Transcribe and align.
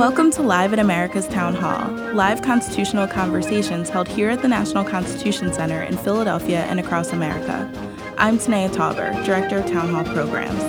Welcome 0.00 0.30
to 0.30 0.42
Live 0.42 0.72
at 0.72 0.78
America's 0.78 1.28
Town 1.28 1.54
Hall, 1.54 1.90
live 2.14 2.40
constitutional 2.40 3.06
conversations 3.06 3.90
held 3.90 4.08
here 4.08 4.30
at 4.30 4.40
the 4.40 4.48
National 4.48 4.82
Constitution 4.82 5.52
Center 5.52 5.82
in 5.82 5.98
Philadelphia 5.98 6.62
and 6.62 6.80
across 6.80 7.12
America. 7.12 7.70
I'm 8.16 8.38
Tanaya 8.38 8.70
Tauber, 8.70 9.12
Director 9.26 9.58
of 9.58 9.66
Town 9.66 9.92
Hall 9.92 10.04
Programs. 10.04 10.62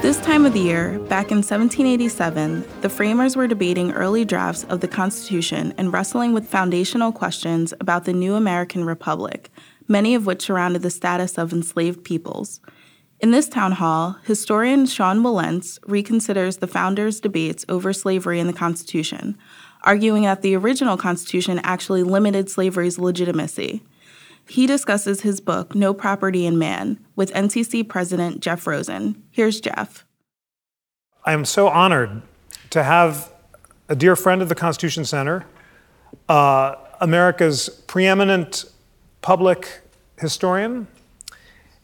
This 0.00 0.18
time 0.22 0.46
of 0.46 0.54
the 0.54 0.60
year, 0.60 0.98
back 1.00 1.30
in 1.30 1.42
1787, 1.42 2.64
the 2.80 2.88
framers 2.88 3.36
were 3.36 3.46
debating 3.46 3.92
early 3.92 4.24
drafts 4.24 4.64
of 4.64 4.80
the 4.80 4.88
Constitution 4.88 5.74
and 5.76 5.92
wrestling 5.92 6.32
with 6.32 6.48
foundational 6.48 7.12
questions 7.12 7.74
about 7.78 8.06
the 8.06 8.14
new 8.14 8.36
American 8.36 8.86
Republic, 8.86 9.50
many 9.86 10.14
of 10.14 10.24
which 10.24 10.40
surrounded 10.40 10.80
the 10.80 10.88
status 10.88 11.36
of 11.36 11.52
enslaved 11.52 12.04
peoples. 12.04 12.62
In 13.20 13.32
this 13.32 13.50
town 13.50 13.72
hall, 13.72 14.16
historian 14.24 14.86
Sean 14.86 15.20
Wilentz 15.20 15.78
reconsiders 15.80 16.60
the 16.60 16.66
founders' 16.66 17.20
debates 17.20 17.66
over 17.68 17.92
slavery 17.92 18.40
in 18.40 18.46
the 18.46 18.54
Constitution, 18.54 19.36
arguing 19.82 20.22
that 20.22 20.40
the 20.40 20.56
original 20.56 20.96
Constitution 20.96 21.60
actually 21.62 22.02
limited 22.02 22.48
slavery's 22.48 22.98
legitimacy. 22.98 23.82
He 24.48 24.66
discusses 24.66 25.20
his 25.20 25.38
book, 25.38 25.74
No 25.74 25.92
Property 25.92 26.46
in 26.46 26.58
Man, 26.58 26.98
with 27.14 27.30
NCC 27.34 27.86
President 27.86 28.40
Jeff 28.40 28.66
Rosen. 28.66 29.22
Here's 29.30 29.60
Jeff. 29.60 30.06
I 31.26 31.34
am 31.34 31.44
so 31.44 31.68
honored 31.68 32.22
to 32.70 32.82
have 32.82 33.30
a 33.90 33.94
dear 33.94 34.16
friend 34.16 34.40
of 34.40 34.48
the 34.48 34.54
Constitution 34.54 35.04
Center, 35.04 35.44
uh, 36.30 36.74
America's 37.02 37.68
preeminent 37.86 38.64
public 39.20 39.82
historian, 40.18 40.86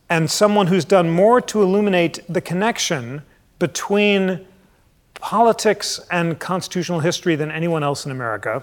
and 0.08 0.30
someone 0.30 0.66
who's 0.68 0.84
done 0.84 1.10
more 1.10 1.40
to 1.40 1.62
illuminate 1.62 2.20
the 2.28 2.40
connection 2.40 3.22
between 3.58 4.46
politics 5.14 6.00
and 6.10 6.38
constitutional 6.38 7.00
history 7.00 7.36
than 7.36 7.50
anyone 7.50 7.82
else 7.82 8.04
in 8.04 8.12
America, 8.12 8.62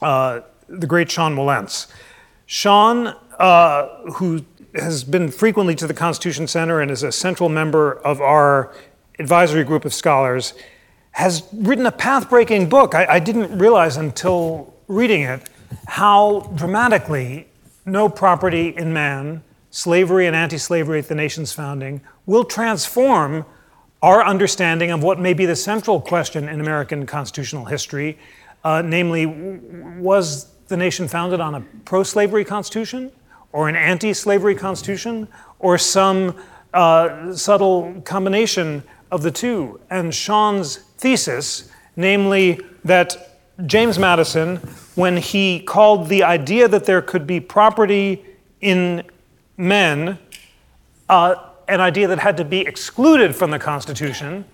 uh, 0.00 0.40
the 0.68 0.86
great 0.86 1.10
Sean 1.10 1.34
Wilentz. 1.34 1.88
Sean, 2.46 3.08
uh, 3.38 3.88
who 4.12 4.44
has 4.74 5.04
been 5.04 5.30
frequently 5.30 5.74
to 5.74 5.86
the 5.86 5.94
Constitution 5.94 6.46
Center 6.46 6.80
and 6.80 6.90
is 6.90 7.02
a 7.02 7.12
central 7.12 7.48
member 7.48 7.94
of 7.98 8.20
our 8.20 8.74
advisory 9.18 9.64
group 9.64 9.84
of 9.84 9.92
scholars, 9.92 10.54
has 11.12 11.46
written 11.52 11.86
a 11.86 11.92
path 11.92 12.28
breaking 12.28 12.68
book. 12.68 12.94
I, 12.94 13.06
I 13.06 13.18
didn't 13.20 13.56
realize 13.56 13.96
until 13.96 14.74
reading 14.88 15.22
it 15.22 15.48
how 15.86 16.40
dramatically 16.54 17.46
no 17.86 18.08
property 18.08 18.74
in 18.76 18.92
man 18.92 19.42
slavery 19.74 20.28
and 20.28 20.36
anti 20.36 20.56
slavery 20.56 21.00
at 21.00 21.08
the 21.08 21.16
nation's 21.16 21.52
founding, 21.52 22.00
will 22.26 22.44
transform 22.44 23.44
our 24.00 24.24
understanding 24.24 24.92
of 24.92 25.02
what 25.02 25.18
may 25.18 25.34
be 25.34 25.46
the 25.46 25.56
central 25.56 26.00
question 26.00 26.48
in 26.48 26.60
American 26.60 27.06
constitutional 27.06 27.64
history 27.64 28.16
uh, 28.62 28.82
namely, 28.82 29.26
was 29.26 30.46
the 30.68 30.76
nation 30.76 31.08
founded 31.08 31.40
on 31.40 31.56
a 31.56 31.60
pro 31.84 32.04
slavery 32.04 32.44
constitution 32.44 33.10
or 33.52 33.68
an 33.68 33.74
anti 33.74 34.12
slavery 34.12 34.54
constitution 34.54 35.26
or 35.58 35.76
some 35.76 36.36
uh, 36.72 37.34
subtle 37.34 38.00
combination 38.04 38.82
of 39.10 39.22
the 39.22 39.30
two? 39.32 39.80
And 39.90 40.14
Sean's 40.14 40.76
thesis, 40.98 41.68
namely 41.96 42.60
that 42.84 43.40
James 43.66 43.98
Madison, 43.98 44.56
when 44.94 45.16
he 45.16 45.58
called 45.58 46.08
the 46.08 46.22
idea 46.22 46.68
that 46.68 46.84
there 46.84 47.02
could 47.02 47.26
be 47.26 47.40
property 47.40 48.24
in 48.60 49.02
men 49.56 50.18
uh, 51.08 51.34
an 51.68 51.80
idea 51.80 52.06
that 52.08 52.18
had 52.18 52.36
to 52.36 52.44
be 52.44 52.60
excluded 52.60 53.34
from 53.34 53.50
the 53.50 53.58
Constitution, 53.58 54.44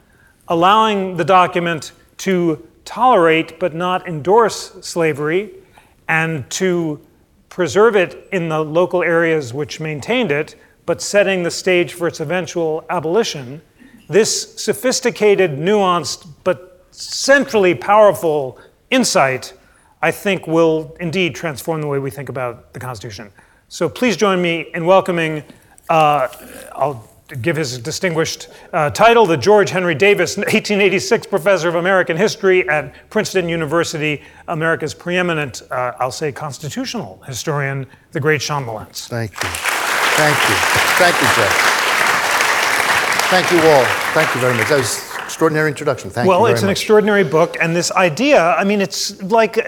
allowing 0.48 1.16
the 1.16 1.24
document 1.24 1.92
to 2.18 2.66
tolerate 2.84 3.58
but 3.58 3.74
not 3.74 4.06
endorse 4.08 4.72
slavery 4.80 5.50
and 6.08 6.48
to 6.50 7.00
preserve 7.48 7.96
it 7.96 8.28
in 8.32 8.48
the 8.48 8.60
local 8.60 9.02
areas 9.02 9.52
which 9.52 9.80
maintained 9.80 10.30
it, 10.30 10.54
but 10.86 11.02
setting 11.02 11.42
the 11.42 11.50
stage 11.50 11.92
for 11.92 12.08
its 12.08 12.20
eventual 12.20 12.84
abolition. 12.90 13.60
This 14.08 14.54
sophisticated, 14.60 15.52
nuanced, 15.52 16.26
but 16.42 16.86
centrally 16.90 17.74
powerful 17.74 18.58
insight, 18.90 19.52
I 20.02 20.10
think, 20.10 20.46
will 20.46 20.96
indeed 20.98 21.34
transform 21.34 21.80
the 21.80 21.86
way 21.86 21.98
we 21.98 22.10
think 22.10 22.28
about 22.28 22.72
the 22.72 22.80
Constitution. 22.80 23.30
So 23.72 23.88
please 23.88 24.16
join 24.16 24.42
me 24.42 24.66
in 24.74 24.84
welcoming, 24.84 25.44
uh, 25.88 26.26
I'll 26.72 27.08
give 27.40 27.54
his 27.54 27.78
distinguished 27.78 28.48
uh, 28.72 28.90
title, 28.90 29.26
the 29.26 29.36
George 29.36 29.70
Henry 29.70 29.94
Davis, 29.94 30.36
1886 30.36 31.28
Professor 31.28 31.68
of 31.68 31.76
American 31.76 32.16
History 32.16 32.68
at 32.68 32.92
Princeton 33.10 33.48
University, 33.48 34.22
America's 34.48 34.92
preeminent, 34.92 35.62
uh, 35.70 35.92
I'll 36.00 36.10
say, 36.10 36.32
constitutional 36.32 37.22
historian, 37.28 37.86
the 38.10 38.18
great 38.18 38.42
Sean 38.42 38.64
Wilentz. 38.64 39.06
Thank 39.06 39.30
you. 39.30 39.48
Thank 40.18 40.36
you. 40.48 40.56
Thank 40.98 41.14
you, 41.22 41.28
Jeff. 41.36 41.70
Thank 43.30 43.52
you 43.52 43.60
all. 43.70 43.84
Thank 44.14 44.34
you 44.34 44.40
very 44.40 44.54
much. 44.54 45.09
Extraordinary 45.30 45.68
introduction. 45.68 46.10
Thank 46.10 46.26
well, 46.26 46.38
you. 46.38 46.42
Well, 46.42 46.52
it's 46.52 46.62
an 46.62 46.66
much. 46.66 46.78
extraordinary 46.78 47.22
book, 47.22 47.56
and 47.60 47.74
this 47.74 47.92
idea, 47.92 48.42
I 48.58 48.64
mean, 48.64 48.80
it's 48.80 49.22
like 49.22 49.58
uh, 49.58 49.62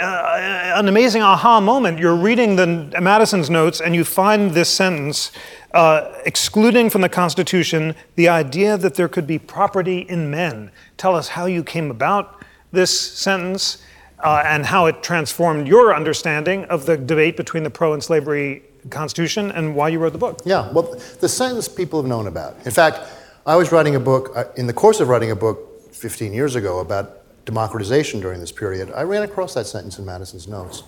an 0.75 0.89
amazing 0.89 1.23
aha 1.23 1.61
moment. 1.61 2.01
You're 2.01 2.17
reading 2.17 2.57
the 2.57 2.67
Madison's 3.01 3.49
notes, 3.49 3.81
and 3.81 3.95
you 3.95 4.05
find 4.05 4.51
this 4.51 4.69
sentence 4.69 5.31
uh, 5.73 6.13
excluding 6.27 6.91
from 6.91 7.01
the 7.01 7.09
Constitution 7.09 7.95
the 8.17 8.29
idea 8.29 8.77
that 8.77 8.95
there 8.95 9.09
could 9.09 9.27
be 9.27 9.39
property 9.39 10.01
in 10.01 10.33
men. 10.33 10.73
Tell 10.97 11.15
us 11.15 11.29
how 11.29 11.47
you 11.47 11.63
came 11.63 11.93
about 11.93 12.43
this 12.73 12.91
sentence 13.01 13.79
uh, 14.19 14.43
and 14.45 14.67
how 14.67 14.87
it 14.87 15.01
transformed 15.01 15.69
your 15.69 15.95
understanding 15.95 16.65
of 16.65 16.87
the 16.87 16.97
debate 16.97 17.37
between 17.37 17.63
the 17.63 17.71
pro 17.71 17.93
and 17.93 18.03
slavery 18.03 18.65
Constitution 18.91 19.53
and 19.53 19.77
why 19.77 19.91
you 19.91 20.01
wrote 20.01 20.13
the 20.13 20.19
book. 20.19 20.41
Yeah, 20.45 20.73
well, 20.73 21.01
the 21.21 21.29
sentence 21.29 21.69
people 21.69 22.03
have 22.03 22.09
known 22.09 22.27
about. 22.27 22.57
In 22.65 22.73
fact, 22.73 22.99
I 23.45 23.57
was 23.57 23.73
writing 23.73 23.97
a 23.97 24.01
book, 24.01 24.31
uh, 24.37 24.45
in 24.57 24.69
the 24.69 24.73
course 24.73 25.01
of 25.01 25.09
writing 25.09 25.33
a 25.33 25.37
book 25.37 25.93
15 25.93 26.33
years 26.33 26.55
ago 26.55 26.79
about 26.79 27.45
democratization 27.45 28.21
during 28.21 28.39
this 28.39 28.53
period, 28.53 28.93
I 28.95 29.03
ran 29.03 29.25
across 29.25 29.55
that 29.55 29.67
sentence 29.67 29.99
in 29.99 30.05
Madison's 30.05 30.47
notes. 30.47 30.85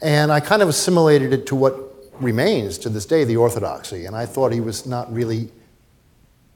And 0.00 0.30
I 0.30 0.38
kind 0.38 0.62
of 0.62 0.68
assimilated 0.68 1.32
it 1.32 1.46
to 1.48 1.56
what 1.56 1.74
remains 2.20 2.78
to 2.78 2.88
this 2.90 3.06
day 3.06 3.24
the 3.24 3.36
orthodoxy. 3.36 4.06
And 4.06 4.14
I 4.14 4.24
thought 4.24 4.52
he 4.52 4.60
was 4.60 4.86
not 4.86 5.12
really, 5.12 5.50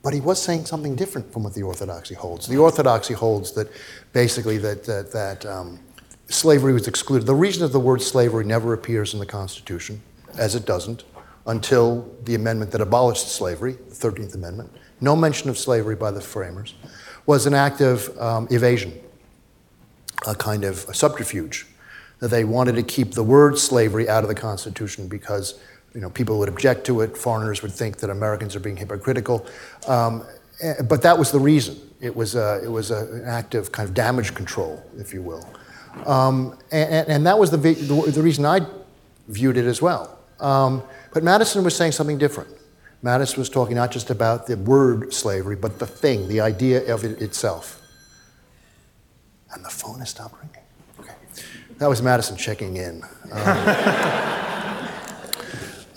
but 0.04 0.14
he 0.14 0.20
was 0.20 0.40
saying 0.40 0.66
something 0.66 0.94
different 0.94 1.32
from 1.32 1.42
what 1.42 1.54
the 1.54 1.64
orthodoxy 1.64 2.14
holds. 2.14 2.46
The 2.46 2.58
orthodoxy 2.58 3.14
holds 3.14 3.50
that 3.54 3.68
basically 4.12 4.58
that, 4.58 4.84
that, 4.84 5.10
that 5.10 5.44
um, 5.46 5.80
slavery 6.28 6.72
was 6.72 6.86
excluded. 6.86 7.26
The 7.26 7.34
reason 7.34 7.62
that 7.62 7.72
the 7.72 7.80
word 7.80 8.02
slavery 8.02 8.44
never 8.44 8.72
appears 8.72 9.14
in 9.14 9.18
the 9.18 9.26
Constitution, 9.26 10.00
as 10.38 10.54
it 10.54 10.64
doesn't, 10.64 11.02
until 11.44 12.08
the 12.22 12.36
amendment 12.36 12.70
that 12.70 12.80
abolished 12.80 13.32
slavery, 13.32 13.72
the 13.72 13.94
13th 13.94 14.36
Amendment, 14.36 14.70
no 15.00 15.16
mention 15.16 15.50
of 15.50 15.58
slavery 15.58 15.96
by 15.96 16.10
the 16.10 16.20
framers, 16.20 16.74
was 17.26 17.46
an 17.46 17.54
act 17.54 17.80
of 17.80 18.16
um, 18.20 18.48
evasion, 18.50 18.92
a 20.26 20.34
kind 20.34 20.64
of 20.64 20.88
a 20.88 20.94
subterfuge. 20.94 21.66
That 22.20 22.28
they 22.28 22.44
wanted 22.44 22.76
to 22.76 22.82
keep 22.82 23.12
the 23.12 23.22
word 23.22 23.58
slavery 23.58 24.08
out 24.08 24.22
of 24.22 24.28
the 24.28 24.34
Constitution 24.34 25.08
because 25.08 25.60
you 25.94 26.00
know, 26.00 26.10
people 26.10 26.38
would 26.38 26.48
object 26.48 26.84
to 26.86 27.00
it, 27.02 27.16
foreigners 27.16 27.62
would 27.62 27.72
think 27.72 27.98
that 27.98 28.10
Americans 28.10 28.56
are 28.56 28.60
being 28.60 28.76
hypocritical. 28.76 29.46
Um, 29.86 30.24
eh, 30.60 30.82
but 30.82 31.02
that 31.02 31.18
was 31.18 31.30
the 31.30 31.38
reason. 31.38 31.78
It 32.00 32.14
was, 32.14 32.34
a, 32.34 32.60
it 32.62 32.68
was 32.68 32.90
a, 32.90 33.06
an 33.12 33.24
act 33.24 33.54
of 33.54 33.72
kind 33.72 33.88
of 33.88 33.94
damage 33.94 34.34
control, 34.34 34.84
if 34.98 35.14
you 35.14 35.22
will. 35.22 35.48
Um, 36.04 36.58
and, 36.72 37.08
and, 37.08 37.26
that 37.26 37.38
was 37.38 37.52
the, 37.52 37.56
the, 37.56 38.10
the, 38.10 38.22
reason 38.22 38.44
I 38.44 38.66
viewed 39.28 39.56
it 39.56 39.64
as 39.64 39.80
well. 39.80 40.18
Um, 40.40 40.82
but 41.12 41.22
Madison 41.22 41.62
was 41.62 41.76
saying 41.76 41.92
something 41.92 42.18
different. 42.18 42.50
Madison 43.04 43.38
was 43.38 43.50
talking 43.50 43.76
not 43.76 43.90
just 43.90 44.08
about 44.08 44.46
the 44.46 44.56
word 44.56 45.12
slavery, 45.12 45.56
but 45.56 45.78
the 45.78 45.86
thing, 45.86 46.26
the 46.26 46.40
idea 46.40 46.90
of 46.92 47.04
it 47.04 47.20
itself. 47.20 47.82
And 49.52 49.62
the 49.62 49.68
phone 49.68 49.98
has 49.98 50.08
stopped 50.08 50.36
ringing. 50.40 50.62
Okay. 50.98 51.12
That 51.76 51.88
was 51.90 52.00
Madison 52.00 52.38
checking 52.38 52.78
in. 52.78 53.02
Um, 53.30 53.58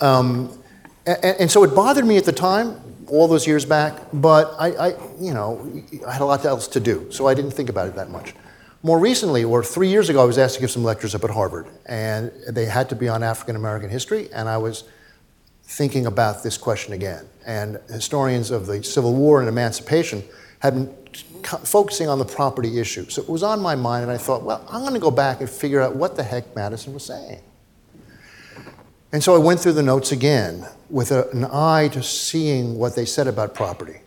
um, 0.02 0.62
and, 1.06 1.36
and, 1.40 1.50
so 1.50 1.64
it 1.64 1.74
bothered 1.74 2.04
me 2.04 2.18
at 2.18 2.26
the 2.26 2.32
time, 2.32 2.78
all 3.06 3.26
those 3.26 3.46
years 3.46 3.64
back, 3.64 3.98
but 4.12 4.54
I, 4.58 4.72
I, 4.72 4.88
you 5.18 5.32
know, 5.32 5.82
I 6.06 6.12
had 6.12 6.20
a 6.20 6.26
lot 6.26 6.44
else 6.44 6.68
to 6.68 6.78
do, 6.78 7.10
so 7.10 7.26
I 7.26 7.32
didn't 7.32 7.52
think 7.52 7.70
about 7.70 7.88
it 7.88 7.94
that 7.94 8.10
much. 8.10 8.34
More 8.82 8.98
recently, 8.98 9.44
or 9.44 9.64
three 9.64 9.88
years 9.88 10.10
ago, 10.10 10.20
I 10.20 10.26
was 10.26 10.36
asked 10.36 10.56
to 10.56 10.60
give 10.60 10.70
some 10.70 10.84
lectures 10.84 11.14
up 11.14 11.24
at 11.24 11.30
Harvard, 11.30 11.68
and 11.86 12.30
they 12.50 12.66
had 12.66 12.90
to 12.90 12.94
be 12.94 13.08
on 13.08 13.22
African 13.22 13.56
American 13.56 13.88
history, 13.88 14.28
and 14.30 14.46
I 14.46 14.58
was 14.58 14.84
thinking 15.68 16.06
about 16.06 16.42
this 16.42 16.56
question 16.56 16.94
again. 16.94 17.28
And 17.46 17.78
historians 17.88 18.50
of 18.50 18.66
the 18.66 18.82
Civil 18.82 19.14
War 19.14 19.38
and 19.40 19.48
emancipation 19.48 20.24
had 20.60 20.74
been 20.74 20.96
focusing 21.64 22.08
on 22.08 22.18
the 22.18 22.24
property 22.24 22.80
issue. 22.80 23.08
So 23.08 23.22
it 23.22 23.28
was 23.28 23.42
on 23.42 23.60
my 23.60 23.74
mind, 23.74 24.04
and 24.04 24.10
I 24.10 24.16
thought, 24.16 24.42
well, 24.42 24.66
I'm 24.68 24.80
going 24.80 24.94
to 24.94 25.00
go 25.00 25.10
back 25.10 25.40
and 25.40 25.48
figure 25.48 25.80
out 25.80 25.94
what 25.94 26.16
the 26.16 26.22
heck 26.22 26.56
Madison 26.56 26.94
was 26.94 27.04
saying. 27.04 27.40
And 29.12 29.22
so 29.22 29.34
I 29.34 29.38
went 29.38 29.60
through 29.60 29.72
the 29.72 29.82
notes 29.82 30.10
again 30.10 30.66
with 30.90 31.12
a, 31.12 31.30
an 31.30 31.44
eye 31.44 31.88
to 31.92 32.02
seeing 32.02 32.78
what 32.78 32.96
they 32.96 33.04
said 33.04 33.26
about 33.26 33.54
property 33.54 34.00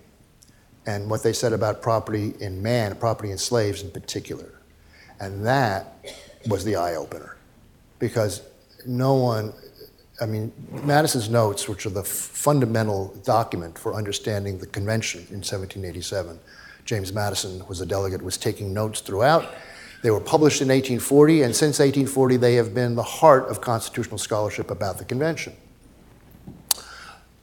and 0.86 1.10
what 1.10 1.24
they 1.24 1.34
said 1.34 1.54
about 1.54 1.82
property 1.82 2.34
in 2.40 2.62
man, 2.62 2.96
property 2.96 3.32
in 3.32 3.38
slaves 3.38 3.82
in 3.82 3.92
particular. 3.92 4.52
And 5.20 5.46
that 5.46 6.06
was 6.48 6.66
the 6.66 6.76
eye 6.76 6.96
opener 6.96 7.38
because 8.00 8.42
no 8.86 9.14
one, 9.14 9.54
I 10.22 10.28
mean, 10.28 10.54
Madison's 10.84 11.30
notes, 11.30 11.68
which 11.68 11.88
are 11.88 11.90
the 11.90 12.04
fundamental 12.04 13.08
document 13.26 13.78
for 13.78 13.96
understanding 13.96 14.60
the 14.60 14.68
convention 14.68 15.22
in 15.32 15.38
1787, 15.38 16.40
James 16.86 17.12
Madison 17.12 17.66
was 17.68 17.82
a 17.82 17.88
delegate, 17.88 18.22
was 18.22 18.38
taking 18.38 18.72
notes 18.72 19.02
throughout. 19.02 19.52
They 20.04 20.12
were 20.12 20.20
published 20.20 20.62
in 20.62 20.68
1840, 20.68 21.42
and 21.42 21.56
since 21.56 21.80
1840, 21.80 22.38
they 22.38 22.54
have 22.56 22.74
been 22.74 22.94
the 22.94 23.04
heart 23.04 23.48
of 23.50 23.62
constitutional 23.62 24.20
scholarship 24.20 24.70
about 24.70 25.00
the 25.00 25.06
convention. 25.06 25.54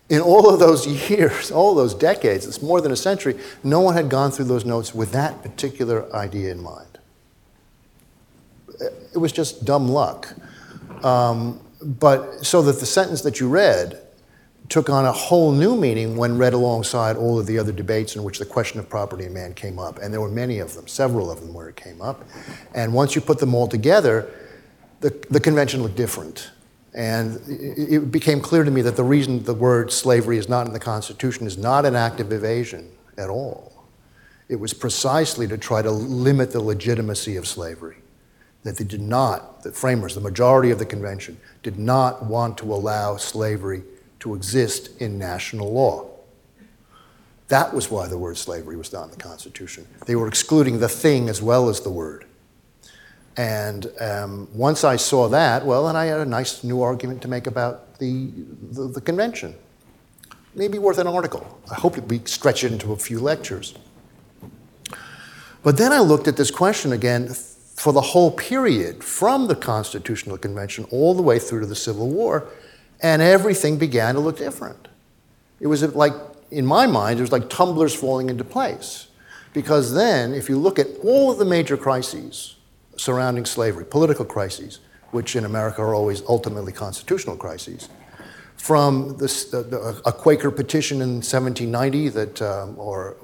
In 0.08 0.20
all 0.20 0.48
of 0.48 0.60
those 0.60 0.86
years, 1.10 1.50
all 1.50 1.74
those 1.74 1.94
decades, 1.94 2.46
it's 2.46 2.62
more 2.62 2.80
than 2.80 2.92
a 2.92 2.96
century, 2.96 3.36
no 3.64 3.80
one 3.80 3.94
had 3.94 4.08
gone 4.08 4.30
through 4.30 4.46
those 4.46 4.64
notes 4.64 4.94
with 4.94 5.10
that 5.12 5.42
particular 5.42 6.12
idea 6.14 6.52
in 6.52 6.62
mind. 6.62 6.98
It 9.12 9.18
was 9.18 9.32
just 9.32 9.64
dumb 9.64 9.88
luck. 9.88 10.32
Um, 11.02 11.60
but 11.82 12.44
so 12.44 12.62
that 12.62 12.80
the 12.80 12.86
sentence 12.86 13.22
that 13.22 13.40
you 13.40 13.48
read 13.48 14.00
took 14.68 14.90
on 14.90 15.06
a 15.06 15.12
whole 15.12 15.52
new 15.52 15.76
meaning 15.76 16.16
when 16.16 16.36
read 16.36 16.52
alongside 16.52 17.16
all 17.16 17.38
of 17.38 17.46
the 17.46 17.58
other 17.58 17.72
debates 17.72 18.16
in 18.16 18.22
which 18.22 18.38
the 18.38 18.44
question 18.44 18.78
of 18.78 18.88
property 18.88 19.24
and 19.24 19.32
man 19.32 19.54
came 19.54 19.78
up. 19.78 19.98
And 19.98 20.12
there 20.12 20.20
were 20.20 20.28
many 20.28 20.58
of 20.58 20.74
them, 20.74 20.86
several 20.86 21.30
of 21.30 21.40
them 21.40 21.54
where 21.54 21.68
it 21.68 21.76
came 21.76 22.02
up. 22.02 22.24
And 22.74 22.92
once 22.92 23.14
you 23.14 23.20
put 23.20 23.38
them 23.38 23.54
all 23.54 23.66
together, 23.66 24.30
the, 25.00 25.10
the 25.30 25.40
convention 25.40 25.82
looked 25.82 25.96
different. 25.96 26.50
And 26.94 27.40
it 27.48 28.10
became 28.10 28.40
clear 28.40 28.64
to 28.64 28.70
me 28.70 28.82
that 28.82 28.96
the 28.96 29.04
reason 29.04 29.42
the 29.44 29.54
word 29.54 29.92
slavery 29.92 30.36
is 30.36 30.48
not 30.48 30.66
in 30.66 30.72
the 30.72 30.80
Constitution 30.80 31.46
is 31.46 31.56
not 31.56 31.86
an 31.86 31.94
act 31.94 32.20
of 32.20 32.32
evasion 32.32 32.90
at 33.16 33.30
all. 33.30 33.86
It 34.48 34.56
was 34.56 34.74
precisely 34.74 35.46
to 35.48 35.58
try 35.58 35.82
to 35.82 35.90
limit 35.90 36.50
the 36.50 36.60
legitimacy 36.60 37.36
of 37.36 37.46
slavery. 37.46 37.98
That 38.68 38.76
they 38.76 38.84
did 38.84 39.00
not, 39.00 39.62
the 39.62 39.72
framers, 39.72 40.14
the 40.14 40.20
majority 40.20 40.70
of 40.70 40.78
the 40.78 40.84
convention, 40.84 41.40
did 41.62 41.78
not 41.78 42.26
want 42.26 42.58
to 42.58 42.70
allow 42.70 43.16
slavery 43.16 43.82
to 44.20 44.34
exist 44.34 45.00
in 45.00 45.16
national 45.16 45.72
law. 45.72 46.10
That 47.48 47.72
was 47.72 47.90
why 47.90 48.08
the 48.08 48.18
word 48.18 48.36
slavery 48.36 48.76
was 48.76 48.92
not 48.92 49.04
in 49.04 49.10
the 49.12 49.16
Constitution. 49.16 49.86
They 50.04 50.16
were 50.16 50.28
excluding 50.28 50.80
the 50.80 50.88
thing 50.88 51.30
as 51.30 51.40
well 51.40 51.70
as 51.70 51.80
the 51.80 51.88
word. 51.88 52.26
And 53.38 53.90
um, 54.00 54.48
once 54.52 54.84
I 54.84 54.96
saw 54.96 55.28
that, 55.28 55.64
well, 55.64 55.86
then 55.86 55.96
I 55.96 56.04
had 56.04 56.20
a 56.20 56.26
nice 56.26 56.62
new 56.62 56.82
argument 56.82 57.22
to 57.22 57.28
make 57.28 57.46
about 57.46 57.98
the, 57.98 58.30
the, 58.72 58.88
the 58.88 59.00
convention. 59.00 59.54
Maybe 60.54 60.78
worth 60.78 60.98
an 60.98 61.06
article. 61.06 61.58
I 61.70 61.74
hope 61.76 61.96
we 61.96 62.20
stretch 62.26 62.64
it 62.64 62.72
into 62.72 62.92
a 62.92 62.96
few 62.96 63.18
lectures. 63.18 63.74
But 65.62 65.78
then 65.78 65.90
I 65.90 66.00
looked 66.00 66.28
at 66.28 66.36
this 66.36 66.50
question 66.50 66.92
again 66.92 67.34
for 67.78 67.92
the 67.92 68.00
whole 68.00 68.32
period, 68.32 69.04
from 69.04 69.46
the 69.46 69.54
Constitutional 69.54 70.36
Convention 70.36 70.84
all 70.90 71.14
the 71.14 71.22
way 71.22 71.38
through 71.38 71.60
to 71.60 71.66
the 71.66 71.76
Civil 71.76 72.08
War, 72.08 72.48
and 73.00 73.22
everything 73.22 73.78
began 73.78 74.16
to 74.16 74.20
look 74.20 74.36
different. 74.36 74.88
It 75.60 75.68
was 75.68 75.82
like, 75.94 76.12
in 76.50 76.66
my 76.66 76.88
mind, 76.88 77.20
it 77.20 77.22
was 77.22 77.30
like 77.30 77.48
tumblers 77.48 77.94
falling 77.94 78.30
into 78.30 78.42
place. 78.42 79.06
Because 79.54 79.94
then, 79.94 80.34
if 80.34 80.48
you 80.48 80.58
look 80.58 80.80
at 80.80 80.88
all 81.04 81.30
of 81.30 81.38
the 81.38 81.44
major 81.44 81.76
crises 81.76 82.56
surrounding 82.96 83.44
slavery, 83.44 83.84
political 83.84 84.24
crises, 84.24 84.80
which 85.12 85.36
in 85.36 85.44
America 85.44 85.80
are 85.80 85.94
always 85.94 86.20
ultimately 86.28 86.72
constitutional 86.72 87.36
crises, 87.36 87.88
from 88.56 89.16
the, 89.18 90.02
a 90.04 90.12
Quaker 90.12 90.50
petition 90.50 91.00
in 91.00 91.22
1790 91.22 92.08
that, 92.08 92.42
um, 92.42 92.74
or 92.76 93.16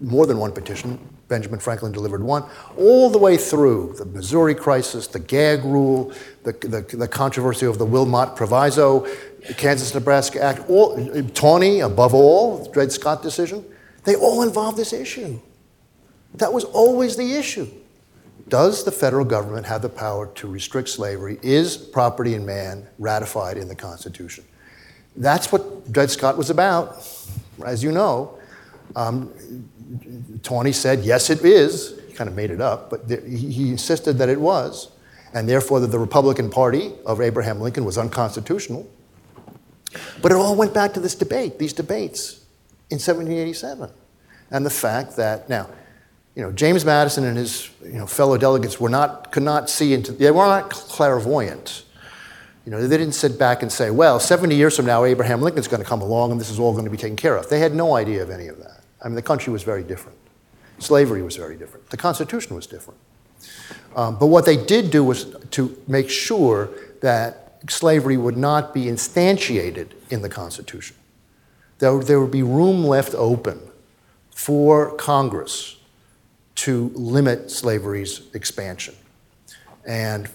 more 0.00 0.26
than 0.26 0.38
one 0.38 0.50
petition, 0.50 0.98
Benjamin 1.28 1.58
Franklin 1.58 1.92
delivered 1.92 2.22
one, 2.22 2.44
all 2.76 3.08
the 3.10 3.18
way 3.18 3.36
through 3.36 3.94
the 3.96 4.04
Missouri 4.04 4.54
crisis, 4.54 5.06
the 5.06 5.18
gag 5.18 5.64
rule, 5.64 6.12
the, 6.42 6.52
the, 6.52 6.96
the 6.96 7.08
controversy 7.08 7.66
of 7.66 7.78
the 7.78 7.86
Wilmot 7.86 8.36
Proviso, 8.36 9.06
the 9.46 9.54
Kansas 9.54 9.94
Nebraska 9.94 10.42
Act, 10.42 10.68
all, 10.68 10.96
Taney, 11.30 11.80
above 11.80 12.14
all, 12.14 12.64
the 12.64 12.70
Dred 12.70 12.92
Scott 12.92 13.22
decision, 13.22 13.64
they 14.04 14.14
all 14.14 14.42
involve 14.42 14.76
this 14.76 14.92
issue. 14.92 15.40
That 16.34 16.52
was 16.52 16.64
always 16.64 17.16
the 17.16 17.34
issue. 17.34 17.68
Does 18.48 18.84
the 18.84 18.92
federal 18.92 19.24
government 19.24 19.64
have 19.66 19.80
the 19.80 19.88
power 19.88 20.26
to 20.34 20.46
restrict 20.48 20.90
slavery? 20.90 21.38
Is 21.42 21.76
property 21.76 22.34
in 22.34 22.44
man 22.44 22.86
ratified 22.98 23.56
in 23.56 23.68
the 23.68 23.74
Constitution? 23.74 24.44
That's 25.16 25.50
what 25.50 25.90
Dred 25.90 26.10
Scott 26.10 26.36
was 26.36 26.50
about, 26.50 27.08
as 27.64 27.82
you 27.82 27.92
know. 27.92 28.38
Um, 28.96 29.32
Taney 30.42 30.72
said, 30.72 31.00
yes, 31.00 31.30
it 31.30 31.44
is. 31.44 32.00
He 32.08 32.14
kind 32.14 32.28
of 32.28 32.36
made 32.36 32.50
it 32.50 32.60
up, 32.60 32.90
but 32.90 33.08
he, 33.08 33.50
he 33.50 33.70
insisted 33.70 34.18
that 34.18 34.28
it 34.28 34.40
was, 34.40 34.90
and 35.32 35.48
therefore 35.48 35.80
that 35.80 35.88
the 35.88 35.98
Republican 35.98 36.50
Party 36.50 36.92
of 37.04 37.20
Abraham 37.20 37.60
Lincoln 37.60 37.84
was 37.84 37.98
unconstitutional. 37.98 38.88
But 40.22 40.32
it 40.32 40.36
all 40.36 40.56
went 40.56 40.74
back 40.74 40.92
to 40.94 41.00
this 41.00 41.14
debate, 41.14 41.58
these 41.58 41.72
debates 41.72 42.44
in 42.90 42.96
1787, 42.96 43.90
and 44.50 44.66
the 44.66 44.70
fact 44.70 45.16
that 45.16 45.48
now, 45.48 45.68
you 46.34 46.42
know, 46.42 46.50
James 46.50 46.84
Madison 46.84 47.24
and 47.24 47.36
his 47.36 47.70
you 47.82 47.92
know, 47.92 48.06
fellow 48.06 48.36
delegates 48.36 48.80
were 48.80 48.88
not, 48.88 49.30
could 49.30 49.42
not 49.42 49.70
see 49.70 49.94
into, 49.94 50.12
they 50.12 50.30
were 50.30 50.46
not 50.46 50.70
clairvoyant. 50.70 51.84
You 52.64 52.72
know, 52.72 52.86
they 52.86 52.96
didn't 52.96 53.14
sit 53.14 53.38
back 53.38 53.62
and 53.62 53.70
say, 53.70 53.90
well, 53.90 54.18
70 54.18 54.54
years 54.54 54.74
from 54.74 54.86
now, 54.86 55.04
Abraham 55.04 55.42
Lincoln's 55.42 55.68
going 55.68 55.82
to 55.82 55.88
come 55.88 56.00
along 56.00 56.32
and 56.32 56.40
this 56.40 56.50
is 56.50 56.58
all 56.58 56.72
going 56.72 56.86
to 56.86 56.90
be 56.90 56.96
taken 56.96 57.16
care 57.16 57.36
of. 57.36 57.48
They 57.48 57.60
had 57.60 57.74
no 57.74 57.94
idea 57.94 58.22
of 58.22 58.30
any 58.30 58.48
of 58.48 58.58
that. 58.58 58.73
I 59.04 59.08
mean, 59.08 59.14
the 59.16 59.22
country 59.22 59.52
was 59.52 59.62
very 59.62 59.84
different. 59.84 60.18
Slavery 60.78 61.22
was 61.22 61.36
very 61.36 61.56
different. 61.56 61.90
The 61.90 61.96
Constitution 61.96 62.56
was 62.56 62.66
different. 62.66 62.98
Um, 63.94 64.18
but 64.18 64.26
what 64.26 64.46
they 64.46 64.56
did 64.56 64.90
do 64.90 65.04
was 65.04 65.26
to 65.52 65.76
make 65.86 66.08
sure 66.08 66.70
that 67.00 67.60
slavery 67.68 68.16
would 68.16 68.36
not 68.36 68.74
be 68.74 68.86
instantiated 68.86 69.88
in 70.10 70.22
the 70.22 70.28
Constitution. 70.28 70.96
There, 71.78 71.98
there 72.00 72.20
would 72.20 72.30
be 72.30 72.42
room 72.42 72.84
left 72.84 73.14
open 73.14 73.60
for 74.30 74.96
Congress 74.96 75.76
to 76.56 76.90
limit 76.94 77.50
slavery's 77.50 78.22
expansion. 78.32 78.94
And 79.86 80.28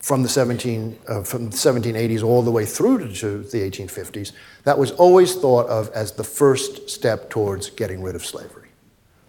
from 0.00 0.22
the, 0.22 0.28
17, 0.28 0.98
uh, 1.08 1.22
from 1.22 1.50
the 1.50 1.56
1780s 1.56 2.22
all 2.22 2.42
the 2.42 2.50
way 2.50 2.64
through 2.64 3.12
to 3.12 3.42
the 3.42 3.58
1850s, 3.58 4.32
that 4.64 4.78
was 4.78 4.90
always 4.92 5.34
thought 5.36 5.66
of 5.68 5.90
as 5.90 6.12
the 6.12 6.24
first 6.24 6.88
step 6.88 7.28
towards 7.30 7.70
getting 7.70 8.02
rid 8.02 8.16
of 8.16 8.24
slavery, 8.24 8.68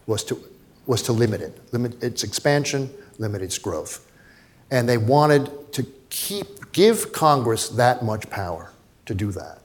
was 0.08 0.24
to, 0.24 0.42
was 0.86 1.02
to 1.04 1.12
limit 1.12 1.42
it, 1.42 1.60
limit 1.74 2.02
its 2.02 2.24
expansion, 2.24 2.90
limit 3.20 3.42
its 3.42 3.58
growth. 3.58 4.10
And 4.72 4.88
they 4.88 4.98
wanted 4.98 5.74
to 5.74 5.86
keep, 6.10 6.72
give 6.72 7.12
Congress 7.12 7.68
that 7.70 8.04
much 8.04 8.30
power 8.30 8.72
to 9.06 9.14
do 9.14 9.32
that. 9.34 9.60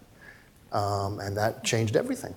Um, 0.72 1.20
and 1.20 1.36
that 1.36 1.62
changed 1.62 1.96
everything. 1.96 2.34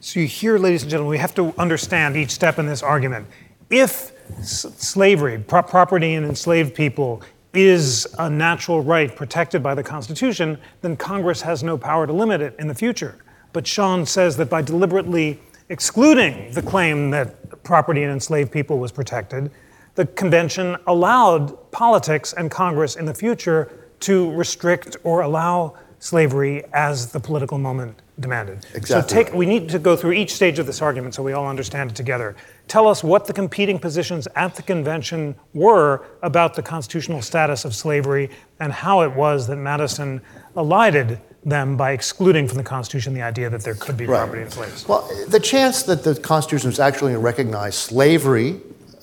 So 0.00 0.20
you 0.20 0.26
hear, 0.26 0.58
ladies 0.58 0.82
and 0.82 0.90
gentlemen, 0.90 1.10
we 1.10 1.18
have 1.18 1.34
to 1.36 1.54
understand 1.56 2.14
each 2.14 2.30
step 2.30 2.58
in 2.58 2.66
this 2.66 2.82
argument. 2.82 3.26
If 3.70 4.12
slavery, 4.42 5.38
pro- 5.38 5.62
property 5.62 6.12
and 6.14 6.26
enslaved 6.26 6.74
people, 6.74 7.22
is 7.54 8.06
a 8.18 8.28
natural 8.28 8.82
right 8.82 9.14
protected 9.14 9.62
by 9.62 9.74
the 9.74 9.82
Constitution, 9.82 10.58
then 10.82 10.96
Congress 10.96 11.42
has 11.42 11.62
no 11.62 11.78
power 11.78 12.06
to 12.06 12.12
limit 12.12 12.40
it 12.40 12.54
in 12.58 12.68
the 12.68 12.74
future. 12.74 13.16
But 13.52 13.66
Sean 13.66 14.04
says 14.04 14.36
that 14.36 14.50
by 14.50 14.62
deliberately 14.62 15.40
excluding 15.68 16.52
the 16.52 16.62
claim 16.62 17.10
that 17.10 17.62
property 17.62 18.02
in 18.02 18.10
enslaved 18.10 18.50
people 18.50 18.78
was 18.78 18.92
protected, 18.92 19.50
the 19.94 20.06
convention 20.06 20.76
allowed 20.86 21.70
politics 21.70 22.32
and 22.32 22.50
Congress 22.50 22.96
in 22.96 23.04
the 23.04 23.14
future 23.14 23.70
to 24.00 24.32
restrict 24.32 24.96
or 25.04 25.22
allow 25.22 25.76
slavery 26.00 26.62
as 26.72 27.12
the 27.12 27.20
political 27.20 27.56
moment 27.56 28.02
demanded. 28.20 28.66
Exactly 28.74 28.84
So 28.86 29.02
take, 29.24 29.34
we 29.34 29.46
need 29.46 29.68
to 29.70 29.78
go 29.78 29.96
through 29.96 30.12
each 30.12 30.34
stage 30.34 30.58
of 30.58 30.66
this 30.66 30.82
argument 30.82 31.14
so 31.14 31.22
we 31.22 31.32
all 31.32 31.48
understand 31.48 31.90
it 31.90 31.96
together. 31.96 32.36
Tell 32.68 32.88
us 32.88 33.04
what 33.04 33.26
the 33.26 33.32
competing 33.32 33.78
positions 33.78 34.26
at 34.36 34.54
the 34.54 34.62
convention 34.62 35.34
were 35.52 36.04
about 36.22 36.54
the 36.54 36.62
constitutional 36.62 37.20
status 37.22 37.64
of 37.64 37.74
slavery 37.74 38.30
and 38.58 38.72
how 38.72 39.02
it 39.02 39.12
was 39.12 39.46
that 39.48 39.56
Madison 39.56 40.20
elided 40.56 41.20
them 41.44 41.76
by 41.76 41.92
excluding 41.92 42.48
from 42.48 42.56
the 42.56 42.64
Constitution 42.64 43.12
the 43.12 43.22
idea 43.22 43.50
that 43.50 43.62
there 43.62 43.74
could 43.74 43.96
be 43.96 44.06
property 44.06 44.42
in 44.42 44.50
slaves. 44.50 44.88
Well, 44.88 45.08
the 45.28 45.40
chance 45.40 45.82
that 45.84 46.02
the 46.02 46.14
Constitution 46.14 46.68
was 46.68 46.80
actually 46.80 47.12
going 47.12 47.14
to 47.14 47.18
recognize 47.20 47.76
slavery 47.76 48.60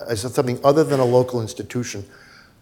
as 0.08 0.22
something 0.22 0.60
other 0.64 0.84
than 0.84 1.00
a 1.00 1.06
local 1.06 1.42
institution 1.42 2.04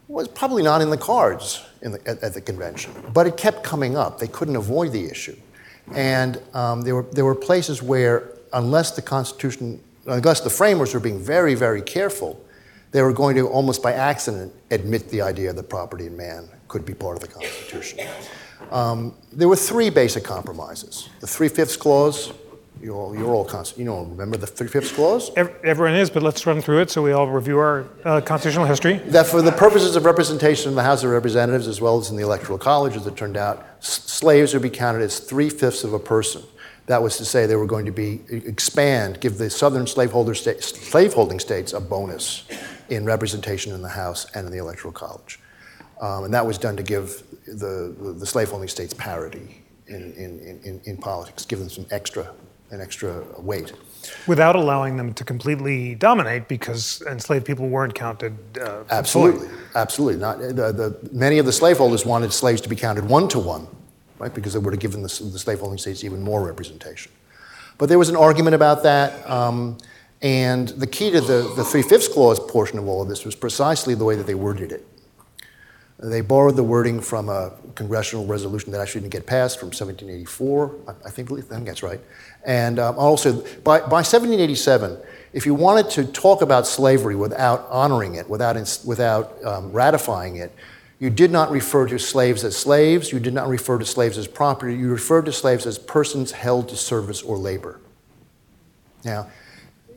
was 0.09 0.27
probably 0.27 0.63
not 0.63 0.81
in 0.81 0.89
the 0.89 0.97
cards 0.97 1.63
in 1.81 1.93
the, 1.93 2.07
at, 2.07 2.21
at, 2.21 2.33
the 2.33 2.41
convention. 2.41 2.91
But 3.13 3.27
it 3.27 3.37
kept 3.37 3.63
coming 3.63 3.95
up. 3.95 4.19
They 4.19 4.27
couldn't 4.27 4.55
avoid 4.55 4.91
the 4.91 5.05
issue. 5.05 5.37
And 5.95 6.41
um, 6.53 6.81
there, 6.81 6.95
were, 6.95 7.03
there 7.11 7.25
were 7.25 7.35
places 7.35 7.81
where, 7.81 8.31
unless 8.53 8.91
the 8.91 9.01
Constitution, 9.01 9.81
unless 10.05 10.41
the 10.41 10.49
framers 10.49 10.93
were 10.93 10.99
being 10.99 11.19
very, 11.19 11.55
very 11.55 11.81
careful, 11.81 12.43
they 12.91 13.01
were 13.01 13.13
going 13.13 13.35
to 13.35 13.47
almost 13.47 13.83
by 13.83 13.93
accident 13.93 14.53
admit 14.71 15.09
the 15.09 15.21
idea 15.21 15.53
that 15.53 15.69
property 15.69 16.07
in 16.07 16.17
man 16.17 16.49
could 16.67 16.85
be 16.85 16.93
part 16.93 17.15
of 17.17 17.21
the 17.21 17.27
Constitution. 17.27 17.99
Um, 18.71 19.15
there 19.31 19.47
were 19.47 19.55
three 19.55 19.89
basic 19.89 20.23
compromises 20.23 21.09
the 21.21 21.27
Three 21.27 21.47
Fifths 21.49 21.77
Clause, 21.77 22.33
You 22.81 22.93
all, 22.93 23.15
you're 23.15 23.33
all. 23.33 23.47
You 23.77 23.85
know, 23.85 24.03
remember 24.05 24.37
the 24.37 24.47
Three-Fifths 24.47 24.91
Clause? 24.93 25.31
Everyone 25.35 25.95
is, 25.95 26.09
but 26.09 26.23
let's 26.23 26.45
run 26.45 26.61
through 26.61 26.79
it 26.81 26.89
so 26.89 27.01
we 27.01 27.11
all 27.11 27.27
review 27.27 27.57
our 27.57 27.85
uh, 28.05 28.21
constitutional 28.21 28.65
history. 28.65 28.97
That 29.11 29.27
for 29.27 29.41
the 29.41 29.51
purposes 29.51 29.95
of 29.97 30.05
representation 30.05 30.69
in 30.69 30.75
the 30.75 30.83
House 30.83 31.03
of 31.03 31.09
Representatives 31.11 31.67
as 31.67 31.81
well 31.81 31.97
as 31.99 32.09
in 32.09 32.15
the 32.15 32.23
Electoral 32.23 32.57
College, 32.57 32.95
as 32.95 33.05
it 33.05 33.15
turned 33.17 33.35
out, 33.37 33.65
s- 33.79 34.03
slaves 34.05 34.53
would 34.53 34.61
be 34.63 34.69
counted 34.69 35.01
as 35.01 35.19
three-fifths 35.19 35.83
of 35.83 35.93
a 35.93 35.99
person. 35.99 36.41
That 36.89 37.03
was 37.03 37.17
to 37.17 37.25
say 37.25 37.45
they 37.45 37.55
were 37.55 37.67
going 37.67 37.85
to 37.85 37.91
be 37.91 38.21
expand, 38.31 39.21
give 39.21 39.37
the 39.37 39.51
southern 39.51 39.85
slaveholder 39.85 40.33
sta- 40.33 40.59
slaveholding 40.59 41.39
states 41.39 41.71
a 41.71 41.79
bonus 41.79 42.47
in 42.89 43.05
representation 43.05 43.75
in 43.75 43.83
the 43.83 43.89
House 43.89 44.25
and 44.33 44.47
in 44.47 44.51
the 44.51 44.57
Electoral 44.57 44.91
College. 44.91 45.39
Um, 46.01 46.23
and 46.23 46.33
that 46.33 46.47
was 46.47 46.57
done 46.57 46.75
to 46.77 46.81
give 46.81 47.21
the, 47.45 47.95
the, 48.17 48.25
slaveholding 48.25 48.69
states 48.69 48.95
parity 48.95 49.61
in, 49.85 50.13
in, 50.13 50.59
in, 50.63 50.81
in 50.85 50.97
politics, 50.97 51.45
give 51.45 51.59
them 51.59 51.69
some 51.69 51.85
extra, 51.91 52.33
an 52.71 52.81
extra 52.81 53.23
weight. 53.37 53.71
Without 54.25 54.55
allowing 54.55 54.97
them 54.97 55.13
to 55.13 55.23
completely 55.23 55.93
dominate 55.93 56.47
because 56.47 57.03
enslaved 57.03 57.45
people 57.45 57.69
weren't 57.69 57.93
counted. 57.93 58.35
Uh, 58.57 58.83
Absolutely, 58.89 59.47
fully. 59.47 59.59
absolutely. 59.75 60.19
Not, 60.21 60.39
the, 60.39 60.71
the, 60.71 61.09
many 61.11 61.37
of 61.37 61.45
the 61.45 61.53
slaveholders 61.53 62.03
wanted 62.03 62.33
slaves 62.33 62.61
to 62.61 62.69
be 62.69 62.75
counted 62.75 63.07
one 63.07 63.27
to 63.27 63.37
one, 63.37 63.67
right, 64.19 64.33
because 64.33 64.55
it 64.55 64.59
would 64.61 64.73
have 64.73 64.81
given 64.81 65.01
the, 65.01 65.07
the 65.07 65.39
slaveholding 65.39 65.79
states 65.79 66.03
even 66.03 66.21
more 66.21 66.45
representation. 66.45 67.11
But 67.77 67.89
there 67.89 67.97
was 67.97 68.09
an 68.09 68.15
argument 68.15 68.55
about 68.55 68.83
that, 68.83 69.27
um, 69.29 69.77
and 70.21 70.67
the 70.67 70.87
key 70.87 71.11
to 71.11 71.21
the, 71.21 71.53
the 71.55 71.63
Three 71.63 71.81
Fifths 71.81 72.09
Clause 72.09 72.39
portion 72.39 72.77
of 72.77 72.87
all 72.87 73.01
of 73.01 73.07
this 73.07 73.25
was 73.25 73.35
precisely 73.35 73.95
the 73.95 74.03
way 74.03 74.15
that 74.15 74.27
they 74.27 74.35
worded 74.35 74.71
it. 74.71 74.85
They 76.01 76.21
borrowed 76.21 76.55
the 76.55 76.63
wording 76.63 77.01
from 77.01 77.27
a 77.27 77.51
congressional 77.75 78.25
resolution 78.25 78.71
that 78.71 78.79
actually 78.79 79.01
didn't 79.01 79.13
get 79.13 79.25
passed 79.25 79.59
from 79.59 79.67
1784, 79.67 80.75
I, 80.87 81.09
think, 81.09 81.31
I 81.31 81.41
think 81.41 81.65
that's 81.65 81.83
right. 81.83 81.99
And 82.45 82.79
um, 82.79 82.97
also, 82.97 83.33
by, 83.63 83.79
by 83.79 84.01
1787, 84.01 84.97
if 85.33 85.45
you 85.45 85.53
wanted 85.53 85.89
to 85.91 86.05
talk 86.05 86.41
about 86.41 86.67
slavery 86.67 87.17
without 87.17 87.67
honoring 87.69 88.15
it, 88.15 88.29
without, 88.29 88.55
without 88.85 89.43
um, 89.43 89.73
ratifying 89.73 90.37
it, 90.37 90.53
you 90.99 91.09
did 91.09 91.31
not 91.31 91.49
refer 91.49 91.87
to 91.87 91.97
slaves 91.97 92.43
as 92.43 92.57
slaves, 92.57 93.11
you 93.11 93.19
did 93.19 93.33
not 93.33 93.47
refer 93.47 93.77
to 93.79 93.85
slaves 93.85 94.17
as 94.17 94.27
property, 94.27 94.75
you 94.75 94.89
referred 94.89 95.25
to 95.25 95.31
slaves 95.31 95.65
as 95.65 95.79
persons 95.79 96.33
held 96.33 96.67
to 96.69 96.75
service 96.75 97.21
or 97.21 97.37
labor. 97.37 97.79
Now, 99.05 99.27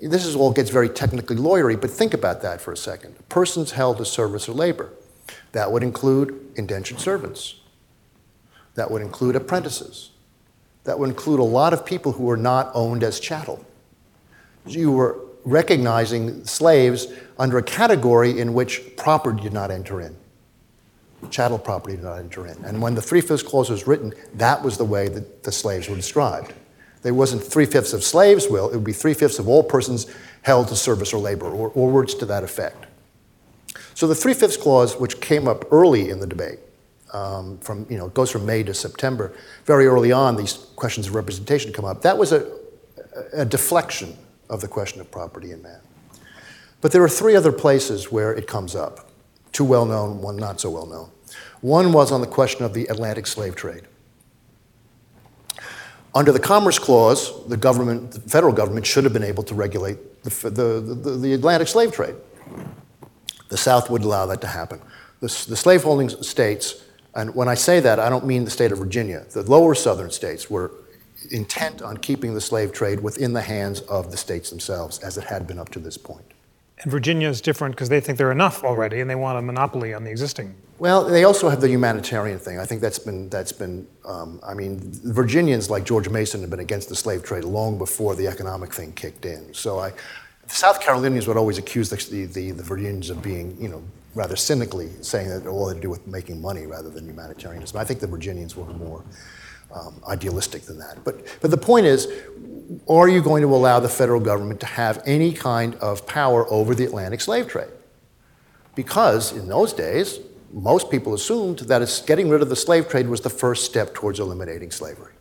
this 0.00 0.25
is 0.25 0.37
all 0.37 0.52
gets 0.52 0.71
very 0.71 0.88
technically 0.88 1.37
lawyery, 1.37 1.80
but 1.80 1.90
think 1.90 2.14
about 2.14 2.42
that 2.42 2.61
for 2.61 2.73
a 2.73 2.76
second. 2.76 3.16
Persons 3.28 3.73
held 3.73 3.99
to 3.99 4.04
service 4.04 4.49
or 4.49 4.52
labor. 4.52 4.92
That 5.52 5.73
would 5.73 5.82
include 5.82 6.52
indentured 6.56 7.00
servants. 7.00 7.56
That 8.75 8.90
would 8.90 9.02
include 9.02 9.37
apprentices. 9.37 10.11
That 10.85 10.99
would 10.99 11.11
include 11.11 11.40
a 11.40 11.44
lot 11.44 11.73
of 11.73 11.85
people 11.85 12.12
who 12.12 12.25
were 12.25 12.37
not 12.37 12.71
owned 12.75 13.02
as 13.02 13.21
chattel. 13.21 13.64
You 14.66 14.92
were 14.92 15.18
recognizing 15.44 16.44
slaves 16.44 17.09
under 17.38 17.59
a 17.59 17.62
category 17.62 18.38
in 18.38 18.54
which 18.54 18.97
property 18.97 19.42
did 19.42 19.52
not 19.52 19.71
enter 19.71 20.00
in. 20.00 20.16
Chattel 21.30 21.58
property 21.58 21.96
did 21.96 22.04
not 22.04 22.18
enter 22.18 22.46
in. 22.46 22.64
And 22.64 22.82
when 22.82 22.94
the 22.94 23.02
Three 23.02 23.20
Fifths 23.20 23.42
Clause 23.42 23.70
was 23.70 23.86
written, 23.86 24.12
that 24.34 24.62
was 24.62 24.76
the 24.76 24.84
way 24.84 25.08
that 25.08 25.42
the 25.42 25.52
slaves 25.52 25.88
were 25.88 25.96
described. 25.96 26.52
There 27.02 27.14
wasn't 27.14 27.42
three 27.42 27.66
fifths 27.66 27.92
of 27.92 28.04
slaves' 28.04 28.48
will, 28.48 28.68
it 28.70 28.74
would 28.74 28.84
be 28.84 28.92
three 28.92 29.14
fifths 29.14 29.38
of 29.38 29.48
all 29.48 29.64
persons 29.64 30.06
held 30.42 30.68
to 30.68 30.76
service 30.76 31.12
or 31.12 31.18
labor, 31.18 31.46
or, 31.46 31.70
or 31.70 31.90
words 31.90 32.14
to 32.14 32.26
that 32.26 32.44
effect. 32.44 32.86
So 33.94 34.06
the 34.06 34.14
Three 34.14 34.34
Fifths 34.34 34.56
Clause, 34.56 34.96
which 34.96 35.20
came 35.20 35.48
up 35.48 35.64
early 35.72 36.10
in 36.10 36.20
the 36.20 36.26
debate, 36.26 36.60
um, 37.12 37.58
from, 37.58 37.86
you 37.90 37.98
know, 37.98 38.06
it 38.06 38.14
goes 38.14 38.30
from 38.30 38.46
May 38.46 38.62
to 38.62 38.72
September, 38.72 39.32
very 39.66 39.86
early 39.86 40.12
on, 40.12 40.36
these 40.36 40.54
questions 40.76 41.08
of 41.08 41.14
representation 41.14 41.72
come 41.72 41.84
up. 41.84 42.02
That 42.02 42.16
was 42.16 42.32
a, 42.32 42.50
a 43.34 43.44
deflection 43.44 44.16
of 44.48 44.60
the 44.60 44.68
question 44.68 45.00
of 45.00 45.10
property 45.10 45.52
in 45.52 45.60
man. 45.60 45.80
But 46.80 46.92
there 46.92 47.02
are 47.02 47.08
three 47.08 47.36
other 47.36 47.52
places 47.52 48.10
where 48.10 48.32
it 48.32 48.46
comes 48.46 48.74
up 48.74 49.10
two 49.52 49.64
well 49.64 49.87
known, 49.87 50.21
one 50.21 50.37
not 50.37 50.61
so 50.61 50.71
well 50.71 50.87
known. 50.87 51.11
One 51.61 51.92
was 51.92 52.11
on 52.11 52.21
the 52.21 52.26
question 52.26 52.64
of 52.64 52.75
the 52.75 52.87
Atlantic 52.87 53.26
slave 53.26 53.54
trade. 53.54 53.82
Under 56.14 56.32
the 56.32 56.40
Commerce 56.40 56.78
Clause, 56.78 57.47
the 57.47 57.56
government, 57.56 58.12
the 58.12 58.21
federal 58.21 58.52
government, 58.52 58.85
should 58.85 59.04
have 59.04 59.12
been 59.12 59.23
able 59.23 59.42
to 59.44 59.54
regulate 59.54 60.23
the, 60.25 60.50
the, 60.50 60.80
the, 60.80 61.11
the 61.16 61.32
Atlantic 61.32 61.68
slave 61.68 61.92
trade. 61.92 62.14
The 63.49 63.56
South 63.56 63.88
would 63.90 64.02
allow 64.02 64.26
that 64.26 64.40
to 64.42 64.47
happen. 64.47 64.80
The, 65.21 65.28
the 65.49 65.56
slaveholding 65.56 66.11
states, 66.11 66.82
and 67.14 67.35
when 67.35 67.49
I 67.49 67.54
say 67.54 67.80
that, 67.80 67.99
I 67.99 68.11
don't 68.11 68.26
mean 68.26 68.44
the 68.44 68.50
state 68.50 68.73
of 68.73 68.78
Virginia, 68.78 69.25
the 69.30 69.42
lower 69.42 69.75
southern 69.75 70.11
states 70.11 70.50
were 70.50 70.73
intent 71.30 71.80
on 71.80 71.97
keeping 71.97 72.35
the 72.35 72.40
slave 72.40 72.73
trade 72.73 73.00
within 73.00 73.32
the 73.32 73.40
hands 73.40 73.80
of 73.82 74.11
the 74.11 74.16
states 74.16 74.50
themselves, 74.50 74.99
as 74.99 75.16
it 75.16 75.25
had 75.25 75.47
been 75.47 75.59
up 75.59 75.71
to 75.71 75.78
this 75.78 75.97
point. 75.97 76.31
And 76.82 76.90
Virginia 76.90 77.28
is 77.28 77.40
different 77.40 77.74
because 77.74 77.88
they 77.88 78.00
think 78.00 78.18
they're 78.18 78.32
enough 78.32 78.64
already 78.64 79.00
and 79.00 79.08
they 79.08 79.14
want 79.14 79.38
a 79.38 79.42
monopoly 79.42 79.94
on 79.94 80.04
the 80.04 80.10
existing. 80.10 80.54
Well, 80.78 81.04
they 81.04 81.22
also 81.22 81.48
have 81.48 81.60
the 81.60 81.68
humanitarian 81.68 82.40
thing. 82.40 82.58
I 82.58 82.64
think 82.64 82.80
that's 82.80 82.98
been, 82.98 83.28
that's 83.28 83.52
been 83.52 83.86
um, 84.04 84.40
I 84.42 84.54
mean, 84.54 84.80
Virginians 85.04 85.70
like 85.70 85.84
George 85.84 86.08
Mason 86.08 86.40
have 86.40 86.50
been 86.50 86.60
against 86.60 86.88
the 86.88 86.96
slave 86.96 87.22
trade 87.22 87.44
long 87.44 87.78
before 87.78 88.16
the 88.16 88.26
economic 88.26 88.74
thing 88.74 88.92
kicked 88.92 89.24
in. 89.24 89.54
So 89.54 89.78
I, 89.78 89.92
South 90.48 90.80
Carolinians 90.80 91.28
would 91.28 91.36
always 91.36 91.56
accuse 91.56 91.88
the, 91.88 92.26
the, 92.26 92.50
the 92.50 92.62
Virginians 92.64 93.10
of 93.10 93.22
being, 93.22 93.56
you 93.60 93.68
know, 93.68 93.82
rather 94.14 94.34
cynically 94.34 94.90
saying 95.00 95.28
that 95.28 95.46
all 95.46 95.68
had 95.68 95.76
to 95.76 95.80
do 95.80 95.88
with 95.88 96.06
making 96.06 96.40
money 96.42 96.66
rather 96.66 96.90
than 96.90 97.06
humanitarianism. 97.06 97.78
I 97.78 97.84
think 97.84 98.00
the 98.00 98.08
Virginians 98.08 98.56
were 98.56 98.66
more 98.66 99.04
um, 99.72 100.00
idealistic 100.08 100.62
than 100.62 100.78
that. 100.78 101.04
But, 101.04 101.24
but 101.40 101.50
the 101.50 101.56
point 101.56 101.86
is, 101.86 102.08
are 102.88 103.08
you 103.08 103.22
going 103.22 103.42
to 103.42 103.54
allow 103.54 103.80
the 103.80 103.88
federal 103.88 104.20
government 104.20 104.60
to 104.60 104.66
have 104.66 105.02
any 105.06 105.32
kind 105.32 105.74
of 105.76 106.06
power 106.06 106.50
over 106.50 106.74
the 106.74 106.84
Atlantic 106.84 107.20
slave 107.20 107.48
trade? 107.48 107.70
Because 108.74 109.32
in 109.32 109.48
those 109.48 109.72
days, 109.72 110.20
most 110.52 110.90
people 110.90 111.14
assumed 111.14 111.60
that 111.60 112.02
getting 112.06 112.28
rid 112.28 112.42
of 112.42 112.48
the 112.48 112.56
slave 112.56 112.88
trade 112.88 113.08
was 113.08 113.20
the 113.20 113.30
first 113.30 113.64
step 113.64 113.94
towards 113.94 114.20
eliminating 114.20 114.70
slavery. 114.70 115.12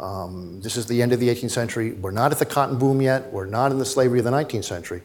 Um, 0.00 0.60
this 0.60 0.76
is 0.76 0.86
the 0.86 1.02
end 1.02 1.12
of 1.12 1.18
the 1.18 1.28
18th 1.28 1.50
century. 1.50 1.92
We're 1.92 2.12
not 2.12 2.30
at 2.30 2.38
the 2.38 2.46
cotton 2.46 2.78
boom 2.78 3.02
yet. 3.02 3.32
We're 3.32 3.46
not 3.46 3.72
in 3.72 3.78
the 3.78 3.84
slavery 3.84 4.20
of 4.20 4.24
the 4.24 4.30
19th 4.30 4.64
century. 4.64 5.02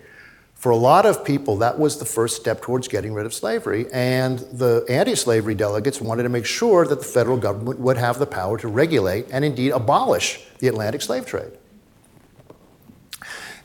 For 0.64 0.70
a 0.70 0.78
lot 0.78 1.06
of 1.06 1.26
people, 1.26 1.58
that 1.58 1.78
was 1.78 2.00
the 2.00 2.06
first 2.06 2.38
step 2.38 2.62
towards 2.62 2.88
getting 2.88 3.14
rid 3.14 3.26
of 3.26 3.34
slavery, 3.34 3.86
and 3.92 4.40
the 4.40 4.86
anti 4.88 5.14
slavery 5.14 5.56
delegates 5.56 6.00
wanted 6.00 6.24
to 6.24 6.30
make 6.30 6.46
sure 6.46 6.88
that 6.88 7.00
the 7.00 7.06
federal 7.06 7.36
government 7.36 7.82
would 7.82 7.98
have 7.98 8.18
the 8.18 8.26
power 8.26 8.58
to 8.60 8.70
regulate 8.70 9.26
and 9.30 9.44
indeed 9.44 9.72
abolish 9.72 10.40
the 10.60 10.70
Atlantic 10.70 11.02
slave 11.02 11.26
trade. 11.26 11.52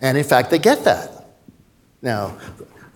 And 0.00 0.18
in 0.18 0.24
fact, 0.24 0.50
they 0.50 0.58
get 0.58 0.82
that. 0.86 1.28
Now, 2.02 2.36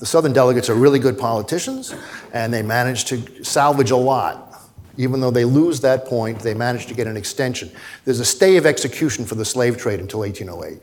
the 0.00 0.06
Southern 0.06 0.32
delegates 0.32 0.68
are 0.68 0.74
really 0.74 0.98
good 0.98 1.16
politicians, 1.16 1.94
and 2.32 2.52
they 2.52 2.62
manage 2.62 3.04
to 3.04 3.44
salvage 3.44 3.92
a 3.92 3.96
lot. 3.96 4.60
Even 4.96 5.20
though 5.20 5.30
they 5.30 5.44
lose 5.44 5.80
that 5.82 6.06
point, 6.06 6.40
they 6.40 6.54
manage 6.54 6.86
to 6.86 6.94
get 6.94 7.06
an 7.06 7.16
extension. 7.16 7.70
There's 8.04 8.18
a 8.18 8.24
stay 8.24 8.56
of 8.56 8.66
execution 8.66 9.24
for 9.24 9.36
the 9.36 9.44
slave 9.44 9.76
trade 9.76 10.00
until 10.00 10.18
1808. 10.18 10.82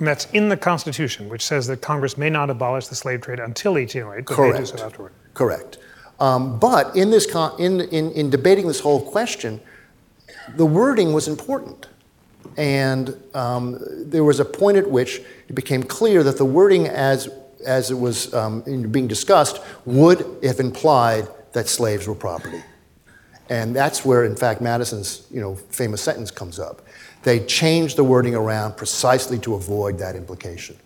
And 0.00 0.06
that's 0.06 0.24
in 0.32 0.48
the 0.48 0.56
Constitution, 0.56 1.28
which 1.28 1.44
says 1.44 1.66
that 1.66 1.82
Congress 1.82 2.16
may 2.16 2.30
not 2.30 2.48
abolish 2.48 2.86
the 2.86 2.94
slave 2.94 3.20
trade 3.20 3.38
until 3.38 3.74
1808, 3.74 4.24
but 4.24 4.34
Correct. 4.34 4.54
they 4.54 4.60
do 4.60 4.78
so 4.78 4.84
afterward. 4.84 5.12
Correct. 5.34 5.76
Um, 6.18 6.58
but 6.58 6.96
in, 6.96 7.10
this 7.10 7.30
con- 7.30 7.54
in, 7.60 7.82
in, 7.82 8.10
in 8.12 8.30
debating 8.30 8.66
this 8.66 8.80
whole 8.80 9.02
question, 9.02 9.60
the 10.56 10.64
wording 10.64 11.12
was 11.12 11.28
important. 11.28 11.86
And 12.56 13.14
um, 13.34 13.78
there 14.06 14.24
was 14.24 14.40
a 14.40 14.44
point 14.44 14.78
at 14.78 14.90
which 14.90 15.20
it 15.48 15.54
became 15.54 15.82
clear 15.82 16.22
that 16.22 16.38
the 16.38 16.46
wording, 16.46 16.86
as, 16.86 17.28
as 17.66 17.90
it 17.90 17.98
was 17.98 18.32
um, 18.32 18.62
in- 18.66 18.90
being 18.90 19.06
discussed, 19.06 19.60
would 19.84 20.24
have 20.42 20.60
implied 20.60 21.28
that 21.52 21.68
slaves 21.68 22.08
were 22.08 22.14
property. 22.14 22.62
And 23.50 23.76
that's 23.76 24.02
where, 24.02 24.24
in 24.24 24.34
fact, 24.34 24.62
Madison's 24.62 25.26
you 25.30 25.42
know, 25.42 25.56
famous 25.56 26.00
sentence 26.00 26.30
comes 26.30 26.58
up. 26.58 26.80
They 27.22 27.44
changed 27.44 27.96
the 27.96 28.04
wording 28.04 28.34
around 28.34 28.76
precisely 28.76 29.38
to 29.40 29.54
avoid 29.54 29.98
that 29.98 30.16
implication. 30.16 30.76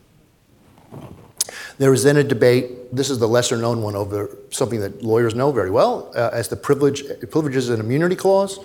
There 1.79 1.91
was 1.91 2.03
then 2.03 2.17
a 2.17 2.25
debate, 2.25 2.95
this 2.95 3.11
is 3.11 3.19
the 3.19 3.29
lesser 3.29 3.57
known 3.57 3.83
one 3.83 3.97
over 3.97 4.37
something 4.50 4.81
that 4.81 5.03
lawyers 5.03 5.35
know 5.35 5.53
very 5.53 5.71
well, 5.71 6.12
uh, 6.14 6.31
as 6.33 6.49
the 6.49 6.57
privilege, 6.57 7.05
privileges 7.31 7.69
and 7.69 7.81
immunity 7.81 8.17
clause, 8.17 8.59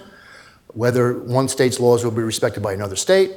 whether 0.74 1.14
one 1.20 1.48
state's 1.48 1.80
laws 1.80 2.04
will 2.04 2.12
be 2.12 2.22
respected 2.22 2.62
by 2.62 2.74
another 2.74 2.96
state. 2.96 3.32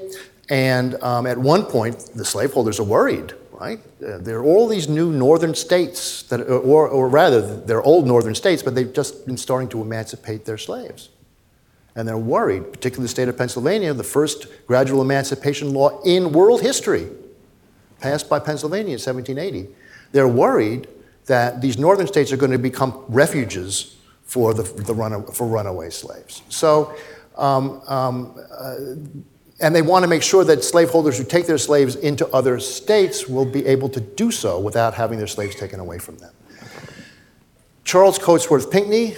And 0.50 1.02
um, 1.02 1.26
at 1.26 1.38
one 1.38 1.64
point, 1.64 2.10
the 2.14 2.24
slaveholders 2.24 2.78
are 2.80 2.84
worried, 2.84 3.32
right? 3.52 3.80
Uh, 4.06 4.18
there 4.18 4.38
are 4.38 4.44
all 4.44 4.68
these 4.68 4.88
new 4.88 5.10
northern 5.10 5.54
states, 5.54 6.24
that, 6.24 6.40
or, 6.40 6.88
or 6.88 7.08
rather, 7.08 7.40
they're 7.40 7.82
old 7.82 8.06
northern 8.06 8.34
states, 8.34 8.62
but 8.62 8.74
they've 8.74 8.92
just 8.92 9.26
been 9.26 9.38
starting 9.38 9.68
to 9.70 9.80
emancipate 9.80 10.44
their 10.44 10.58
slaves. 10.58 11.08
And 11.94 12.08
they're 12.08 12.16
worried, 12.16 12.72
particularly 12.72 13.04
the 13.04 13.10
state 13.10 13.28
of 13.28 13.36
Pennsylvania, 13.36 13.92
the 13.92 14.04
first 14.04 14.46
gradual 14.66 15.02
emancipation 15.02 15.74
law 15.74 16.00
in 16.02 16.32
world 16.32 16.62
history, 16.62 17.08
passed 18.00 18.28
by 18.28 18.38
Pennsylvania 18.38 18.94
in 18.94 19.00
1780. 19.00 19.68
They're 20.12 20.28
worried 20.28 20.88
that 21.26 21.60
these 21.60 21.78
northern 21.78 22.06
states 22.06 22.32
are 22.32 22.36
going 22.36 22.52
to 22.52 22.58
become 22.58 23.04
refuges 23.08 23.96
for, 24.24 24.54
the, 24.54 24.62
the 24.62 24.94
run, 24.94 25.24
for 25.26 25.46
runaway 25.46 25.90
slaves. 25.90 26.42
So, 26.48 26.94
um, 27.36 27.82
um, 27.86 28.38
uh, 28.50 28.76
and 29.60 29.74
they 29.74 29.82
want 29.82 30.02
to 30.02 30.08
make 30.08 30.22
sure 30.22 30.44
that 30.44 30.64
slaveholders 30.64 31.18
who 31.18 31.24
take 31.24 31.46
their 31.46 31.58
slaves 31.58 31.94
into 31.96 32.26
other 32.28 32.58
states 32.58 33.28
will 33.28 33.44
be 33.44 33.64
able 33.66 33.88
to 33.90 34.00
do 34.00 34.30
so 34.30 34.58
without 34.58 34.94
having 34.94 35.18
their 35.18 35.28
slaves 35.28 35.54
taken 35.54 35.78
away 35.78 35.98
from 35.98 36.16
them. 36.16 36.32
Charles 37.84 38.18
Cotesworth 38.18 38.70
Pinckney, 38.70 39.16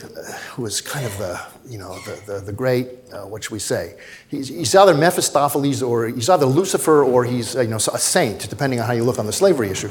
who 0.52 0.62
was 0.62 0.80
kind 0.80 1.04
of 1.04 1.16
the, 1.18 1.40
you 1.68 1.78
know, 1.78 1.98
the, 2.00 2.32
the, 2.32 2.40
the 2.40 2.52
great, 2.52 2.88
uh, 3.12 3.26
what 3.26 3.44
should 3.44 3.52
we 3.52 3.58
say? 3.58 3.96
He's, 4.28 4.48
he's 4.48 4.74
either 4.74 4.94
Mephistopheles 4.94 5.82
or 5.82 6.08
he's 6.08 6.28
either 6.30 6.46
Lucifer 6.46 7.04
or 7.04 7.24
he's, 7.24 7.54
you 7.54 7.66
know, 7.66 7.76
a 7.76 7.80
saint, 7.80 8.48
depending 8.48 8.80
on 8.80 8.86
how 8.86 8.94
you 8.94 9.04
look 9.04 9.18
on 9.18 9.26
the 9.26 9.32
slavery 9.32 9.68
issue. 9.68 9.90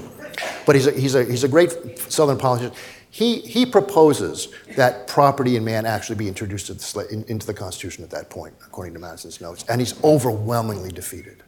But 0.65 0.75
he's 0.75 0.87
a, 0.87 0.91
he's 0.91 1.15
a, 1.15 1.23
he's 1.23 1.43
a 1.43 1.47
great 1.47 1.99
Southern 2.11 2.37
politician. 2.37 2.75
He, 3.11 3.41
he 3.41 3.67
proposes 3.67 4.47
that 4.75 5.05
property 5.07 5.55
in 5.55 5.63
man 5.63 5.85
actually 5.85 6.15
be 6.15 6.27
introduced 6.27 6.69
the 6.69 6.73
sla- 6.73 7.11
in, 7.11 7.23
into 7.25 7.45
the 7.45 7.53
Constitution 7.53 8.03
at 8.03 8.09
that 8.09 8.31
point, 8.31 8.55
according 8.65 8.95
to 8.95 8.99
Madison's 8.99 9.39
notes, 9.39 9.63
and 9.69 9.79
he's 9.79 10.03
overwhelmingly 10.03 10.89
defeated. 10.89 11.43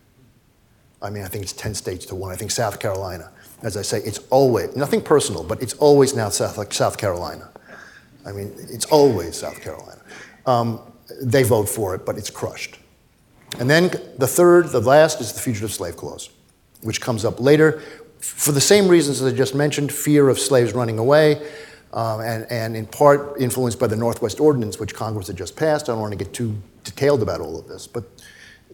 I 1.02 1.10
mean, 1.10 1.24
I 1.24 1.28
think 1.28 1.44
it's 1.44 1.54
10 1.54 1.74
states 1.74 2.06
to 2.08 2.16
one. 2.16 2.32
I 2.32 2.36
think 2.36 2.52
South 2.52 2.80
Carolina, 2.80 3.32
as 3.66 3.76
I 3.76 3.82
say, 3.82 3.98
it's 4.06 4.20
always, 4.30 4.76
nothing 4.76 5.02
personal, 5.02 5.44
but 5.44 5.60
it's 5.60 5.74
always 5.74 6.16
now 6.16 6.30
South, 6.30 6.72
South 6.72 6.98
Carolina. 7.00 7.50
I 8.24 8.32
mean, 8.32 8.54
it's 8.70 8.86
always 8.86 9.38
South 9.38 9.60
Carolina. 9.60 10.02
Um, 10.46 10.80
they 11.20 11.42
vote 11.42 11.68
for 11.68 11.96
it, 11.96 12.06
but 12.06 12.16
it's 12.16 12.30
crushed. 12.30 12.78
And 13.60 13.68
then 13.68 13.90
the 14.20 14.28
third, 14.28 14.68
the 14.68 14.82
last, 14.82 15.20
is 15.20 15.34
the 15.34 15.40
Fugitive 15.40 15.74
Slave 15.74 15.98
Clause, 15.98 16.30
which 16.82 17.02
comes 17.02 17.26
up 17.26 17.40
later 17.40 17.82
for 18.20 18.52
the 18.52 18.62
same 18.62 18.88
reasons 18.88 19.20
as 19.20 19.34
I 19.34 19.36
just 19.36 19.56
mentioned 19.56 19.92
fear 19.92 20.30
of 20.30 20.38
slaves 20.38 20.74
running 20.74 21.00
away, 21.00 21.42
um, 21.92 22.22
and, 22.22 22.46
and 22.52 22.78
in 22.78 22.86
part 22.86 23.42
influenced 23.42 23.80
by 23.80 23.88
the 23.88 23.96
Northwest 23.96 24.40
Ordinance, 24.40 24.80
which 24.80 24.94
Congress 24.94 25.26
had 25.26 25.38
just 25.38 25.56
passed. 25.56 25.90
I 25.90 25.94
don't 25.94 26.02
want 26.02 26.12
to 26.12 26.24
get 26.24 26.34
too 26.34 26.56
detailed 26.84 27.24
about 27.24 27.42
all 27.42 27.58
of 27.58 27.68
this, 27.68 27.88
but 27.88 28.04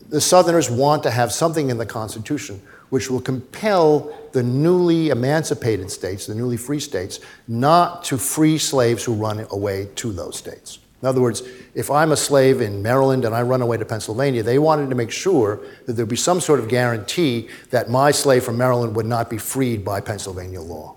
the 0.09 0.19
Southerners 0.19 0.69
want 0.69 1.03
to 1.03 1.11
have 1.11 1.31
something 1.31 1.69
in 1.69 1.77
the 1.77 1.85
Constitution 1.85 2.61
which 2.91 3.09
will 3.09 3.21
compel 3.21 4.13
the 4.33 4.43
newly 4.43 5.09
emancipated 5.09 5.89
states, 5.89 6.27
the 6.27 6.35
newly 6.35 6.57
free 6.57 6.79
states, 6.79 7.21
not 7.47 8.03
to 8.03 8.17
free 8.17 8.57
slaves 8.57 9.03
who 9.03 9.13
run 9.13 9.45
away 9.49 9.87
to 9.95 10.11
those 10.11 10.37
states. 10.37 10.79
In 11.01 11.07
other 11.07 11.21
words, 11.21 11.41
if 11.73 11.89
I'm 11.89 12.11
a 12.11 12.17
slave 12.17 12.61
in 12.61 12.83
Maryland 12.83 13.25
and 13.25 13.33
I 13.33 13.41
run 13.41 13.61
away 13.61 13.77
to 13.77 13.85
Pennsylvania, 13.85 14.43
they 14.43 14.59
wanted 14.59 14.89
to 14.89 14.95
make 14.95 15.09
sure 15.09 15.61
that 15.85 15.93
there'd 15.93 16.09
be 16.09 16.15
some 16.15 16.39
sort 16.39 16.59
of 16.59 16.67
guarantee 16.67 17.49
that 17.71 17.89
my 17.89 18.11
slave 18.11 18.43
from 18.43 18.57
Maryland 18.57 18.95
would 18.95 19.07
not 19.07 19.29
be 19.29 19.37
freed 19.37 19.83
by 19.83 19.99
Pennsylvania 20.01 20.61
law. 20.61 20.95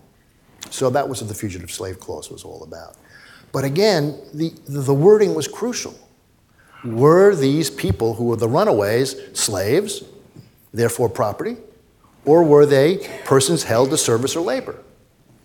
So 0.70 0.90
that 0.90 1.08
was 1.08 1.22
what 1.22 1.28
the 1.28 1.34
Fugitive 1.34 1.70
Slave 1.70 2.00
Clause 2.00 2.28
was 2.28 2.44
all 2.44 2.64
about. 2.64 2.96
But 3.52 3.62
again, 3.62 4.18
the, 4.34 4.52
the 4.66 4.92
wording 4.92 5.32
was 5.34 5.46
crucial. 5.46 5.94
Were 6.84 7.36
these 7.36 7.70
people 7.70 8.14
who 8.14 8.24
were 8.24 8.36
the 8.36 8.48
runaways 8.48 9.14
slaves, 9.32 10.02
therefore 10.72 11.08
property, 11.08 11.56
or 12.24 12.42
were 12.42 12.66
they 12.66 13.08
persons 13.24 13.64
held 13.64 13.90
to 13.90 13.98
service 13.98 14.36
or 14.36 14.40
labor? 14.40 14.76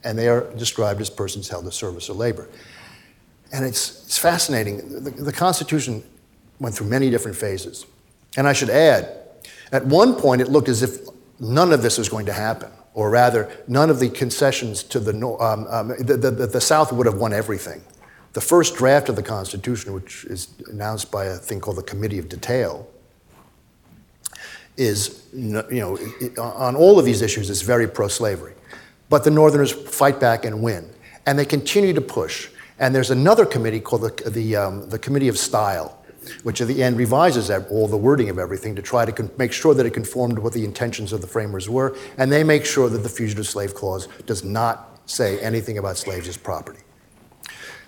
And 0.03 0.17
they 0.17 0.27
are 0.27 0.51
described 0.55 1.01
as 1.01 1.09
persons 1.09 1.49
held 1.49 1.65
to 1.65 1.71
service 1.71 2.09
or 2.09 2.13
labor. 2.13 2.47
And 3.51 3.65
it's, 3.65 4.05
it's 4.05 4.17
fascinating. 4.17 5.03
The, 5.03 5.11
the 5.11 5.33
Constitution 5.33 6.03
went 6.59 6.75
through 6.75 6.87
many 6.87 7.09
different 7.09 7.37
phases. 7.37 7.85
And 8.37 8.47
I 8.47 8.53
should 8.53 8.69
add, 8.69 9.09
at 9.71 9.85
one 9.85 10.15
point 10.15 10.41
it 10.41 10.49
looked 10.49 10.69
as 10.69 10.83
if 10.83 10.99
none 11.39 11.73
of 11.73 11.81
this 11.81 11.97
was 11.97 12.09
going 12.09 12.25
to 12.27 12.33
happen, 12.33 12.71
or 12.93 13.09
rather, 13.09 13.49
none 13.67 13.89
of 13.89 13.99
the 13.99 14.09
concessions 14.09 14.83
to 14.83 14.99
the, 14.99 15.13
um, 15.39 15.65
um, 15.69 15.87
the, 15.99 16.17
the, 16.17 16.47
the, 16.47 16.61
South 16.61 16.91
would 16.91 17.05
have 17.05 17.15
won 17.15 17.33
everything. 17.33 17.81
The 18.33 18.41
first 18.41 18.75
draft 18.75 19.09
of 19.09 19.15
the 19.15 19.23
Constitution, 19.23 19.93
which 19.93 20.25
is 20.25 20.49
announced 20.67 21.11
by 21.11 21.25
a 21.25 21.35
thing 21.37 21.59
called 21.59 21.77
the 21.77 21.83
Committee 21.83 22.19
of 22.19 22.29
Detail, 22.29 22.87
is, 24.79 25.25
you 25.33 25.61
know, 25.69 25.97
on 26.41 26.75
all 26.75 26.97
of 26.97 27.05
these 27.05 27.21
issues, 27.21 27.49
is 27.49 27.61
very 27.61 27.87
pro 27.87 28.07
slavery. 28.07 28.53
But 29.09 29.23
the 29.25 29.31
Northerners 29.31 29.71
fight 29.71 30.19
back 30.19 30.45
and 30.45 30.63
win. 30.63 30.89
And 31.25 31.37
they 31.37 31.45
continue 31.45 31.93
to 31.93 32.01
push. 32.01 32.49
And 32.79 32.95
there's 32.95 33.11
another 33.11 33.45
committee 33.45 33.81
called 33.81 34.03
the, 34.03 34.29
the, 34.29 34.55
um, 34.55 34.89
the 34.89 34.97
Committee 34.97 35.27
of 35.27 35.37
Style, 35.37 36.01
which 36.43 36.61
at 36.61 36.69
the 36.69 36.81
end 36.81 36.97
revises 36.97 37.49
all 37.49 37.87
the 37.89 37.97
wording 37.97 38.29
of 38.29 38.39
everything 38.39 38.73
to 38.75 38.81
try 38.81 39.03
to 39.03 39.11
con- 39.11 39.29
make 39.37 39.51
sure 39.51 39.73
that 39.73 39.85
it 39.85 39.93
conformed 39.93 40.37
to 40.37 40.41
what 40.41 40.53
the 40.53 40.63
intentions 40.63 41.11
of 41.11 41.19
the 41.19 41.27
framers 41.27 41.69
were. 41.69 41.97
And 42.17 42.31
they 42.31 42.43
make 42.45 42.65
sure 42.65 42.87
that 42.89 42.99
the 42.99 43.09
Fugitive 43.09 43.47
Slave 43.47 43.75
Clause 43.75 44.07
does 44.25 44.45
not 44.45 45.01
say 45.05 45.39
anything 45.41 45.77
about 45.77 45.97
slaves 45.97 46.27
as 46.29 46.37
property. 46.37 46.79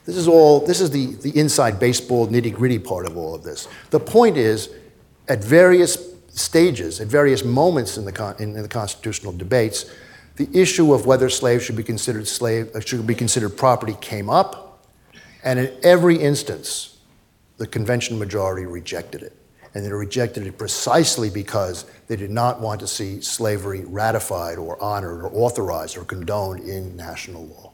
This 0.06 0.18
is 0.18 0.28
all, 0.28 0.66
this 0.66 0.82
is 0.82 0.90
the, 0.90 1.06
the 1.22 1.38
inside 1.40 1.80
baseball 1.80 2.28
nitty 2.28 2.54
gritty 2.54 2.80
part 2.80 3.06
of 3.06 3.16
all 3.16 3.34
of 3.34 3.44
this. 3.44 3.70
The 3.92 4.00
point 4.00 4.36
is, 4.36 4.70
at 5.28 5.42
various 5.42 6.11
stages, 6.34 7.00
at 7.00 7.08
various 7.08 7.44
moments 7.44 7.98
in 7.98 8.06
the, 8.06 8.12
con- 8.12 8.36
in 8.40 8.54
the 8.54 8.68
constitutional 8.68 9.34
debates, 9.34 9.86
the 10.38 10.50
issue 10.54 10.94
of 10.94 11.06
whether 11.06 11.30
slaves 11.30 11.64
should 11.64 11.76
be 11.76 11.84
considered 11.84 12.28
slave, 12.28 12.72
should 12.86 13.06
be 13.06 13.16
considered 13.16 13.58
property 13.58 13.96
came 14.02 14.30
up 14.30 14.72
and 15.44 15.60
in 15.60 15.74
every 15.84 16.18
instance, 16.18 16.98
the 17.58 17.68
convention 17.68 18.20
majority 18.20 18.66
rejected 18.66 19.24
it. 19.24 19.36
And 19.74 19.86
they 19.86 19.92
rejected 19.92 20.46
it 20.46 20.58
precisely 20.58 21.30
because 21.30 21.86
they 22.08 22.18
did 22.18 22.30
not 22.32 22.60
want 22.60 22.82
to 22.82 22.88
see 22.88 23.22
slavery 23.22 23.86
ratified 23.86 24.58
or 24.58 24.82
honored 24.82 25.22
or 25.22 25.32
authorized 25.34 25.98
or 25.98 26.04
condoned 26.04 26.62
in 26.68 26.96
national 26.98 27.46
law. 27.46 27.72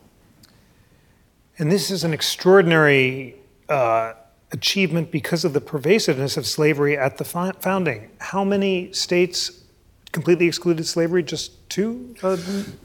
And 1.58 1.72
this 1.72 1.90
is 1.90 2.04
an 2.04 2.14
extraordinary 2.14 3.36
uh, 3.68 4.14
achievement 4.52 5.12
because 5.12 5.44
of 5.44 5.54
the 5.54 5.62
pervasiveness 5.62 6.38
of 6.38 6.46
slavery 6.46 6.98
at 6.98 7.18
the 7.18 7.26
founding. 7.26 8.10
How 8.20 8.44
many 8.44 8.92
states 8.94 9.64
completely 10.12 10.48
excluded 10.48 10.86
slavery? 10.86 11.24
Just 11.24 11.70
two? 11.70 12.16
Uh, 12.24 12.38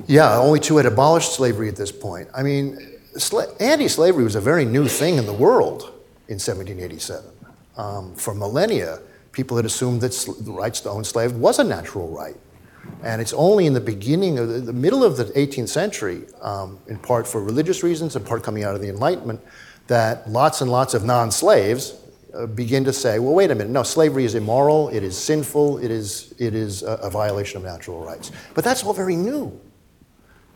yeah, 0.07 0.37
only 0.37 0.61
two 0.61 0.77
had 0.77 0.87
abolished 0.87 1.35
slavery 1.35 1.69
at 1.69 1.77
this 1.77 1.93
point. 1.93 2.29
I 2.35 2.43
mean, 2.43 2.79
anti 3.61 3.89
slavery 3.89 4.25
was 4.25 4.35
a 4.35 4.41
very 4.41 4.65
new 4.65 4.89
thing 4.89 5.17
in 5.17 5.27
the 5.27 5.33
world 5.33 5.83
in 6.29 6.39
1787. 6.39 7.31
Um, 7.77 8.15
for 8.15 8.35
millennia, 8.35 8.99
people 9.33 9.57
had 9.57 9.67
assumed 9.67 10.01
that 10.03 10.13
the 10.41 10.53
rights 10.53 10.81
to 10.81 10.91
own 10.91 11.05
slaves 11.05 11.33
was 11.33 11.59
a 11.59 11.65
natural 11.65 12.09
right. 12.09 12.37
And 13.03 13.21
it's 13.21 13.33
only 13.33 13.67
in 13.67 13.73
the 13.73 13.81
beginning 13.81 14.39
of 14.39 14.49
the, 14.49 14.59
the 14.59 14.73
middle 14.73 15.05
of 15.05 15.17
the 15.17 15.25
18th 15.25 15.69
century, 15.69 16.23
um, 16.41 16.79
in 16.89 16.99
part 16.99 17.27
for 17.27 17.43
religious 17.43 17.83
reasons, 17.83 18.17
in 18.17 18.25
part 18.25 18.43
coming 18.43 18.65
out 18.65 18.75
of 18.75 18.81
the 18.81 18.89
Enlightenment, 18.89 19.41
that 19.87 20.29
lots 20.31 20.61
and 20.61 20.71
lots 20.71 20.95
of 20.95 21.05
non 21.05 21.31
slaves 21.31 21.95
uh, 22.35 22.47
begin 22.47 22.85
to 22.85 22.93
say, 22.93 23.19
well, 23.19 23.35
wait 23.35 23.51
a 23.51 23.55
minute, 23.55 23.71
no, 23.71 23.83
slavery 23.83 24.25
is 24.25 24.35
immoral, 24.35 24.89
it 24.89 25.03
is 25.03 25.17
sinful, 25.17 25.79
it 25.79 25.91
is, 25.91 26.35
it 26.39 26.55
is 26.55 26.83
a, 26.83 26.95
a 26.95 27.11
violation 27.11 27.59
of 27.59 27.65
natural 27.65 28.05
rights. 28.05 28.31
But 28.55 28.65
that's 28.65 28.85
all 28.85 28.95
very 28.95 29.17
new 29.17 29.61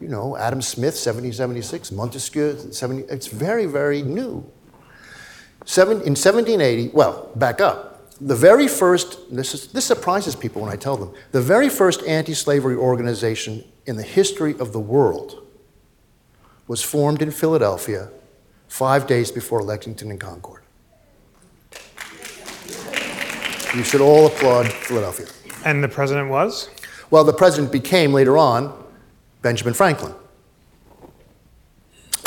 you 0.01 0.09
know, 0.09 0.37
Adam 0.37 0.61
Smith, 0.61 0.95
1776, 0.95 1.93
Montesquieu, 1.93 2.71
70, 2.71 3.03
it's 3.11 3.29
very, 3.29 3.67
very 3.67 4.03
new. 4.03 4.45
Seven, 5.65 5.95
in 5.99 6.15
1780, 6.15 6.91
well, 6.93 7.31
back 7.37 7.61
up. 7.61 8.15
The 8.21 8.37
very 8.37 8.69
first, 8.69 9.35
this, 9.35 9.55
is, 9.55 9.69
this 9.69 9.85
surprises 9.85 10.37
people 10.37 10.63
when 10.63 10.73
I 10.73 10.77
tell 10.77 10.97
them, 10.97 11.13
the 11.33 11.41
very 11.41 11.69
first 11.69 12.03
anti 12.05 12.35
slavery 12.35 12.77
organization 12.77 13.65
in 13.87 13.97
the 13.97 14.03
history 14.03 14.55
of 14.59 14.73
the 14.73 14.81
world 14.81 15.47
was 16.67 16.83
formed 16.83 17.23
in 17.23 17.31
Philadelphia 17.31 18.11
five 18.69 19.07
days 19.07 19.31
before 19.31 19.63
Lexington 19.63 20.11
and 20.11 20.21
Concord. 20.21 20.63
You 23.75 23.83
should 23.83 24.01
all 24.01 24.27
applaud 24.27 24.73
Philadelphia. 24.73 25.27
And 25.65 25.83
the 25.83 25.89
president 25.89 26.31
was? 26.31 26.71
Well, 27.11 27.25
the 27.25 27.33
president 27.33 27.73
became 27.73 28.13
later 28.13 28.39
on 28.39 28.85
Benjamin 29.43 29.75
Franklin. 29.75 30.15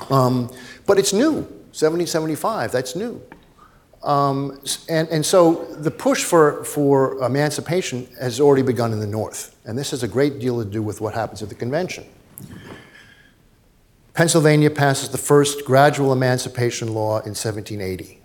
Um, 0.10 0.52
but 0.86 0.98
it's 0.98 1.14
new, 1.14 1.34
1775, 1.72 2.72
that's 2.72 2.96
new. 2.96 3.22
Um, 4.04 4.62
and, 4.88 5.08
and 5.10 5.26
so 5.26 5.66
the 5.76 5.92
push 5.92 6.24
for, 6.24 6.64
for 6.64 7.22
emancipation 7.24 8.08
has 8.20 8.40
already 8.40 8.64
begun 8.64 8.94
in 8.94 9.00
the 9.00 9.08
North. 9.08 9.56
And 9.66 9.78
this 9.78 9.92
has 9.92 10.04
a 10.04 10.08
great 10.08 10.40
deal 10.40 10.64
to 10.64 10.70
do 10.70 10.82
with 10.82 11.02
what 11.02 11.14
happens 11.14 11.44
at 11.44 11.50
the 11.50 11.56
convention. 11.56 12.06
Pennsylvania 14.20 14.70
passes 14.70 15.08
the 15.08 15.18
first 15.18 15.64
gradual 15.64 16.12
emancipation 16.12 16.94
law 16.94 17.20
in 17.20 17.36
1780. 17.36 18.20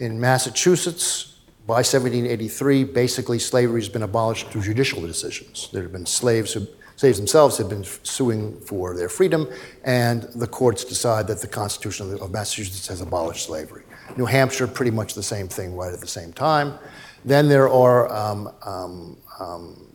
In 0.00 0.18
Massachusetts, 0.18 1.38
by 1.68 1.84
1783, 1.86 2.82
basically 2.82 3.38
slavery 3.38 3.80
has 3.80 3.88
been 3.88 4.02
abolished 4.02 4.48
through 4.48 4.62
judicial 4.62 5.00
decisions. 5.00 5.68
There 5.72 5.84
have 5.84 5.92
been 5.92 6.04
slaves 6.04 6.52
who 6.52 6.66
slaves 6.96 7.16
themselves 7.16 7.58
have 7.58 7.68
been 7.68 7.84
suing 8.02 8.60
for 8.62 8.96
their 8.96 9.08
freedom, 9.08 9.48
and 9.84 10.24
the 10.34 10.48
courts 10.48 10.82
decide 10.82 11.28
that 11.28 11.42
the 11.42 11.46
Constitution 11.46 12.12
of 12.20 12.32
Massachusetts 12.32 12.88
has 12.88 13.00
abolished 13.00 13.46
slavery. 13.46 13.84
New 14.16 14.26
Hampshire, 14.26 14.66
pretty 14.66 14.90
much 14.90 15.14
the 15.14 15.22
same 15.22 15.46
thing 15.46 15.76
right 15.76 15.92
at 15.92 16.00
the 16.00 16.08
same 16.08 16.32
time. 16.32 16.76
Then 17.24 17.48
there 17.48 17.68
are 17.68 18.12
um, 18.12 18.50
um, 18.64 19.16
um, 19.38 19.87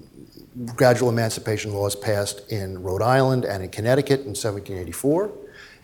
gradual 0.75 1.09
emancipation 1.09 1.73
laws 1.73 1.95
passed 1.95 2.51
in 2.51 2.81
Rhode 2.81 3.01
Island 3.01 3.45
and 3.45 3.63
in 3.63 3.69
Connecticut 3.69 4.21
in 4.21 4.35
1784. 4.35 5.31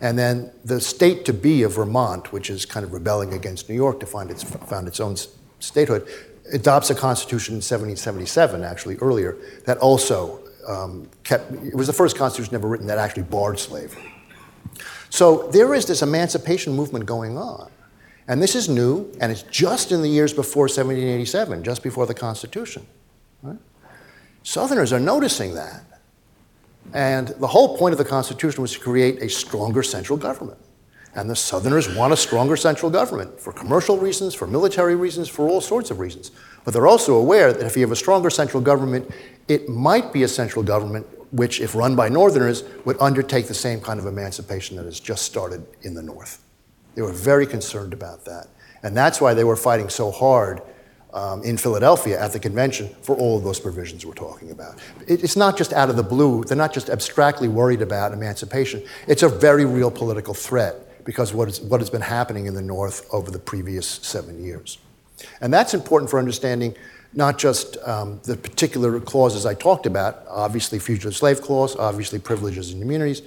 And 0.00 0.18
then 0.18 0.52
the 0.64 0.80
state 0.80 1.24
to 1.26 1.32
be 1.32 1.62
of 1.62 1.74
Vermont, 1.74 2.32
which 2.32 2.48
is 2.48 2.64
kind 2.64 2.84
of 2.84 2.92
rebelling 2.92 3.34
against 3.34 3.68
New 3.68 3.74
York 3.74 4.00
to 4.00 4.06
find 4.06 4.30
its, 4.30 4.42
found 4.42 4.88
its 4.88 5.00
own 5.00 5.16
statehood, 5.58 6.08
adopts 6.52 6.90
a 6.90 6.94
constitution 6.94 7.52
in 7.52 7.58
1777, 7.58 8.64
actually 8.64 8.96
earlier, 8.96 9.36
that 9.66 9.78
also 9.78 10.40
um, 10.66 11.08
kept, 11.22 11.52
it 11.52 11.74
was 11.74 11.86
the 11.86 11.92
first 11.92 12.16
constitution 12.16 12.54
ever 12.54 12.68
written 12.68 12.86
that 12.86 12.98
actually 12.98 13.24
barred 13.24 13.58
slavery. 13.58 14.12
So 15.10 15.48
there 15.50 15.74
is 15.74 15.86
this 15.86 16.02
emancipation 16.02 16.72
movement 16.72 17.04
going 17.04 17.36
on. 17.36 17.70
And 18.28 18.40
this 18.40 18.54
is 18.54 18.68
new, 18.68 19.12
and 19.20 19.32
it's 19.32 19.42
just 19.42 19.90
in 19.90 20.02
the 20.02 20.08
years 20.08 20.32
before 20.32 20.62
1787, 20.62 21.64
just 21.64 21.82
before 21.82 22.06
the 22.06 22.14
Constitution. 22.14 22.86
Right? 23.42 23.58
Southerners 24.42 24.92
are 24.92 25.00
noticing 25.00 25.54
that. 25.54 25.82
And 26.92 27.28
the 27.28 27.46
whole 27.46 27.76
point 27.76 27.92
of 27.92 27.98
the 27.98 28.04
Constitution 28.04 28.62
was 28.62 28.72
to 28.72 28.80
create 28.80 29.22
a 29.22 29.28
stronger 29.28 29.82
central 29.82 30.18
government. 30.18 30.58
And 31.14 31.28
the 31.28 31.36
Southerners 31.36 31.92
want 31.94 32.12
a 32.12 32.16
stronger 32.16 32.56
central 32.56 32.90
government 32.90 33.40
for 33.40 33.52
commercial 33.52 33.98
reasons, 33.98 34.34
for 34.34 34.46
military 34.46 34.94
reasons, 34.94 35.28
for 35.28 35.48
all 35.48 35.60
sorts 35.60 35.90
of 35.90 35.98
reasons. 35.98 36.30
But 36.64 36.72
they're 36.72 36.86
also 36.86 37.16
aware 37.16 37.52
that 37.52 37.66
if 37.66 37.76
you 37.76 37.82
have 37.82 37.90
a 37.90 37.96
stronger 37.96 38.30
central 38.30 38.62
government, 38.62 39.10
it 39.48 39.68
might 39.68 40.12
be 40.12 40.22
a 40.22 40.28
central 40.28 40.64
government 40.64 41.06
which, 41.32 41.60
if 41.60 41.74
run 41.74 41.96
by 41.96 42.08
Northerners, 42.08 42.64
would 42.84 42.96
undertake 43.00 43.46
the 43.46 43.54
same 43.54 43.80
kind 43.80 43.98
of 44.00 44.06
emancipation 44.06 44.76
that 44.76 44.84
has 44.84 45.00
just 45.00 45.24
started 45.24 45.64
in 45.82 45.94
the 45.94 46.02
North. 46.02 46.42
They 46.94 47.02
were 47.02 47.12
very 47.12 47.46
concerned 47.46 47.92
about 47.92 48.24
that. 48.24 48.48
And 48.82 48.96
that's 48.96 49.20
why 49.20 49.34
they 49.34 49.44
were 49.44 49.56
fighting 49.56 49.88
so 49.88 50.10
hard 50.10 50.62
um, 51.12 51.42
in 51.42 51.56
Philadelphia 51.56 52.20
at 52.20 52.32
the 52.32 52.38
convention 52.38 52.88
for 53.02 53.16
all 53.16 53.36
of 53.36 53.44
those 53.44 53.60
provisions 53.60 54.06
we're 54.06 54.14
talking 54.14 54.50
about. 54.50 54.78
It, 55.06 55.24
it's 55.24 55.36
not 55.36 55.56
just 55.56 55.72
out 55.72 55.90
of 55.90 55.96
the 55.96 56.02
blue, 56.02 56.44
they're 56.44 56.56
not 56.56 56.72
just 56.72 56.88
abstractly 56.88 57.48
worried 57.48 57.82
about 57.82 58.12
emancipation. 58.12 58.82
It's 59.06 59.22
a 59.22 59.28
very 59.28 59.64
real 59.64 59.90
political 59.90 60.34
threat 60.34 61.04
because 61.04 61.32
what, 61.32 61.48
is, 61.48 61.60
what 61.60 61.80
has 61.80 61.90
been 61.90 62.00
happening 62.00 62.46
in 62.46 62.54
the 62.54 62.62
North 62.62 63.06
over 63.12 63.30
the 63.30 63.38
previous 63.38 63.86
seven 63.86 64.42
years. 64.42 64.78
And 65.40 65.52
that's 65.52 65.74
important 65.74 66.10
for 66.10 66.18
understanding 66.18 66.74
not 67.12 67.38
just 67.38 67.76
um, 67.78 68.20
the 68.22 68.36
particular 68.36 69.00
clauses 69.00 69.44
I 69.44 69.54
talked 69.54 69.86
about, 69.86 70.22
obviously 70.28 70.78
fugitive 70.78 71.16
slave 71.16 71.42
clause, 71.42 71.74
obviously 71.74 72.18
privileges 72.18 72.70
and 72.70 72.82
immunities, 72.82 73.22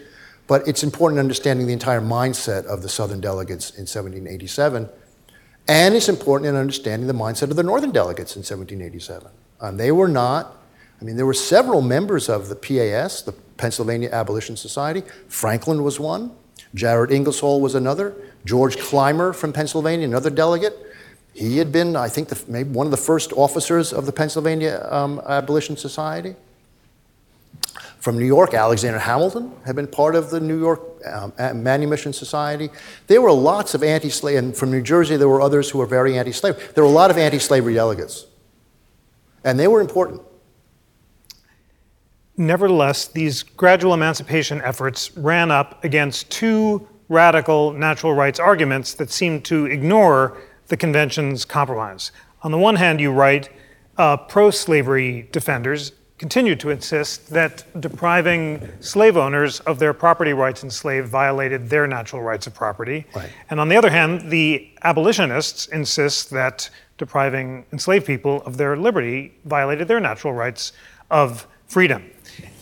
but 0.48 0.68
it's 0.68 0.84
important 0.84 1.20
understanding 1.20 1.68
the 1.68 1.74
entire 1.74 2.02
mindset 2.02 2.66
of 2.66 2.82
the 2.82 2.90
Southern 2.90 3.20
delegates 3.20 3.72
in 3.72 3.82
1787 3.82 4.90
and 5.68 5.96
it's 5.96 6.10
important 6.10 6.50
in 6.50 6.56
understanding 6.56 7.08
the 7.08 7.14
mindset 7.14 7.50
of 7.50 7.56
the 7.56 7.64
Northern 7.64 7.92
delegates 7.92 8.36
in 8.36 8.40
1787. 8.40 9.32
Um, 9.62 9.78
they 9.78 9.92
were 9.92 10.08
not, 10.08 10.58
I 11.02 11.06
mean, 11.06 11.16
there 11.16 11.26
were 11.26 11.34
several 11.34 11.82
members 11.82 12.28
of 12.28 12.50
the 12.50 12.56
PAS, 12.56 13.22
the 13.22 13.32
Pennsylvania 13.32 14.10
Abolition 14.12 14.58
Society. 14.58 15.04
Franklin 15.30 15.84
was 15.84 16.00
one, 16.00 16.32
Jared 16.76 17.12
Ingersoll 17.12 17.62
was 17.62 17.76
another, 17.76 18.14
George 18.46 18.78
Clymer 18.78 19.32
from 19.32 19.54
Pennsylvania, 19.54 20.06
another 20.06 20.30
delegate. 20.30 20.78
He 21.34 21.58
had 21.58 21.72
been, 21.72 21.96
I 21.96 22.10
think, 22.10 22.30
the, 22.30 22.44
maybe 22.48 22.70
one 22.70 22.86
of 22.86 22.92
the 22.92 22.98
first 22.98 23.32
officers 23.34 23.94
of 23.94 24.06
the 24.06 24.12
Pennsylvania 24.12 24.86
um, 24.92 25.22
Abolition 25.26 25.78
Society. 25.78 26.36
From 28.04 28.20
New 28.20 28.26
York, 28.26 28.54
Alexander 28.54 29.00
Hamilton 29.00 29.54
had 29.66 29.78
been 29.78 29.88
part 29.88 30.16
of 30.16 30.30
the 30.30 30.42
New 30.42 30.60
York 30.60 30.82
um, 31.06 31.32
Manumission 31.64 32.12
Society. 32.12 32.70
There 33.08 33.22
were 33.22 33.32
lots 33.32 33.76
of 33.76 33.82
anti 33.82 34.10
slave, 34.10 34.40
and 34.40 34.54
from 34.54 34.72
New 34.72 34.82
Jersey, 34.82 35.16
there 35.16 35.30
were 35.30 35.40
others 35.40 35.70
who 35.70 35.78
were 35.78 35.86
very 35.86 36.18
anti 36.18 36.34
slave. 36.34 36.74
There 36.74 36.84
were 36.84 36.90
a 36.90 36.94
lot 36.94 37.12
of 37.12 37.18
anti 37.18 37.40
slavery 37.40 37.76
delegates, 37.76 38.26
and 39.46 39.58
they 39.58 39.70
were 39.70 39.80
important. 39.80 40.22
Nevertheless, 42.36 43.08
these 43.08 43.42
gradual 43.42 43.94
emancipation 43.94 44.60
efforts 44.64 45.16
ran 45.16 45.50
up 45.50 45.82
against 45.86 46.30
two 46.30 46.86
radical 47.08 47.72
natural 47.72 48.14
rights 48.14 48.38
arguments 48.38 48.94
that 48.96 49.12
seemed 49.12 49.46
to 49.46 49.66
ignore 49.66 50.38
the 50.68 50.76
convention's 50.76 51.46
compromise. 51.46 52.12
On 52.42 52.52
the 52.52 52.58
one 52.58 52.76
hand, 52.76 53.00
you 53.00 53.14
write, 53.14 53.48
uh, 53.98 54.18
pro 54.18 54.52
slavery 54.52 55.30
defenders 55.32 55.94
continued 56.18 56.60
to 56.60 56.70
insist 56.70 57.30
that 57.32 57.66
depriving 57.82 58.70
slave 58.80 59.18
owners 59.18 59.60
of 59.62 59.80
their 59.80 59.94
property 59.94 60.34
rights 60.34 60.64
enslaved 60.64 61.10
violated 61.10 61.70
their 61.70 61.88
natural 61.88 62.22
rights 62.22 62.48
of 62.48 62.54
property. 62.54 63.06
Right. 63.16 63.30
And 63.50 63.60
on 63.60 63.68
the 63.68 63.76
other 63.76 63.90
hand, 63.90 64.30
the 64.30 64.70
abolitionists 64.84 65.68
insist 65.68 66.30
that 66.30 66.70
depriving 66.98 67.66
enslaved 67.74 68.06
people 68.06 68.42
of 68.44 68.58
their 68.58 68.78
liberty 68.78 69.34
violated 69.46 69.88
their 69.88 70.00
natural 70.00 70.34
rights 70.34 70.72
of 71.10 71.48
freedom. 71.68 72.10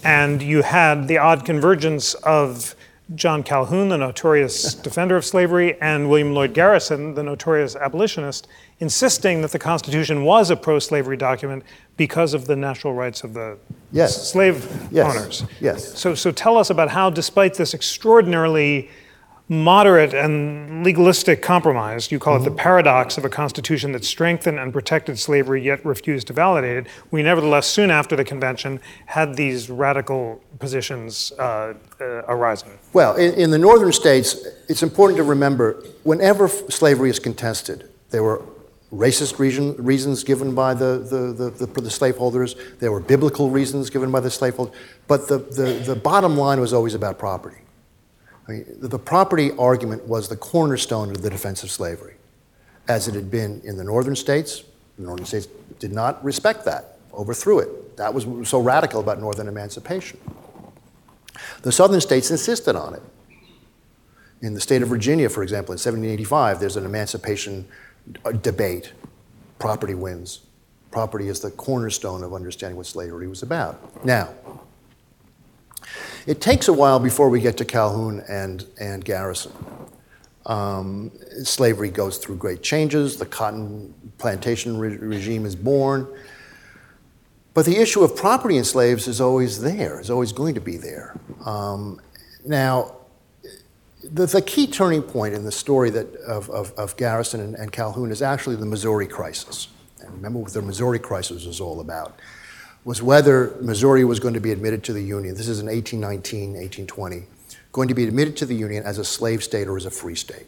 And 0.04 0.42
you 0.42 0.62
had 0.62 1.08
the 1.08 1.18
odd 1.18 1.46
convergence 1.46 2.14
of 2.16 2.76
John 3.14 3.44
Calhoun, 3.44 3.90
the 3.90 3.98
notorious 3.98 4.74
defender 4.88 5.18
of 5.18 5.26
slavery, 5.26 5.80
and 5.82 6.10
William 6.10 6.34
Lloyd 6.34 6.54
Garrison, 6.54 7.14
the 7.14 7.24
notorious 7.24 7.76
abolitionist, 7.76 8.48
insisting 8.82 9.42
that 9.44 9.52
the 9.52 9.60
Constitution 9.60 10.24
was 10.24 10.50
a 10.50 10.56
pro 10.56 10.80
slavery 10.80 11.16
document 11.16 11.64
because 11.98 12.34
of 12.34 12.48
the 12.48 12.56
natural 12.56 12.94
rights 12.94 13.24
of 13.24 13.34
the 13.34 13.58
yes. 13.92 14.30
slave 14.30 14.88
yes. 14.92 15.16
owners. 15.16 15.44
Yes. 15.62 15.98
So, 15.98 16.16
so 16.16 16.32
tell 16.32 16.58
us 16.58 16.72
about 16.72 16.90
how, 16.90 17.10
despite 17.10 17.54
this 17.54 17.74
extraordinarily 17.74 18.90
moderate 19.48 20.14
and 20.14 20.84
legalistic 20.84 21.42
compromise, 21.42 22.12
you 22.12 22.18
call 22.18 22.36
mm-hmm. 22.36 22.42
it 22.42 22.46
the 22.46 22.50
mm-hmm. 22.52 22.60
paradox 22.60 23.18
of 23.18 23.26
a 23.26 23.30
constitution 23.30 23.92
that 23.92 24.04
strengthened 24.04 24.58
and 24.58 24.74
protected 24.74 25.20
slavery 25.20 25.64
yet 25.64 25.86
refused 25.86 26.26
to 26.28 26.34
validate 26.34 26.78
it, 26.78 26.88
we 27.12 27.22
nevertheless, 27.22 27.68
soon 27.68 27.92
after 27.92 28.16
the 28.16 28.24
convention, 28.24 28.80
had 29.06 29.36
these 29.36 29.70
radical 29.70 30.42
positions 30.58 31.34
uh, 31.38 31.74
uh, 32.00 32.06
arising. 32.30 32.72
Well, 32.94 33.16
in, 33.16 33.34
in 33.34 33.52
the 33.52 33.60
northern 33.60 33.92
states, 33.92 34.48
it's 34.70 34.82
important 34.82 35.18
to 35.18 35.24
remember 35.24 35.84
whenever 36.04 36.48
slavery 36.48 37.10
is 37.10 37.20
contested, 37.20 37.90
there 38.10 38.24
were 38.24 38.42
racist 38.92 39.40
reason, 39.40 39.76
reasons 39.78 40.24
given 40.24 40.54
by 40.54 40.74
the, 40.74 41.00
the, 41.00 41.50
the, 41.50 41.66
the, 41.66 41.82
the 41.82 41.90
slaveholders, 41.90 42.56
there 42.80 42.92
were 42.92 43.00
biblical 43.00 43.50
reasons 43.50 43.90
given 43.90 44.12
by 44.12 44.20
the 44.20 44.30
slaveholders, 44.30 44.76
but 45.08 45.28
the, 45.28 45.38
the, 45.38 45.82
the 45.86 45.96
bottom 45.96 46.38
line 46.38 46.60
was 46.60 46.74
always 46.74 46.94
about 46.94 47.18
property. 47.18 47.58
I 48.48 48.52
mean, 48.52 48.66
the 48.80 49.00
property 49.00 49.52
argument 49.58 50.08
was 50.08 50.28
the 50.28 50.36
cornerstone 50.36 51.12
of 51.12 51.22
the 51.22 51.30
defense 51.30 51.64
of 51.64 51.72
slavery, 51.72 52.16
as 52.88 53.08
it 53.08 53.16
had 53.16 53.32
been 53.32 53.62
in 53.64 53.78
the 53.78 53.84
northern 53.84 54.16
states. 54.16 54.64
The 54.98 55.06
northern 55.06 55.26
states 55.26 55.48
did 55.80 55.94
not 55.94 56.24
respect 56.24 56.66
that, 56.66 56.98
overthrew 57.14 57.60
it. 57.60 57.98
That 57.98 58.14
was 58.14 58.26
so 58.48 58.60
radical 58.60 59.00
about 59.00 59.20
northern 59.20 59.48
emancipation. 59.48 60.20
The 61.62 61.72
southern 61.72 62.02
states 62.02 62.30
insisted 62.30 62.76
on 62.76 62.96
it. 62.96 63.04
In 64.42 64.56
the 64.56 64.62
state 64.62 64.82
of 64.82 64.90
Virginia, 64.90 65.30
for 65.30 65.44
example, 65.44 65.72
in 65.72 65.78
1785, 65.78 66.60
there's 66.60 66.76
an 66.76 66.86
emancipation 66.86 67.68
debate. 68.42 68.94
Property 69.60 69.94
wins. 69.94 70.42
Property 70.92 71.28
is 71.30 71.40
the 71.40 71.52
cornerstone 71.52 72.24
of 72.24 72.34
understanding 72.34 72.76
what 72.76 72.86
slavery 72.86 73.28
was 73.28 73.44
about. 73.44 74.04
Now, 74.06 74.30
it 76.28 76.42
takes 76.42 76.68
a 76.68 76.74
while 76.74 77.00
before 77.00 77.30
we 77.30 77.40
get 77.40 77.58
to 77.58 77.66
Calhoun 77.66 78.24
and, 78.28 78.66
and 78.80 79.04
Garrison. 79.04 79.54
Um, 80.46 81.12
slavery 81.44 81.90
goes 81.90 82.18
through 82.18 82.38
great 82.38 82.64
changes, 82.64 83.18
the 83.18 83.26
cotton 83.26 83.94
plantation 84.18 84.78
re- 84.78 84.98
regime 84.98 85.46
is 85.46 85.56
born. 85.56 86.08
But 87.54 87.66
the 87.66 87.78
issue 87.78 88.04
of 88.04 88.16
property 88.16 88.58
in 88.58 88.64
slaves 88.64 89.08
is 89.08 89.22
always 89.22 89.62
there, 89.62 90.00
is 90.00 90.10
always 90.10 90.32
going 90.32 90.56
to 90.56 90.62
be 90.62 90.78
there. 90.78 91.20
Um, 91.46 92.00
now, 92.46 92.96
the, 94.04 94.26
the, 94.26 94.42
key 94.42 94.68
turning 94.68 95.02
point 95.02 95.34
in 95.34 95.44
the 95.44 95.52
story 95.52 95.90
that, 95.92 96.16
of, 96.18 96.50
of, 96.50 96.74
of 96.74 96.98
Garrison 96.98 97.40
and, 97.40 97.56
and, 97.56 97.72
Calhoun 97.72 98.12
is 98.12 98.22
actually 98.22 98.56
the 98.56 98.66
Missouri 98.66 99.08
crisis. 99.08 99.68
And 100.00 100.12
remember 100.14 100.40
what 100.40 100.54
the 100.54 100.62
Missouri 100.62 101.00
crisis 101.00 101.46
was 101.46 101.62
all 101.62 101.80
about, 101.80 102.20
was 102.84 103.02
whether 103.02 103.56
Missouri 103.62 104.04
was 104.04 104.20
going 104.20 104.34
to 104.34 104.40
be 104.40 104.52
admitted 104.52 104.84
to 104.86 104.94
the 104.94 105.02
Union. 105.04 105.36
This 105.36 105.48
is 105.48 105.60
in 105.60 105.68
1819, 105.68 106.54
1820, 106.54 107.24
going 107.72 107.88
to 107.88 107.94
be 107.94 108.06
admitted 108.06 108.36
to 108.38 108.46
the 108.46 108.56
Union 108.56 108.84
as 108.84 108.98
a 108.98 109.06
slave 109.06 109.44
state 109.44 109.68
or 109.68 109.78
as 109.78 109.86
a 109.86 109.92
free 109.92 110.16
state. 110.16 110.48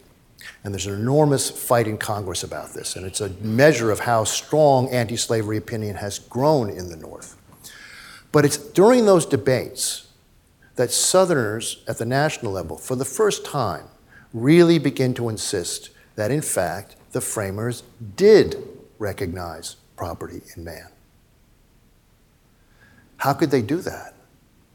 And 0.64 0.74
there's 0.74 0.88
an 0.88 0.96
enormous 0.96 1.50
fight 1.50 1.88
in 1.88 1.98
Congress 1.98 2.44
about 2.44 2.74
this, 2.74 2.96
and 2.96 3.06
it's 3.06 3.22
a 3.22 3.30
measure 3.42 3.92
of 3.92 4.00
how 4.00 4.24
strong 4.24 4.90
anti 4.90 5.16
slavery 5.16 5.58
opinion 5.58 5.96
has 5.96 6.20
grown 6.20 6.70
in 6.70 6.90
the 6.90 6.98
North. 6.98 7.38
But 8.32 8.46
it's 8.46 8.58
during 8.58 9.06
those 9.06 9.26
debates 9.26 10.03
that 10.76 10.92
Southerners 10.92 11.84
at 11.88 11.98
the 11.98 12.06
national 12.06 12.52
level, 12.52 12.78
for 12.78 12.96
the 12.96 13.06
first 13.06 13.46
time, 13.46 13.86
really 14.34 14.80
begin 14.80 15.14
to 15.14 15.30
insist 15.30 15.92
that, 16.16 16.32
in 16.32 16.42
fact, 16.42 16.96
the 17.12 17.22
framers 17.22 17.84
did 18.16 18.56
recognize 18.98 19.76
property 19.96 20.42
in 20.56 20.64
man. 20.64 20.88
How 23.18 23.34
could 23.34 23.52
they 23.52 23.62
do 23.62 23.78
that? 23.78 24.16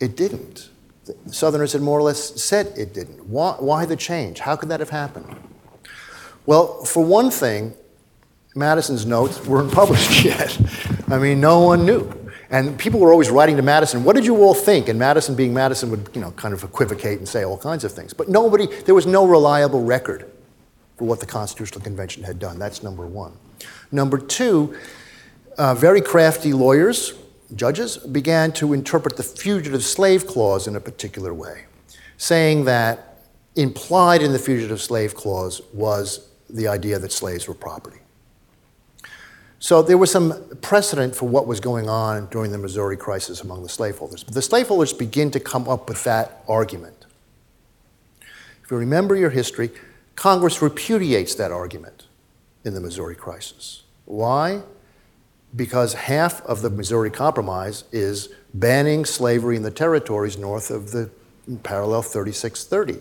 It 0.01 0.17
didn't. 0.17 0.71
The 1.05 1.33
Southerners 1.33 1.73
had 1.73 1.83
more 1.83 1.99
or 1.99 2.03
less 2.03 2.41
said 2.41 2.73
it 2.77 2.95
didn't. 2.95 3.27
Why, 3.27 3.57
why 3.59 3.85
the 3.85 3.97
change? 3.97 4.41
How 4.41 4.57
could 4.57 4.69
that 4.69 4.81
have 4.81 4.91
happened? 4.91 5.37
Well, 6.47 6.85
for 6.85 7.05
one 7.05 7.31
thing, 7.31 7.75
Madison's 8.55 9.05
notes 9.05 9.45
weren't 9.45 9.73
published 9.83 10.25
yet. 10.25 10.59
I 11.09 11.19
mean, 11.19 11.41
no 11.41 11.61
one 11.61 11.85
knew. 11.85 12.28
And 12.51 12.79
people 12.79 12.99
were 12.99 13.13
always 13.13 13.31
writing 13.31 13.57
to 13.57 13.63
Madison, 13.63 14.05
what 14.05 14.17
did 14.17 14.25
you 14.25 14.37
all 14.37 14.55
think? 14.55 14.89
And 14.89 14.99
Madison, 14.99 15.35
being 15.35 15.53
Madison, 15.53 15.91
would 15.91 16.09
you 16.15 16.21
know, 16.21 16.31
kind 16.33 16.55
of 16.55 16.65
equivocate 16.65 17.19
and 17.19 17.29
say 17.29 17.45
all 17.45 17.59
kinds 17.59 17.85
of 17.85 17.93
things. 17.93 18.15
But 18.15 18.29
nobody, 18.29 18.67
there 18.85 18.95
was 18.95 19.07
no 19.07 19.27
reliable 19.27 19.85
record 19.85 20.31
for 20.97 21.05
what 21.05 21.21
the 21.21 21.27
Constitutional 21.27 21.83
Convention 21.83 22.23
had 22.23 22.39
done. 22.39 22.59
That's 22.59 22.83
number 22.83 23.07
one. 23.07 23.33
Number 23.93 24.19
two, 24.19 24.75
uh, 25.59 25.75
very 25.75 26.01
crafty 26.01 26.53
lawyers, 26.53 27.15
judges, 27.55 27.99
began 27.99 28.53
to 28.53 28.73
interpret 28.73 29.17
the 29.17 29.23
Fugitive 29.23 29.85
Slave 29.85 30.27
Clause 30.27 30.67
in 30.67 30.75
a 30.75 30.81
particular 30.81 31.35
way, 31.35 31.65
saying 32.17 32.65
that 32.65 33.25
implied 33.57 34.23
in 34.23 34.33
the 34.33 34.39
Fugitive 34.39 34.81
Slave 34.81 35.15
Clause 35.15 35.61
was 35.75 36.29
the 36.49 36.67
idea 36.69 36.99
that 36.99 37.13
slaves 37.13 37.47
were 37.47 37.55
property. 37.55 37.98
So 39.61 39.83
there 39.83 39.99
was 39.99 40.11
some 40.11 40.35
precedent 40.61 41.17
for 41.17 41.29
what 41.29 41.47
was 41.47 41.59
going 41.59 41.89
on 41.89 42.27
during 42.27 42.53
the 42.53 42.59
Missouri 42.59 42.97
crisis 42.97 43.41
among 43.41 43.63
the 43.63 43.69
slaveholders. 43.69 44.23
But 44.23 44.35
the 44.35 44.43
slaveholders 44.43 44.93
begin 44.93 45.31
to 45.33 45.41
come 45.41 45.69
up 45.69 45.89
with 45.89 46.05
that 46.05 46.45
argument. 46.47 47.07
If 48.63 48.71
you 48.71 48.77
remember 48.77 49.17
your 49.17 49.31
history, 49.31 49.71
Congress 50.15 50.63
repudiates 50.63 51.35
that 51.37 51.51
argument 51.51 52.07
in 52.65 52.75
the 52.75 52.81
Missouri 52.81 53.17
crisis. 53.17 53.83
Why? 54.05 54.63
Because 55.57 55.95
half 55.95 56.41
of 56.43 56.63
the 56.63 56.71
Missouri 56.71 57.11
Compromise 57.11 57.85
is 57.91 58.29
banning 58.55 59.05
slavery 59.05 59.57
in 59.57 59.63
the 59.63 59.71
territories 59.71 60.39
north 60.39 60.71
of 60.71 60.93
the 60.93 61.11
parallel 61.63 62.03
3630, 62.03 62.99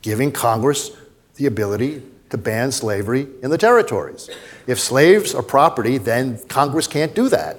giving 0.00 0.32
Congress 0.32 0.92
the 1.34 1.46
ability 1.46 2.02
to 2.32 2.38
ban 2.38 2.72
slavery 2.72 3.28
in 3.42 3.50
the 3.50 3.58
territories. 3.58 4.28
If 4.66 4.80
slaves 4.80 5.34
are 5.34 5.42
property, 5.42 5.98
then 5.98 6.40
Congress 6.48 6.86
can't 6.86 7.14
do 7.14 7.28
that. 7.28 7.58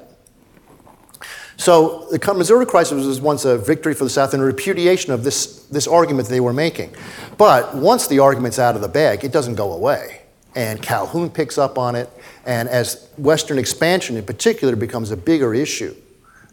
So 1.58 2.08
the 2.12 2.34
Missouri 2.34 2.66
crisis 2.66 3.06
was 3.06 3.22
once 3.22 3.46
a 3.46 3.58
victory 3.58 3.94
for 3.94 4.04
the 4.04 4.10
South 4.10 4.34
and 4.34 4.42
a 4.42 4.46
repudiation 4.46 5.14
of 5.14 5.24
this, 5.24 5.66
this 5.68 5.88
argument 5.88 6.28
they 6.28 6.40
were 6.40 6.54
making. 6.54 6.96
But 7.38 7.76
once 7.76 8.08
the 8.08 8.18
argument's 8.18 8.58
out 8.58 8.76
of 8.76 8.82
the 8.82 8.88
bag, 8.88 9.24
it 9.24 9.32
doesn't 9.32 9.56
go 9.56 9.74
away. 9.74 10.24
And 10.56 10.82
Calhoun 10.82 11.30
picks 11.30 11.60
up 11.60 11.78
on 11.78 11.96
it, 11.96 12.10
and 12.46 12.68
as 12.68 13.10
Western 13.18 13.60
expansion 13.60 14.18
in 14.18 14.26
particular 14.26 14.76
becomes 14.76 15.12
a 15.12 15.18
bigger 15.18 15.54
issue, 15.54 15.96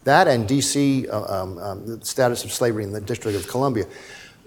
that 0.03 0.27
and 0.27 0.47
DC, 0.47 1.09
uh, 1.09 1.23
um, 1.23 1.57
um, 1.57 1.85
the 1.85 2.05
status 2.05 2.43
of 2.43 2.51
slavery 2.51 2.83
in 2.83 2.91
the 2.91 3.01
District 3.01 3.35
of 3.35 3.47
Columbia, 3.47 3.85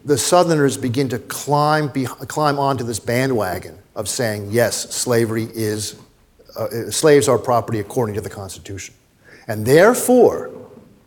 the 0.05 0.19
Southerners 0.19 0.77
begin 0.77 1.09
to 1.09 1.19
climb, 1.19 1.89
be, 1.89 2.05
climb 2.05 2.59
onto 2.59 2.85
this 2.85 3.01
bandwagon 3.01 3.79
of 3.95 4.09
saying, 4.09 4.49
yes, 4.51 4.95
slavery 4.95 5.49
is, 5.55 5.99
uh, 6.57 6.65
uh, 6.65 6.91
slaves 6.91 7.29
are 7.29 7.39
property 7.39 7.81
according 7.81 8.15
to 8.15 8.21
the 8.21 8.31
Constitution. 8.31 8.95
And 9.49 9.65
therefore, 9.65 10.51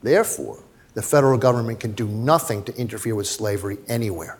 therefore, 0.01 0.63
the 0.93 1.01
federal 1.03 1.37
government 1.37 1.79
can 1.79 1.91
do 1.91 2.07
nothing 2.07 2.63
to 2.63 2.75
interfere 2.75 3.13
with 3.13 3.27
slavery 3.27 3.77
anywhere, 3.87 4.39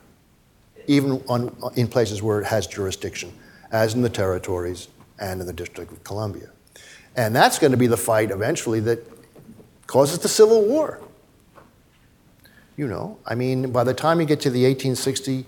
even 0.87 1.23
on, 1.27 1.55
in 1.75 1.87
places 1.87 2.23
where 2.23 2.41
it 2.41 2.45
has 2.45 2.65
jurisdiction, 2.65 3.31
as 3.71 3.93
in 3.93 4.01
the 4.01 4.09
territories 4.09 4.87
and 5.19 5.39
in 5.39 5.45
the 5.45 5.53
District 5.53 5.91
of 5.91 6.03
Columbia. 6.03 6.49
And 7.15 7.35
that's 7.35 7.59
going 7.59 7.71
to 7.71 7.77
be 7.77 7.87
the 7.87 7.97
fight 7.97 8.31
eventually 8.31 8.79
that 8.81 8.99
causes 9.85 10.19
the 10.19 10.27
Civil 10.27 10.65
War. 10.65 10.99
You 12.77 12.87
know, 12.87 13.17
I 13.25 13.33
mean, 13.33 13.71
by 13.71 13.83
the 13.83 13.93
time 13.95 14.21
you 14.21 14.27
get 14.27 14.39
to 14.41 14.51
the 14.51 14.63
1860 14.65 15.45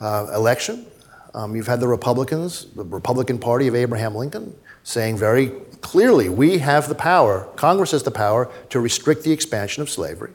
uh, 0.00 0.32
election, 0.34 0.86
um, 1.34 1.54
you've 1.54 1.66
had 1.66 1.78
the 1.78 1.88
Republicans, 1.88 2.64
the 2.74 2.84
Republican 2.84 3.38
Party 3.38 3.68
of 3.68 3.74
Abraham 3.74 4.14
Lincoln, 4.14 4.56
saying 4.82 5.18
very 5.18 5.48
clearly, 5.82 6.30
we 6.30 6.58
have 6.58 6.88
the 6.88 6.94
power, 6.94 7.46
Congress 7.56 7.90
has 7.90 8.02
the 8.02 8.10
power 8.10 8.50
to 8.70 8.80
restrict 8.80 9.24
the 9.24 9.32
expansion 9.32 9.82
of 9.82 9.90
slavery. 9.90 10.32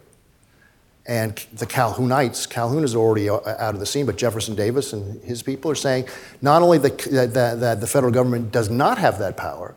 And 1.08 1.36
the 1.52 1.65
Calhounites, 1.65 2.48
Calhoun 2.48 2.84
is 2.84 2.96
already 2.96 3.28
out 3.28 3.44
of 3.48 3.80
the 3.80 3.86
scene, 3.88 4.06
but 4.06 4.15
Jefferson 4.15 4.54
Davis 4.54 4.94
and 4.94 5.20
his 5.24 5.42
people 5.42 5.72
are 5.72 5.76
saying 5.76 6.08
not 6.44 6.62
only 6.62 6.78
that, 6.78 7.00
that, 7.34 7.60
that 7.60 7.82
the 7.82 7.88
federal 7.88 8.13
government 8.13 8.52
does 8.52 8.70
not 8.70 9.00
have 9.00 9.18
that 9.18 9.36
power, 9.36 9.74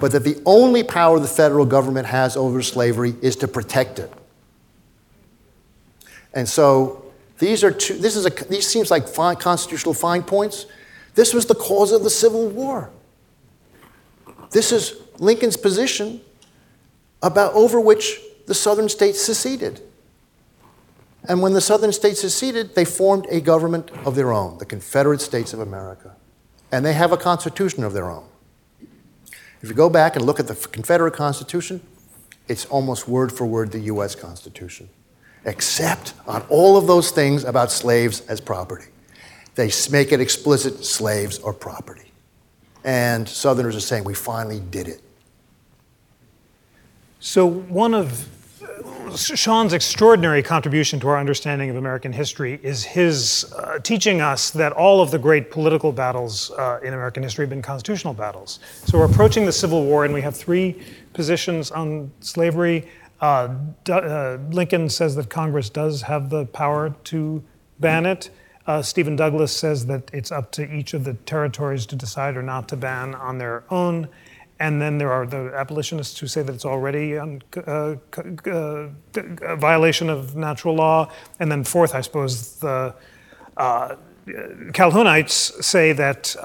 but 0.00 0.12
that 0.12 0.22
the 0.22 0.40
only 0.46 0.84
power 0.84 1.18
the 1.18 1.26
federal 1.26 1.66
government 1.66 2.06
has 2.06 2.36
over 2.36 2.62
slavery 2.62 3.16
is 3.20 3.34
to 3.34 3.48
protect 3.48 3.98
it. 3.98 4.12
And 6.32 6.48
so 6.48 7.08
these 7.38 7.62
are 7.62 7.70
two, 7.70 7.96
this 7.96 8.16
is 8.16 8.26
a, 8.26 8.30
these 8.30 8.66
seems 8.66 8.90
like 8.90 9.08
fine, 9.08 9.36
constitutional 9.36 9.94
fine 9.94 10.22
points. 10.22 10.66
This 11.14 11.32
was 11.32 11.46
the 11.46 11.54
cause 11.54 11.92
of 11.92 12.02
the 12.02 12.10
Civil 12.10 12.48
War. 12.48 12.90
This 14.50 14.72
is 14.72 15.00
Lincoln's 15.18 15.56
position 15.56 16.20
about 17.22 17.54
over 17.54 17.80
which 17.80 18.20
the 18.46 18.54
southern 18.54 18.88
states 18.88 19.20
seceded. 19.20 19.80
And 21.28 21.42
when 21.42 21.52
the 21.52 21.60
southern 21.60 21.92
states 21.92 22.20
seceded, 22.20 22.74
they 22.74 22.84
formed 22.84 23.26
a 23.28 23.40
government 23.40 23.90
of 24.06 24.14
their 24.14 24.32
own, 24.32 24.58
the 24.58 24.64
Confederate 24.64 25.20
States 25.20 25.52
of 25.52 25.60
America. 25.60 26.14
And 26.70 26.84
they 26.84 26.92
have 26.92 27.12
a 27.12 27.16
constitution 27.16 27.82
of 27.82 27.92
their 27.92 28.08
own. 28.08 28.26
If 29.60 29.68
you 29.68 29.74
go 29.74 29.90
back 29.90 30.14
and 30.14 30.24
look 30.24 30.38
at 30.38 30.46
the 30.46 30.54
Confederate 30.54 31.14
Constitution, 31.14 31.80
it's 32.46 32.64
almost 32.66 33.08
word 33.08 33.32
for 33.32 33.44
word 33.44 33.72
the 33.72 33.80
US 33.80 34.14
Constitution 34.14 34.88
except 35.48 36.12
on 36.26 36.42
all 36.50 36.76
of 36.76 36.86
those 36.86 37.10
things 37.10 37.44
about 37.44 37.72
slaves 37.72 38.20
as 38.28 38.40
property. 38.40 38.84
They 39.54 39.70
make 39.90 40.12
it 40.12 40.20
explicit 40.20 40.84
slaves 40.84 41.40
are 41.40 41.52
property. 41.52 42.12
And 42.84 43.28
Southerners 43.28 43.74
are 43.74 43.80
saying, 43.80 44.04
we 44.04 44.14
finally 44.14 44.60
did 44.60 44.86
it. 44.86 45.00
So, 47.18 47.46
one 47.46 47.94
of 47.94 48.28
Sean's 49.16 49.72
extraordinary 49.72 50.42
contribution 50.42 51.00
to 51.00 51.08
our 51.08 51.18
understanding 51.18 51.70
of 51.70 51.76
American 51.76 52.12
history 52.12 52.60
is 52.62 52.84
his 52.84 53.52
uh, 53.56 53.78
teaching 53.80 54.20
us 54.20 54.50
that 54.50 54.72
all 54.72 55.00
of 55.00 55.10
the 55.10 55.18
great 55.18 55.50
political 55.50 55.90
battles 55.90 56.50
uh, 56.52 56.78
in 56.84 56.94
American 56.94 57.22
history 57.22 57.42
have 57.44 57.50
been 57.50 57.62
constitutional 57.62 58.14
battles. 58.14 58.60
So, 58.84 58.98
we're 58.98 59.06
approaching 59.06 59.44
the 59.46 59.52
Civil 59.52 59.84
War, 59.84 60.04
and 60.04 60.14
we 60.14 60.20
have 60.20 60.36
three 60.36 60.80
positions 61.14 61.72
on 61.72 62.12
slavery. 62.20 62.86
Uh, 63.20 63.48
uh, 63.90 64.38
Lincoln 64.50 64.88
says 64.88 65.16
that 65.16 65.28
Congress 65.28 65.70
does 65.70 66.02
have 66.02 66.30
the 66.30 66.46
power 66.46 66.94
to 67.04 67.42
ban 67.80 68.06
it. 68.06 68.30
Uh, 68.66 68.82
Stephen 68.82 69.16
Douglas 69.16 69.54
says 69.54 69.86
that 69.86 70.10
it's 70.12 70.30
up 70.30 70.52
to 70.52 70.72
each 70.72 70.94
of 70.94 71.04
the 71.04 71.14
territories 71.14 71.86
to 71.86 71.96
decide 71.96 72.36
or 72.36 72.42
not 72.42 72.68
to 72.68 72.76
ban 72.76 73.14
on 73.14 73.38
their 73.38 73.64
own. 73.70 74.08
And 74.60 74.82
then 74.82 74.98
there 74.98 75.12
are 75.12 75.24
the 75.24 75.52
abolitionists 75.54 76.18
who 76.18 76.26
say 76.26 76.42
that 76.42 76.52
it's 76.52 76.64
already 76.64 77.14
a 77.14 77.38
uh, 77.66 77.96
uh, 78.46 78.88
violation 79.56 80.10
of 80.10 80.36
natural 80.36 80.74
law. 80.74 81.10
And 81.38 81.50
then, 81.50 81.62
fourth, 81.64 81.94
I 81.94 82.00
suppose, 82.00 82.56
the 82.56 82.94
uh, 83.56 83.94
Calhounites 84.26 85.62
say 85.64 85.92
that 85.92 86.36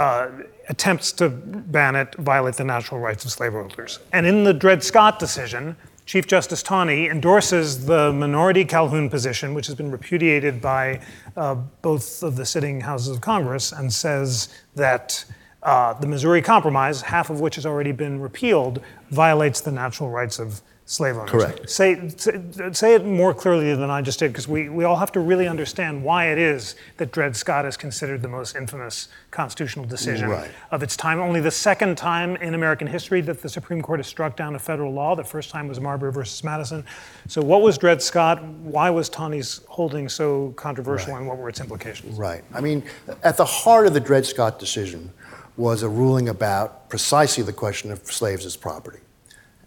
attempts 0.69 1.11
to 1.11 1.29
ban 1.29 1.95
it 1.95 2.15
violate 2.15 2.55
the 2.55 2.63
natural 2.63 2.99
rights 2.99 3.25
of 3.25 3.31
slaveholders. 3.31 3.99
And 4.13 4.25
in 4.25 4.43
the 4.43 4.53
Dred 4.53 4.83
Scott 4.83 5.19
decision, 5.19 5.75
Chief 6.05 6.27
Justice 6.27 6.61
Taney 6.61 7.07
endorses 7.07 7.85
the 7.85 8.11
minority 8.11 8.65
Calhoun 8.65 9.09
position, 9.09 9.53
which 9.53 9.67
has 9.67 9.75
been 9.75 9.89
repudiated 9.89 10.61
by 10.61 10.99
uh, 11.37 11.55
both 11.81 12.23
of 12.23 12.35
the 12.35 12.45
sitting 12.45 12.81
houses 12.81 13.15
of 13.15 13.21
Congress, 13.21 13.71
and 13.71 13.91
says 13.91 14.49
that 14.75 15.23
uh, 15.63 15.93
the 15.93 16.07
Missouri 16.07 16.41
Compromise, 16.41 17.01
half 17.01 17.29
of 17.29 17.39
which 17.39 17.55
has 17.55 17.65
already 17.65 17.93
been 17.93 18.19
repealed, 18.19 18.81
violates 19.11 19.61
the 19.61 19.71
natural 19.71 20.09
rights 20.09 20.39
of 20.39 20.61
slave 20.85 21.15
owners. 21.15 21.31
Correct. 21.31 21.69
Say, 21.69 22.09
say, 22.09 22.41
say 22.73 22.95
it 22.95 23.05
more 23.05 23.33
clearly 23.33 23.73
than 23.73 23.89
I 23.89 24.01
just 24.01 24.19
did, 24.19 24.31
because 24.31 24.47
we, 24.47 24.69
we 24.69 24.83
all 24.83 24.97
have 24.97 25.11
to 25.13 25.19
really 25.19 25.47
understand 25.47 26.03
why 26.03 26.31
it 26.31 26.37
is 26.37 26.75
that 26.97 27.11
Dred 27.11 27.35
Scott 27.35 27.65
is 27.65 27.77
considered 27.77 28.21
the 28.21 28.27
most 28.27 28.55
infamous 28.55 29.07
constitutional 29.31 29.85
decision 29.85 30.29
right. 30.29 30.51
of 30.71 30.83
its 30.83 30.97
time. 30.97 31.19
Only 31.19 31.39
the 31.39 31.51
second 31.51 31.97
time 31.97 32.35
in 32.37 32.53
American 32.53 32.87
history 32.87 33.21
that 33.21 33.41
the 33.41 33.49
Supreme 33.49 33.81
Court 33.81 33.99
has 33.99 34.07
struck 34.07 34.35
down 34.35 34.55
a 34.55 34.59
federal 34.59 34.91
law. 34.91 35.15
The 35.15 35.23
first 35.23 35.49
time 35.49 35.67
was 35.67 35.79
Marbury 35.79 36.11
versus 36.11 36.43
Madison. 36.43 36.83
So, 37.27 37.41
what 37.41 37.61
was 37.61 37.77
Dred 37.77 38.01
Scott? 38.01 38.43
Why 38.43 38.89
was 38.89 39.09
Taney's 39.09 39.61
holding 39.69 40.09
so 40.09 40.53
controversial, 40.57 41.13
right. 41.13 41.19
and 41.19 41.27
what 41.27 41.37
were 41.37 41.49
its 41.49 41.61
implications? 41.61 42.17
Right. 42.17 42.43
I 42.53 42.61
mean, 42.61 42.83
at 43.23 43.37
the 43.37 43.45
heart 43.45 43.87
of 43.87 43.93
the 43.93 43.99
Dred 43.99 44.25
Scott 44.25 44.59
decision 44.59 45.11
was 45.55 45.83
a 45.83 45.89
ruling 45.89 46.29
about 46.29 46.89
precisely 46.89 47.43
the 47.43 47.53
question 47.53 47.91
of 47.91 47.99
slaves 48.11 48.45
as 48.45 48.57
property. 48.57 48.99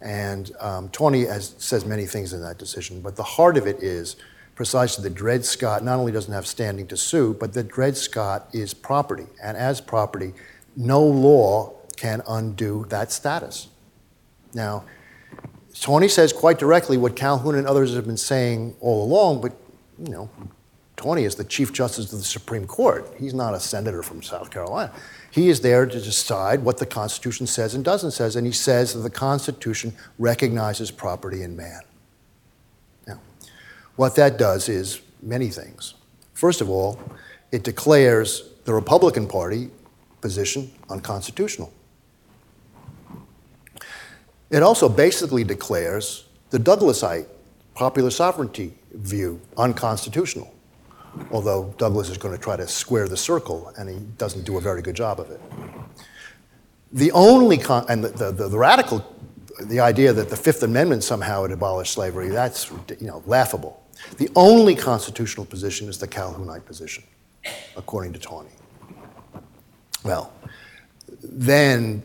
And 0.01 0.53
um, 0.61 0.89
Taney 0.91 1.25
has, 1.25 1.55
says 1.59 1.85
many 1.85 2.07
things 2.07 2.33
in 2.33 2.43
that 2.43 2.59
decision, 2.59 3.01
but 3.01 3.17
the 3.17 3.23
heart 3.23 3.57
of 3.57 3.67
it 3.67 3.83
is 3.83 4.17
precisely 4.55 5.03
that 5.05 5.15
Dred 5.15 5.45
Scott 5.45 5.85
not 5.85 5.99
only 5.99 6.13
doesn't 6.13 6.33
have 6.33 6.47
standing 6.47 6.87
to 6.89 6.97
sue, 6.97 7.35
but 7.35 7.53
that 7.55 7.69
Dred 7.69 7.97
Scott 7.97 8.49
is 8.53 8.75
property. 8.75 9.27
And 9.43 9.57
as 9.57 9.81
property, 9.81 10.33
no 10.77 11.03
law 11.03 11.73
can 11.97 12.23
undo 12.29 12.87
that 12.89 13.13
status. 13.13 13.69
Now, 14.55 14.85
Taney 15.75 16.09
says 16.09 16.33
quite 16.33 16.59
directly 16.59 16.97
what 16.97 17.17
Calhoun 17.17 17.55
and 17.55 17.67
others 17.67 17.95
have 17.95 18.07
been 18.07 18.17
saying 18.17 18.77
all 18.81 19.05
along, 19.05 19.43
but 19.43 19.53
you 19.99 20.11
know, 20.11 20.31
Taney 20.97 21.25
is 21.25 21.35
the 21.35 21.45
Chief 21.45 21.73
Justice 21.73 22.13
of 22.13 22.19
the 22.19 22.25
Supreme 22.25 22.67
Court. 22.67 23.07
He's 23.19 23.35
not 23.35 23.55
a 23.55 23.61
senator 23.61 24.03
from 24.03 24.23
South 24.23 24.51
Carolina. 24.51 24.93
He 25.31 25.49
is 25.49 25.61
there 25.61 25.85
to 25.85 26.01
decide 26.01 26.63
what 26.63 26.79
the 26.79 26.87
Constitution 26.87 27.47
says 27.47 27.75
and 27.75 27.85
doesn't 27.85 28.13
says, 28.13 28.37
and 28.37 28.47
he 28.47 28.53
says 28.53 28.95
that 28.95 29.01
the 29.01 29.11
Constitution 29.11 29.93
recognizes 30.19 30.91
property 30.91 31.43
in 31.43 31.55
man. 31.55 31.81
Now, 33.07 33.21
what 33.97 34.17
that 34.17 34.39
does 34.39 34.69
is 34.69 35.03
many 35.23 35.49
things. 35.49 35.95
First 36.33 36.61
of 36.61 36.71
all, 36.71 36.99
it 37.53 37.63
declares 37.63 38.51
the 38.65 38.73
Republican 38.73 39.29
Party 39.29 39.71
position 40.21 40.73
unconstitutional. 40.89 41.73
It 44.51 44.63
also 44.63 44.89
basically 44.89 45.45
declares 45.45 46.25
the 46.51 46.59
Douglasite 46.59 47.27
popular 47.75 48.11
sovereignty 48.11 48.73
view 48.93 49.41
unconstitutional, 49.59 50.53
although 51.31 51.75
Douglas 51.79 52.09
is 52.09 52.19
going 52.19 52.35
to 52.35 52.41
try 52.41 52.57
to 52.57 52.67
square 52.67 53.09
the 53.09 53.17
circle, 53.17 53.73
and 53.79 53.89
he 53.89 53.97
doesn't 54.19 54.45
do 54.45 54.57
a 54.57 54.61
very 54.61 54.83
good 54.83 54.97
job 54.97 55.21
of 55.21 55.31
it. 55.31 55.41
The 56.93 57.13
only, 57.13 57.59
con- 57.59 57.87
and 57.89 58.05
the, 58.05 58.09
the, 58.09 58.33
the, 58.33 58.49
the 58.49 58.59
radical, 58.59 59.05
the 59.61 59.81
idea 59.81 60.13
that 60.13 60.29
the 60.29 60.37
Fifth 60.37 60.63
Amendment 60.63 61.05
somehow 61.05 61.43
would 61.43 61.53
abolish 61.53 61.91
slavery, 61.91 62.29
that's 62.29 62.71
you 63.01 63.07
know, 63.07 63.23
laughable. 63.27 63.83
The 64.19 64.31
only 64.37 64.75
constitutional 64.75 65.47
position 65.47 65.89
is 65.89 65.99
the 65.99 66.09
Calhounite 66.09 66.65
position, 66.65 67.05
according 67.77 68.13
to 68.13 68.19
Taney. 68.19 68.51
Well, 70.05 70.33
then 71.23 72.03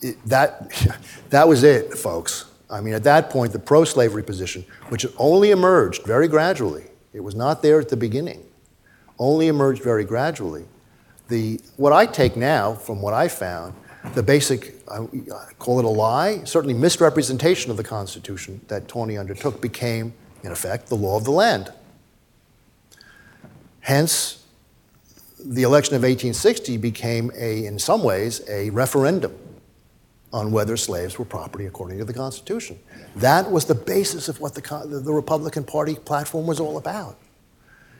it, 0.00 0.22
that, 0.26 0.70
that 1.30 1.48
was 1.48 1.62
it, 1.64 1.94
folks. 1.94 2.46
I 2.70 2.80
mean, 2.80 2.94
at 2.94 3.04
that 3.04 3.28
point, 3.28 3.52
the 3.52 3.58
pro 3.58 3.84
slavery 3.84 4.22
position, 4.22 4.64
which 4.88 5.04
only 5.18 5.50
emerged 5.50 6.04
very 6.04 6.28
gradually, 6.28 6.84
it 7.12 7.20
was 7.20 7.34
not 7.34 7.62
there 7.62 7.80
at 7.80 7.88
the 7.88 7.96
beginning, 7.96 8.44
only 9.18 9.48
emerged 9.48 9.82
very 9.82 10.04
gradually. 10.04 10.64
The, 11.28 11.60
what 11.76 11.92
I 11.92 12.06
take 12.06 12.36
now 12.36 12.74
from 12.74 13.00
what 13.00 13.14
I 13.14 13.28
found, 13.28 13.74
the 14.14 14.22
basic, 14.22 14.74
I 14.88 15.06
call 15.58 15.78
it 15.78 15.84
a 15.84 15.88
lie, 15.88 16.42
certainly 16.44 16.74
misrepresentation 16.74 17.70
of 17.70 17.76
the 17.76 17.84
Constitution 17.84 18.60
that 18.68 18.88
Taney 18.88 19.16
undertook 19.16 19.60
became, 19.60 20.12
in 20.42 20.50
effect, 20.50 20.88
the 20.88 20.96
law 20.96 21.16
of 21.16 21.24
the 21.24 21.30
land. 21.30 21.72
Hence, 23.80 24.44
the 25.38 25.62
election 25.62 25.94
of 25.94 26.02
1860 26.02 26.76
became 26.78 27.30
a, 27.36 27.64
in 27.66 27.78
some 27.78 28.02
ways, 28.02 28.42
a 28.48 28.70
referendum 28.70 29.36
on 30.32 30.50
whether 30.50 30.76
slaves 30.76 31.18
were 31.18 31.24
property 31.24 31.66
according 31.66 31.98
to 31.98 32.04
the 32.04 32.14
Constitution. 32.14 32.78
That 33.16 33.50
was 33.50 33.66
the 33.66 33.74
basis 33.74 34.28
of 34.28 34.40
what 34.40 34.54
the, 34.54 35.00
the 35.02 35.12
Republican 35.12 35.64
Party 35.64 35.94
platform 35.94 36.46
was 36.46 36.58
all 36.58 36.78
about. 36.78 37.18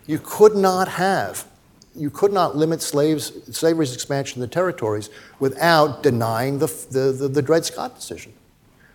You 0.07 0.19
could 0.19 0.57
not 0.57 0.89
have, 0.89 1.47
you 1.95 2.11
could 2.11 2.33
not 2.33 2.57
limit 2.57 2.81
slaves, 2.81 3.33
slavery's 3.57 3.95
expansion 3.95 4.43
in 4.43 4.49
the 4.49 4.53
territories 4.53 5.11
without 5.39 6.03
denying 6.03 6.59
the, 6.59 6.67
the, 6.91 7.13
the, 7.13 7.29
the 7.29 7.43
Dred 7.43 7.65
Scott 7.65 7.95
decision, 7.95 8.33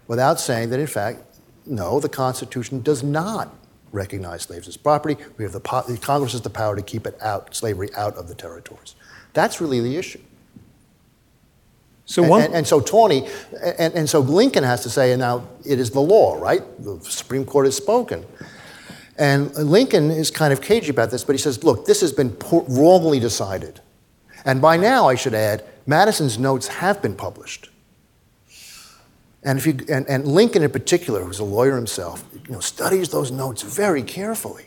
without 0.08 0.40
saying 0.40 0.72
that, 0.72 0.80
in 0.80 0.88
fact, 0.88 1.22
no, 1.66 2.00
the 2.00 2.10
Constitution 2.10 2.82
does 2.82 3.04
not 3.04 3.54
recognize 3.92 4.44
slaves 4.44 4.68
as 4.68 4.78
property. 4.78 5.16
We 5.38 5.44
have 5.44 5.54
the, 5.54 6.00
Congress 6.02 6.32
has 6.32 6.42
the 6.42 6.50
power 6.50 6.76
to 6.76 6.82
keep 6.82 7.06
it 7.06 7.22
out, 7.22 7.56
slavery 7.56 7.90
out 7.96 8.16
of 8.16 8.28
the 8.28 8.36
territories. 8.36 8.96
That's 9.34 9.62
really 9.62 9.80
the 9.80 9.96
issue. 9.96 10.22
So 12.08 12.24
one, 12.24 12.42
and, 12.42 12.56
and, 12.56 12.68
so 12.68 12.80
Taney, 12.80 13.28
and, 13.78 13.94
and 13.94 14.10
so 14.10 14.22
Lincoln 14.22 14.64
has 14.64 14.82
to 14.84 14.90
say, 14.90 15.12
and 15.12 15.20
now 15.20 15.46
it 15.66 15.78
is 15.78 15.92
the 15.92 16.00
law, 16.00 16.40
right? 16.42 16.64
The 16.82 17.00
Supreme 17.02 17.44
Court 17.44 17.66
has 17.66 17.76
spoken. 17.76 18.26
And 19.18 19.54
Lincoln 19.56 20.10
is 20.10 20.32
kind 20.32 20.54
of 20.54 20.62
cagey 20.62 20.90
about 20.90 21.12
this, 21.12 21.26
but 21.26 21.34
he 21.34 21.38
says, 21.38 21.66
look, 21.66 21.86
this 21.86 22.00
has 22.00 22.14
been 22.14 22.38
wrongly 22.70 23.20
decided. 23.20 23.82
And 24.46 24.62
by 24.62 24.78
now, 24.78 25.10
I 25.10 25.16
should 25.16 25.34
add, 25.34 25.66
Madison's 25.86 26.40
notes 26.40 26.68
have 26.68 27.02
been 27.02 27.14
published. 27.14 27.70
And, 29.44 29.60
if 29.60 29.68
you, 29.68 29.78
and, 29.90 30.08
and 30.08 30.26
Lincoln 30.26 30.64
in 30.64 30.72
particular, 30.72 31.26
who's 31.26 31.40
a 31.40 31.44
lawyer 31.44 31.76
himself, 31.76 32.24
you 32.34 32.54
know, 32.54 32.62
studies 32.62 33.10
those 33.10 33.32
notes 33.32 33.64
very 33.64 34.02
carefully. 34.02 34.67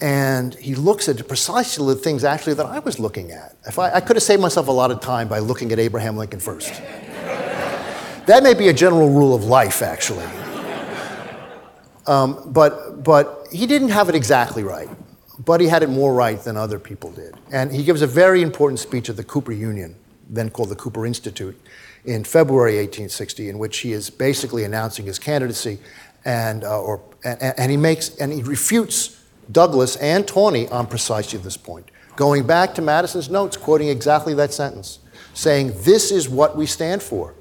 And 0.00 0.54
he 0.54 0.74
looks 0.74 1.08
at 1.08 1.26
precisely 1.28 1.94
the 1.94 2.00
things 2.00 2.24
actually 2.24 2.54
that 2.54 2.66
I 2.66 2.78
was 2.78 2.98
looking 2.98 3.32
at. 3.32 3.56
If 3.66 3.78
I, 3.78 3.94
I 3.94 4.00
could 4.00 4.16
have 4.16 4.22
saved 4.22 4.40
myself 4.40 4.68
a 4.68 4.72
lot 4.72 4.90
of 4.90 5.00
time 5.00 5.28
by 5.28 5.40
looking 5.40 5.72
at 5.72 5.78
Abraham 5.78 6.16
Lincoln 6.16 6.40
first. 6.40 6.72
that 8.26 8.42
may 8.42 8.54
be 8.54 8.68
a 8.68 8.72
general 8.72 9.10
rule 9.10 9.34
of 9.34 9.44
life, 9.44 9.82
actually. 9.82 10.26
Um, 12.06 12.50
but, 12.50 13.04
but 13.04 13.46
he 13.52 13.66
didn't 13.66 13.90
have 13.90 14.08
it 14.08 14.14
exactly 14.14 14.64
right, 14.64 14.88
but 15.38 15.60
he 15.60 15.68
had 15.68 15.82
it 15.82 15.90
more 15.90 16.14
right 16.14 16.42
than 16.42 16.56
other 16.56 16.78
people 16.78 17.12
did. 17.12 17.34
And 17.52 17.70
he 17.70 17.84
gives 17.84 18.00
a 18.00 18.06
very 18.06 18.42
important 18.42 18.80
speech 18.80 19.10
at 19.10 19.16
the 19.16 19.24
Cooper 19.24 19.52
Union, 19.52 19.94
then 20.28 20.48
called 20.48 20.70
the 20.70 20.76
Cooper 20.76 21.04
Institute, 21.04 21.60
in 22.06 22.24
February 22.24 22.76
1860, 22.76 23.50
in 23.50 23.58
which 23.58 23.78
he 23.78 23.92
is 23.92 24.08
basically 24.08 24.64
announcing 24.64 25.04
his 25.04 25.18
candidacy, 25.18 25.78
and, 26.24 26.64
uh, 26.64 26.80
or, 26.80 27.02
and, 27.22 27.54
and 27.58 27.70
he 27.70 27.76
makes 27.76 28.16
and 28.16 28.32
he 28.32 28.42
refutes 28.42 29.19
Douglas 29.50 29.96
and 29.96 30.26
Taney 30.26 30.68
on 30.68 30.86
precisely 30.86 31.38
this 31.38 31.56
point. 31.56 31.90
Going 32.16 32.46
back 32.46 32.74
to 32.74 32.82
Madison's 32.82 33.30
notes, 33.30 33.56
quoting 33.56 33.88
exactly 33.88 34.34
that 34.34 34.52
sentence, 34.52 34.98
saying, 35.34 35.72
This 35.82 36.10
is 36.10 36.28
what 36.28 36.56
we 36.56 36.66
stand 36.66 37.02
for. 37.02 37.34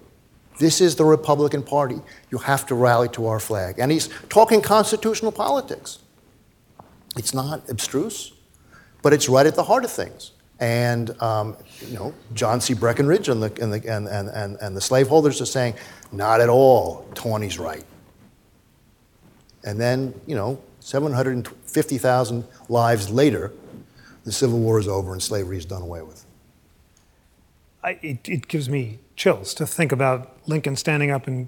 This 0.60 0.82
is 0.82 0.95
the 0.95 1.06
Republican 1.06 1.63
Party. 1.63 2.02
You 2.32 2.38
have 2.39 2.65
to 2.67 2.76
rally 2.76 3.08
to 3.10 3.28
our 3.28 3.39
flag. 3.39 3.80
And 3.80 3.91
he's 3.91 4.10
talking 4.28 4.62
constitutional 4.62 5.32
politics. 5.32 6.00
It's 7.17 7.34
not 7.34 7.67
abstruse, 7.69 8.34
but 9.02 9.13
it's 9.13 9.30
right 9.30 9.45
at 9.45 9.56
the 9.56 9.63
heart 9.63 9.86
of 9.86 9.91
things. 9.91 10.32
And 10.60 11.19
um, 11.22 11.56
you 11.80 11.95
know, 11.95 12.13
John 12.34 12.60
C. 12.60 12.74
Breckinridge 12.74 13.30
and 13.30 13.41
the, 13.41 13.62
and, 13.62 13.74
the, 13.74 13.89
and, 13.89 14.08
and, 14.08 14.58
and 14.62 14.76
the 14.76 14.82
slaveholders 14.82 15.39
are 15.41 15.45
saying, 15.45 15.76
not 16.12 16.41
at 16.41 16.50
all, 16.50 17.08
Taney's 17.15 17.58
right. 17.58 17.86
And 19.63 19.80
then, 19.80 20.13
you 20.26 20.36
know, 20.36 20.62
750,000 20.89 22.47
lives 22.67 23.12
later, 23.12 23.52
the 24.23 24.32
Civil 24.32 24.58
War 24.58 24.80
is 24.80 24.88
over 24.88 25.13
and 25.13 25.21
slavery 25.21 25.60
is 25.60 25.65
done 25.65 25.84
away 25.84 26.02
with. 26.02 26.25
I, 27.84 27.99
it, 28.02 28.28
it, 28.28 28.47
gives 28.47 28.69
me 28.69 28.97
chills 29.15 29.54
to 29.54 29.67
think 29.67 29.91
about 29.91 30.36
Lincoln 30.47 30.75
standing 30.75 31.12
up 31.12 31.28
in, 31.28 31.47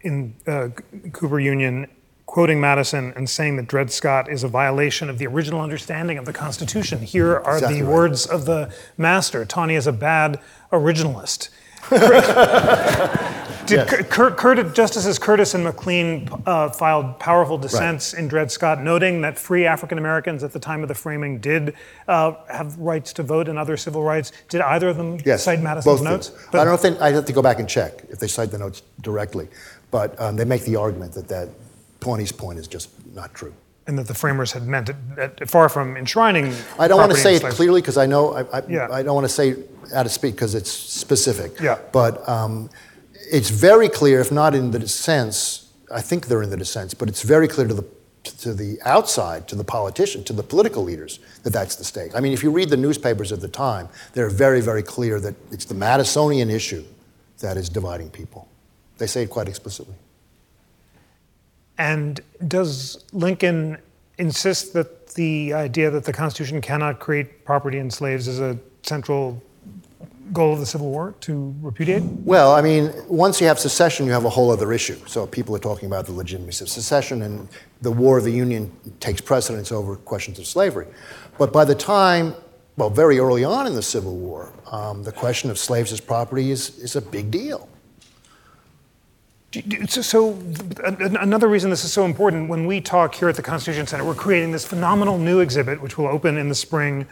in 0.00 0.34
uh, 0.46 0.68
Cooper 1.12 1.38
Union, 1.38 1.86
quoting 2.24 2.62
Madison 2.62 3.12
and 3.14 3.28
saying 3.28 3.56
that 3.56 3.68
Dred 3.68 3.90
Scott 3.92 4.30
is 4.30 4.42
a 4.42 4.48
violation 4.48 5.10
of 5.10 5.18
the 5.18 5.26
original 5.26 5.60
understanding 5.60 6.16
of 6.16 6.24
the 6.24 6.32
Constitution. 6.32 7.00
Here 7.02 7.36
are 7.36 7.56
exactly 7.56 7.80
the 7.80 7.86
right. 7.86 7.92
words 7.92 8.24
of 8.24 8.46
the 8.46 8.74
master. 8.96 9.44
Taney 9.44 9.74
is 9.74 9.86
a 9.86 9.92
bad 9.92 10.40
originalist. 10.72 11.50
Did 13.68 13.86
yes. 13.90 14.06
Cur- 14.08 14.30
Cur- 14.30 14.62
Justices 14.70 15.18
Curtis 15.18 15.52
and 15.52 15.62
McLean 15.62 16.26
uh, 16.46 16.70
filed 16.70 17.18
powerful 17.18 17.58
dissents 17.58 18.14
right. 18.14 18.22
in 18.22 18.28
Dred 18.28 18.50
Scott, 18.50 18.82
noting 18.82 19.20
that 19.20 19.38
free 19.38 19.66
African 19.66 19.98
Americans 19.98 20.42
at 20.42 20.52
the 20.52 20.58
time 20.58 20.80
of 20.80 20.88
the 20.88 20.94
framing 20.94 21.38
did 21.38 21.74
uh, 22.08 22.32
have 22.48 22.78
rights 22.78 23.12
to 23.14 23.22
vote 23.22 23.46
and 23.46 23.58
other 23.58 23.76
civil 23.76 24.02
rights. 24.02 24.32
Did 24.48 24.62
either 24.62 24.88
of 24.88 24.96
them 24.96 25.18
yes, 25.24 25.44
cite 25.44 25.60
Madison's 25.60 26.00
notes? 26.00 26.32
I 26.54 26.64
don't 26.64 26.80
think 26.80 26.98
I 27.00 27.10
have 27.10 27.26
to 27.26 27.32
go 27.32 27.42
back 27.42 27.58
and 27.58 27.68
check 27.68 28.04
if 28.08 28.18
they 28.18 28.26
cite 28.26 28.50
the 28.50 28.58
notes 28.58 28.82
directly, 29.02 29.48
but 29.90 30.18
um, 30.18 30.36
they 30.36 30.46
make 30.46 30.64
the 30.64 30.76
argument 30.76 31.12
that 31.12 31.28
that 31.28 31.50
Taney's 32.00 32.32
point 32.32 32.58
is 32.58 32.68
just 32.68 32.88
not 33.14 33.34
true 33.34 33.52
and 33.86 33.98
that 33.98 34.06
the 34.06 34.14
framers 34.14 34.52
had 34.52 34.66
meant 34.66 34.90
it, 35.16 35.48
far 35.48 35.70
from 35.70 35.96
enshrining. 35.96 36.54
I 36.78 36.88
don't 36.88 36.98
want 36.98 37.10
to 37.10 37.16
say 37.16 37.36
it 37.36 37.42
clearly 37.42 37.80
because 37.80 37.96
I 37.96 38.04
know 38.04 38.34
I, 38.34 38.58
I, 38.58 38.62
yeah. 38.68 38.88
I, 38.92 39.02
don't 39.02 39.14
want 39.14 39.24
to 39.24 39.32
say 39.32 39.56
out 39.94 40.04
of 40.04 40.12
speak 40.12 40.34
because 40.34 40.54
it's 40.54 40.70
specific. 40.70 41.58
Yeah. 41.58 41.78
But 41.90 42.28
um, 42.28 42.68
it's 43.30 43.50
very 43.50 43.88
clear, 43.88 44.20
if 44.20 44.32
not 44.32 44.54
in 44.54 44.70
the 44.70 44.78
dissents, 44.78 45.70
I 45.92 46.00
think 46.00 46.26
they're 46.26 46.42
in 46.42 46.50
the 46.50 46.56
dissents, 46.56 46.94
but 46.94 47.08
it's 47.08 47.22
very 47.22 47.48
clear 47.48 47.66
to 47.66 47.74
the 47.74 47.84
to 48.24 48.52
the 48.52 48.78
outside, 48.84 49.48
to 49.48 49.54
the 49.54 49.64
politician, 49.64 50.22
to 50.24 50.32
the 50.32 50.42
political 50.42 50.82
leaders, 50.82 51.18
that 51.44 51.52
that's 51.52 51.76
the 51.76 51.84
stake. 51.84 52.14
I 52.14 52.20
mean, 52.20 52.32
if 52.32 52.42
you 52.42 52.50
read 52.50 52.68
the 52.68 52.76
newspapers 52.76 53.32
of 53.32 53.40
the 53.40 53.48
time, 53.48 53.88
they're 54.12 54.28
very, 54.28 54.60
very 54.60 54.82
clear 54.82 55.20
that 55.20 55.34
it's 55.50 55.64
the 55.64 55.74
Madisonian 55.74 56.50
issue 56.50 56.84
that 57.38 57.56
is 57.56 57.68
dividing 57.68 58.10
people. 58.10 58.48
They 58.98 59.06
say 59.06 59.22
it 59.22 59.30
quite 59.30 59.48
explicitly. 59.48 59.94
And 61.78 62.20
does 62.48 63.04
Lincoln 63.12 63.78
insist 64.18 64.72
that 64.74 65.14
the 65.14 65.54
idea 65.54 65.90
that 65.90 66.04
the 66.04 66.12
Constitution 66.12 66.60
cannot 66.60 66.98
create 66.98 67.44
property 67.44 67.78
in 67.78 67.90
slaves 67.90 68.26
is 68.26 68.40
a 68.40 68.58
central 68.82 69.40
goal 70.32 70.52
of 70.52 70.60
the 70.60 70.66
Civil 70.66 70.90
War 70.90 71.14
to 71.20 71.54
repudiate? 71.60 72.02
Well, 72.02 72.54
I 72.54 72.62
mean, 72.62 72.92
once 73.08 73.40
you 73.40 73.46
have 73.46 73.58
secession, 73.58 74.06
you 74.06 74.12
have 74.12 74.24
a 74.24 74.30
whole 74.30 74.50
other 74.50 74.72
issue. 74.72 74.98
So 75.06 75.26
people 75.26 75.54
are 75.56 75.60
talking 75.60 75.86
about 75.86 76.06
the 76.06 76.12
legitimacy 76.12 76.64
of 76.64 76.68
secession, 76.68 77.22
and 77.22 77.48
the 77.82 77.90
War 77.90 78.18
of 78.18 78.24
the 78.24 78.32
Union 78.32 78.72
takes 79.00 79.20
precedence 79.20 79.72
over 79.72 79.96
questions 79.96 80.38
of 80.38 80.46
slavery. 80.46 80.86
But 81.38 81.52
by 81.52 81.64
the 81.64 81.74
time, 81.74 82.34
well, 82.76 82.90
very 82.90 83.18
early 83.18 83.44
on 83.44 83.66
in 83.66 83.74
the 83.74 83.82
Civil 83.82 84.16
War, 84.16 84.52
um, 84.70 85.02
the 85.02 85.12
question 85.12 85.50
of 85.50 85.58
slaves 85.58 85.92
as 85.92 86.00
property 86.00 86.50
is, 86.50 86.78
is 86.78 86.96
a 86.96 87.02
big 87.02 87.30
deal. 87.30 87.68
So, 89.88 90.38
another 90.84 91.48
reason 91.48 91.70
this 91.70 91.82
is 91.82 91.92
so 91.92 92.04
important, 92.04 92.50
when 92.50 92.66
we 92.66 92.82
talk 92.82 93.14
here 93.14 93.30
at 93.30 93.34
the 93.34 93.42
Constitution 93.42 93.86
Center, 93.86 94.04
we're 94.04 94.14
creating 94.14 94.52
this 94.52 94.66
phenomenal 94.66 95.16
new 95.16 95.40
exhibit, 95.40 95.80
which 95.80 95.96
will 95.96 96.06
open 96.06 96.36
in 96.36 96.50
the 96.50 96.54
spring. 96.54 97.06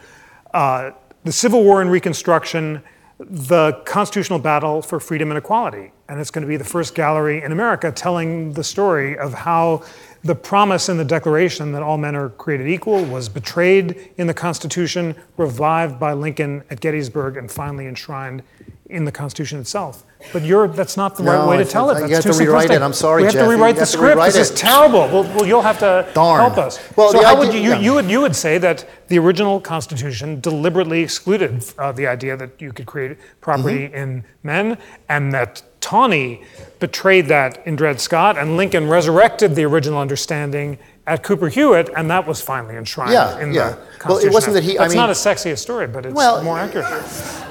Uh, 0.53 0.91
the 1.23 1.31
Civil 1.31 1.63
War 1.63 1.81
and 1.81 1.91
Reconstruction 1.91 2.83
the 3.19 3.73
constitutional 3.85 4.39
battle 4.39 4.81
for 4.81 4.99
freedom 4.99 5.31
and 5.31 5.37
equality. 5.37 5.91
And 6.07 6.19
it's 6.19 6.31
going 6.31 6.43
to 6.43 6.47
be 6.47 6.57
the 6.57 6.63
first 6.63 6.95
gallery 6.95 7.41
in 7.41 7.51
America 7.51 7.91
telling 7.91 8.53
the 8.53 8.63
story 8.63 9.17
of 9.17 9.33
how 9.33 9.83
the 10.23 10.35
promise 10.35 10.89
in 10.89 10.97
the 10.97 11.05
Declaration 11.05 11.71
that 11.71 11.81
all 11.81 11.97
men 11.97 12.15
are 12.15 12.29
created 12.29 12.67
equal 12.67 13.03
was 13.05 13.29
betrayed 13.29 14.11
in 14.17 14.27
the 14.27 14.33
Constitution, 14.33 15.15
revived 15.37 15.99
by 15.99 16.13
Lincoln 16.13 16.63
at 16.69 16.79
Gettysburg, 16.79 17.37
and 17.37 17.51
finally 17.51 17.87
enshrined 17.87 18.43
in 18.89 19.05
the 19.05 19.11
Constitution 19.11 19.59
itself. 19.59 20.03
But 20.33 20.43
you're, 20.43 20.67
that's 20.67 20.97
not 20.97 21.15
the 21.15 21.23
No, 21.23 21.31
right 21.39 21.47
way 21.47 21.57
to 21.57 21.65
tell 21.65 21.89
it. 21.91 21.95
you 22.01 22.07
That's 22.07 22.25
have 22.25 22.33
too 22.33 22.39
to 22.39 22.45
rewrite 22.45 22.69
simplistic. 22.69 22.75
it. 22.77 22.81
I'm 22.81 22.93
sorry, 22.93 23.21
We 23.21 23.25
have 23.25 23.33
Jeff. 23.33 23.43
to 23.45 23.49
rewrite 23.49 23.75
the 23.75 23.85
script. 23.85 24.15
rewrite 24.15 24.33
this 24.33 24.49
is 24.51 24.57
terrible. 24.59 24.99
Well, 25.01 25.23
well, 25.23 25.45
you'll 25.45 25.61
have 25.61 25.79
to 25.79 26.07
Darn. 26.13 26.39
help 26.39 26.57
us. 26.57 26.79
Well, 26.95 27.11
so 27.11 27.23
how 27.23 27.37
would 27.37 27.49
idea- 27.49 27.61
you, 27.61 27.69
yeah. 27.71 27.79
you, 27.79 27.93
would, 27.93 28.05
you 28.09 28.21
would 28.21 28.35
say 28.35 28.57
that 28.57 28.87
the 29.09 29.19
original 29.19 29.59
Constitution 29.61 30.39
deliberately 30.41 31.01
excluded 31.01 31.63
uh, 31.77 31.91
the 31.91 32.07
idea 32.07 32.35
that 32.37 32.59
you 32.59 32.71
could 32.73 32.85
create 32.85 33.17
property 33.41 33.87
Mm-hmm. 33.87 33.95
in 33.95 34.23
men 34.43 34.77
and 35.09 35.31
that 35.33 35.61
Taney 35.81 36.41
betrayed 36.79 37.27
that 37.27 37.65
in 37.67 37.75
Dred 37.75 37.99
Scott 38.01 38.37
and 38.37 38.57
Lincoln 38.57 38.89
resurrected 38.89 39.55
the 39.55 39.63
original 39.65 39.99
understanding 39.99 40.79
at 41.07 41.23
Cooper 41.23 41.47
Hewitt 41.47 41.89
and 41.95 42.11
that 42.11 42.27
was 42.27 42.41
finally 42.41 42.75
enshrined 42.75 43.13
Yeah, 43.13 43.39
in 43.39 43.53
yeah. 43.53 43.69
the 43.69 44.07
Well, 44.09 44.17
it 44.17 44.31
wasn't 44.31 44.53
that 44.55 44.63
he- 44.63 44.77
I 44.77 44.83
That's 44.83 44.93
mean- 44.93 45.01
not 45.01 45.09
a 45.09 45.15
sexy 45.15 45.51
a 45.51 45.57
story, 45.57 45.87
but 45.87 46.05
it's 46.05 46.13
Well, 46.13 46.43
more 46.43 46.59
accurate. 46.59 46.85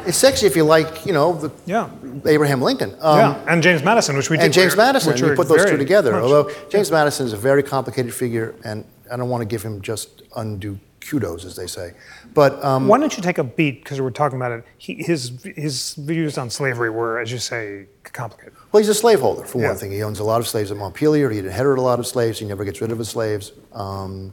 It's 0.06 0.18
sexy 0.18 0.46
if 0.46 0.54
you 0.54 0.62
like, 0.64 1.06
you 1.06 1.12
know, 1.14 1.32
the 1.32 1.50
Yeah. 1.64 1.88
Abraham 2.26 2.60
Lincoln. 2.62 2.94
Um, 3.00 3.18
yeah, 3.18 3.34
and 3.48 3.62
James 3.62 3.82
Madison, 3.82 4.14
which 4.16 4.28
we 4.30 4.36
did. 4.36 4.44
and 4.44 4.52
James 4.52 4.76
Madison. 4.76 5.10
which 5.12 5.20
and 5.20 5.28
you 5.28 5.32
are 5.32 5.36
put 5.36 5.48
those 5.48 5.64
two 5.64 5.78
together. 5.78 6.12
much- 6.12 6.22
Although 6.22 6.50
James 6.68 6.90
Madison 6.92 7.26
is 7.26 7.32
a 7.32 7.36
very 7.36 7.62
complicated 7.62 8.12
figure, 8.14 8.54
and 8.62 8.84
I 9.10 9.16
don't 9.16 9.28
want 9.30 9.40
to 9.40 9.46
give 9.46 9.62
him 9.62 9.80
just 9.80 10.22
undue 10.36 10.78
kudos, 11.08 11.44
as 11.44 11.56
they 11.56 11.66
say. 11.66 11.92
But 12.34 12.62
um, 12.64 12.88
Why 12.88 12.98
don't 12.98 13.16
you 13.16 13.22
take 13.22 13.38
a 13.38 13.44
beat 13.44 13.82
because 13.84 14.00
we're 14.00 14.10
talking 14.10 14.36
about 14.36 14.52
it? 14.52 14.64
He, 14.78 14.94
his 14.94 15.32
his 15.56 15.94
views 15.94 16.36
on 16.38 16.50
slavery 16.50 16.90
were, 16.90 17.18
as 17.18 17.30
you 17.32 17.38
say, 17.38 17.86
complicated. 18.04 18.54
well, 18.72 18.80
he's 18.82 18.88
a 18.88 18.94
slaveholder 18.94 19.44
for 19.44 19.60
Yeah. 19.60 19.68
one 19.68 19.76
thing. 19.76 19.90
He 19.92 20.02
owns 20.02 20.18
a 20.18 20.24
lot 20.24 20.40
of 20.40 20.48
slaves 20.48 20.70
at 20.70 20.76
Montpelier. 20.76 21.30
He 21.30 21.38
inherited 21.38 21.80
a 21.80 21.84
lot 21.84 21.98
of 21.98 22.06
slaves. 22.06 22.38
He 22.38 22.46
never 22.46 22.64
gets 22.64 22.80
rid 22.80 22.90
of 22.92 22.98
his 22.98 23.08
slaves. 23.08 23.52
Um, 23.72 24.32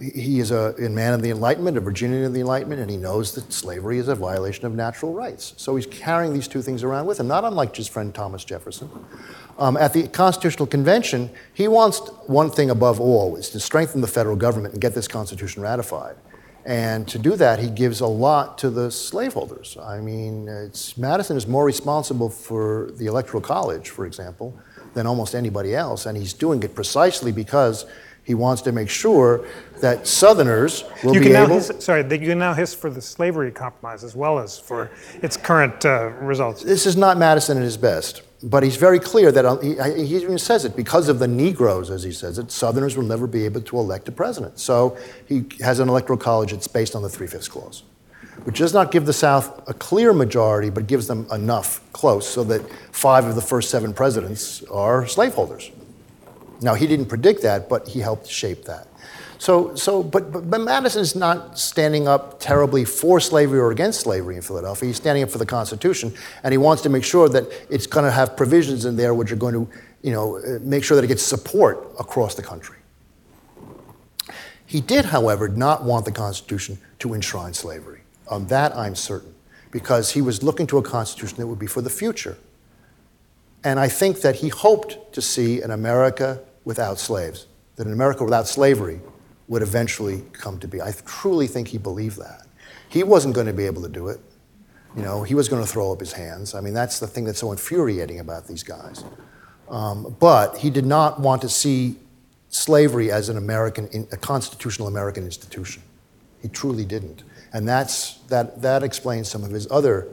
he- 0.00 0.40
is 0.40 0.50
a, 0.50 0.74
man 0.78 1.12
of 1.12 1.22
the 1.22 1.30
Enlightenment, 1.30 1.76
a 1.76 1.80
Virginian 1.80 2.24
of 2.24 2.32
the 2.32 2.40
Enlightenment, 2.40 2.80
and 2.80 2.90
he 2.90 2.96
knows 2.96 3.34
that 3.34 3.52
slavery 3.52 3.98
is 3.98 4.08
a 4.08 4.14
violation 4.14 4.66
of 4.66 4.74
natural 4.74 5.12
rights. 5.12 5.54
So 5.56 5.76
he's 5.76 5.86
carrying 5.86 6.32
these 6.32 6.48
two 6.48 6.62
things 6.62 6.82
around 6.82 7.06
with 7.06 7.20
him, 7.20 7.28
not 7.28 7.44
unlike 7.44 7.76
his 7.76 7.88
friend 7.88 8.14
Thomas 8.14 8.44
Jefferson. 8.44 8.90
Um, 9.58 9.76
at 9.76 9.92
the 9.92 10.08
Constitutional 10.08 10.66
Convention, 10.66 11.30
he 11.52 11.68
wants 11.68 11.98
one 12.26 12.50
thing 12.50 12.70
above 12.70 13.00
all, 13.00 13.36
is 13.36 13.50
to 13.50 13.60
strengthen 13.60 14.00
the 14.00 14.06
federal 14.06 14.36
government 14.36 14.72
and 14.72 14.80
get 14.80 14.94
this 14.94 15.06
Constitution 15.06 15.62
ratified. 15.62 16.16
And 16.64 17.08
to 17.08 17.18
do 17.18 17.36
that, 17.36 17.58
he 17.58 17.70
gives 17.70 18.00
a 18.00 18.06
lot 18.06 18.58
to 18.58 18.70
the 18.70 18.90
slaveholders. 18.90 19.76
I 19.82 20.00
mean, 20.00 20.46
Madison 20.96 21.36
is 21.36 21.46
more 21.46 21.64
responsible 21.64 22.28
for 22.28 22.90
the 22.96 23.06
Electoral 23.06 23.42
College, 23.42 23.88
for 23.88 24.04
example, 24.04 24.58
than 24.94 25.06
almost 25.06 25.34
anybody 25.34 25.74
else. 25.74 26.04
And 26.04 26.18
he's 26.18 26.34
doing 26.34 26.62
it 26.62 26.74
precisely 26.74 27.32
because 27.32 27.86
he 28.30 28.34
wants 28.34 28.62
to 28.62 28.70
make 28.70 28.88
sure 28.88 29.44
that 29.80 30.06
Southerners 30.06 30.84
will 31.02 31.14
You 31.14 31.20
be 31.20 31.32
able. 31.32 31.54
hiss, 31.56 31.72
sorry, 31.80 32.02
you 32.02 32.28
can 32.28 32.38
now 32.38 32.54
hiss 32.54 32.72
for 32.72 32.88
the 32.88 33.02
slavery 33.02 33.50
compromise 33.50 34.04
as 34.04 34.14
well 34.14 34.38
as 34.38 34.56
for 34.56 34.88
its 35.20 35.36
current 35.36 35.84
uh, 35.84 36.10
results. 36.20 36.62
this 36.62 36.86
is 36.86 36.96
not 36.96 37.18
Madison 37.18 37.56
at 37.58 37.64
his 37.64 37.76
best, 37.76 38.22
but 38.44 38.62
he's 38.62 38.76
very 38.76 39.00
clear 39.00 39.32
that 39.32 39.44
uh, 39.44 39.56
he, 39.58 39.74
he 40.06 40.16
even 40.22 40.38
says 40.38 40.64
it 40.64 40.76
because 40.76 41.08
of 41.08 41.18
the 41.18 41.26
Negroes, 41.26 41.90
as 41.90 42.04
he 42.04 42.12
says 42.12 42.38
it, 42.38 42.52
Southerners 42.52 42.96
will 42.96 43.04
never 43.14 43.26
be 43.26 43.44
able 43.46 43.62
to 43.62 43.78
elect 43.78 44.06
a 44.08 44.12
president. 44.12 44.60
So 44.60 44.96
he 45.26 45.44
has 45.60 45.80
an 45.80 45.88
electoral 45.88 46.18
college 46.20 46.52
that's 46.52 46.68
based 46.68 46.94
on 46.94 47.02
the 47.02 47.08
Three 47.08 47.26
Fifths 47.26 47.48
Clause, 47.48 47.82
which 48.44 48.58
does 48.58 48.72
not 48.72 48.92
give 48.92 49.06
the 49.06 49.12
South 49.12 49.68
a 49.68 49.74
clear 49.74 50.12
majority, 50.12 50.70
but 50.70 50.86
gives 50.86 51.08
them 51.08 51.26
enough 51.32 51.80
close 51.92 52.28
so 52.28 52.44
that 52.44 52.62
five 52.92 53.24
of 53.24 53.34
the 53.34 53.42
first 53.42 53.70
seven 53.70 53.92
presidents 53.92 54.62
are 54.70 55.04
slaveholders. 55.08 55.72
Now, 56.62 56.74
he 56.74 56.86
didn't 56.86 57.06
predict 57.06 57.42
that, 57.42 57.68
but 57.68 57.88
he 57.88 58.00
helped 58.00 58.26
shape 58.28 58.64
that. 58.64 58.86
So, 59.38 59.74
so 59.74 60.02
but, 60.02 60.30
but, 60.30 60.50
but 60.50 60.60
Madison's 60.60 61.16
not 61.16 61.58
standing 61.58 62.06
up 62.06 62.38
terribly 62.40 62.84
for 62.84 63.20
slavery 63.20 63.58
or 63.58 63.70
against 63.70 64.00
slavery 64.00 64.36
in 64.36 64.42
Philadelphia. 64.42 64.88
He's 64.88 64.98
standing 64.98 65.24
up 65.24 65.30
for 65.30 65.38
the 65.38 65.46
Constitution, 65.46 66.12
and 66.42 66.52
he 66.52 66.58
wants 66.58 66.82
to 66.82 66.90
make 66.90 67.04
sure 67.04 67.26
that 67.30 67.46
it's 67.70 67.86
going 67.86 68.04
to 68.04 68.10
have 68.10 68.36
provisions 68.36 68.84
in 68.84 68.96
there 68.96 69.14
which 69.14 69.32
are 69.32 69.36
going 69.36 69.54
to, 69.54 69.66
you 70.02 70.12
know, 70.12 70.38
make 70.60 70.84
sure 70.84 70.94
that 70.96 71.04
it 71.04 71.08
gets 71.08 71.22
support 71.22 71.90
across 71.98 72.34
the 72.34 72.42
country. 72.42 72.76
He 74.66 74.82
did, 74.82 75.06
however, 75.06 75.48
not 75.48 75.84
want 75.84 76.04
the 76.04 76.12
Constitution 76.12 76.78
to 76.98 77.14
enshrine 77.14 77.54
slavery. 77.54 78.02
On 78.28 78.46
that, 78.48 78.76
I'm 78.76 78.94
certain, 78.94 79.34
because 79.70 80.12
he 80.12 80.20
was 80.20 80.42
looking 80.42 80.66
to 80.66 80.76
a 80.76 80.82
Constitution 80.82 81.38
that 81.38 81.46
would 81.46 81.58
be 81.58 81.66
for 81.66 81.80
the 81.80 81.90
future. 81.90 82.36
And 83.64 83.80
I 83.80 83.88
think 83.88 84.20
that 84.20 84.36
he 84.36 84.48
hoped 84.48 85.12
to 85.14 85.22
see 85.22 85.62
an 85.62 85.70
America 85.70 86.40
without 86.64 86.98
slaves, 86.98 87.46
that 87.76 87.86
an 87.86 87.92
America 87.92 88.24
without 88.24 88.46
slavery 88.46 89.00
would 89.48 89.62
eventually 89.62 90.22
come 90.32 90.58
to 90.60 90.68
be. 90.68 90.80
I 90.80 90.92
truly 91.04 91.46
think 91.46 91.68
he 91.68 91.78
believed 91.78 92.18
that. 92.18 92.46
He 92.88 93.02
wasn't 93.02 93.34
going 93.34 93.46
to 93.46 93.52
be 93.52 93.66
able 93.66 93.82
to 93.82 93.88
do 93.88 94.08
it. 94.08 94.20
You 94.96 95.02
know, 95.02 95.22
he 95.22 95.34
was 95.34 95.48
going 95.48 95.62
to 95.62 95.68
throw 95.68 95.92
up 95.92 96.00
his 96.00 96.12
hands. 96.12 96.54
I 96.54 96.60
mean, 96.60 96.74
that's 96.74 96.98
the 96.98 97.06
thing 97.06 97.24
that's 97.24 97.38
so 97.38 97.52
infuriating 97.52 98.18
about 98.18 98.46
these 98.46 98.62
guys. 98.62 99.04
Um, 99.68 100.16
but 100.18 100.58
he 100.58 100.70
did 100.70 100.84
not 100.84 101.20
want 101.20 101.42
to 101.42 101.48
see 101.48 101.96
slavery 102.48 103.12
as 103.12 103.28
an 103.28 103.36
American, 103.36 104.08
a 104.10 104.16
constitutional 104.16 104.88
American 104.88 105.24
institution. 105.24 105.82
He 106.42 106.48
truly 106.48 106.84
didn't. 106.84 107.22
And 107.52 107.68
that's, 107.68 108.14
that, 108.28 108.60
that 108.62 108.82
explains 108.82 109.28
some 109.28 109.44
of 109.44 109.50
his 109.50 109.70
other, 109.70 110.08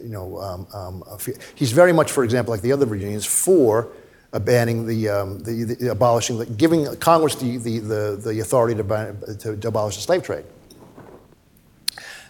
you 0.00 0.10
know, 0.10 0.38
um, 0.38 0.66
um, 0.72 1.04
uh, 1.08 1.18
he's 1.56 1.72
very 1.72 1.92
much, 1.92 2.12
for 2.12 2.22
example, 2.22 2.52
like 2.52 2.62
the 2.62 2.72
other 2.72 2.86
Virginians, 2.86 3.26
for 3.26 3.88
banning 4.40 4.86
the, 4.86 5.08
um, 5.08 5.38
the, 5.40 5.64
the 5.64 5.90
abolishing, 5.90 6.38
the, 6.38 6.46
giving 6.46 6.94
Congress 6.96 7.34
the, 7.36 7.56
the, 7.58 7.78
the, 7.78 8.20
the 8.24 8.40
authority 8.40 8.74
to, 8.74 8.84
ban, 8.84 9.18
to, 9.38 9.56
to 9.56 9.68
abolish 9.68 9.96
the 9.96 10.02
slave 10.02 10.22
trade. 10.22 10.44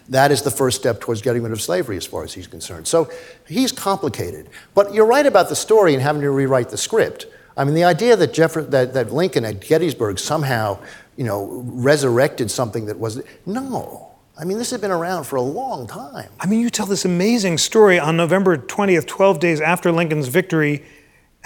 That 0.09 0.31
is 0.31 0.41
the 0.41 0.51
first 0.51 0.79
step 0.79 1.01
towards 1.01 1.21
getting 1.21 1.43
rid 1.43 1.51
of 1.51 1.61
slavery, 1.61 1.97
as 1.97 2.05
far 2.05 2.23
as 2.23 2.33
he's 2.33 2.47
concerned. 2.47 2.87
So 2.87 3.11
he's 3.47 3.71
complicated. 3.71 4.49
But 4.73 4.93
you're 4.93 5.05
right 5.05 5.25
about 5.25 5.49
the 5.49 5.55
story 5.55 5.93
and 5.93 6.01
having 6.01 6.21
to 6.21 6.31
rewrite 6.31 6.69
the 6.69 6.77
script. 6.77 7.25
I 7.57 7.63
mean, 7.63 7.73
the 7.73 7.83
idea 7.83 8.15
that, 8.15 8.33
Jeff- 8.33 8.53
that, 8.53 8.93
that 8.93 9.11
Lincoln 9.11 9.43
at 9.43 9.59
Gettysburg 9.59 10.19
somehow, 10.19 10.79
you 11.17 11.23
know, 11.23 11.63
resurrected 11.65 12.49
something 12.51 12.85
that 12.85 12.99
was 12.99 13.21
no. 13.45 14.07
I 14.39 14.45
mean, 14.45 14.59
this 14.59 14.69
had 14.69 14.81
been 14.81 14.91
around 14.91 15.23
for 15.23 15.35
a 15.35 15.41
long 15.41 15.87
time. 15.87 16.29
I 16.39 16.45
mean, 16.45 16.59
you 16.59 16.69
tell 16.69 16.85
this 16.85 17.05
amazing 17.05 17.57
story 17.57 17.99
on 17.99 18.15
November 18.15 18.55
20th, 18.55 19.07
12 19.07 19.39
days 19.39 19.59
after 19.59 19.91
Lincoln's 19.91 20.27
victory. 20.27 20.85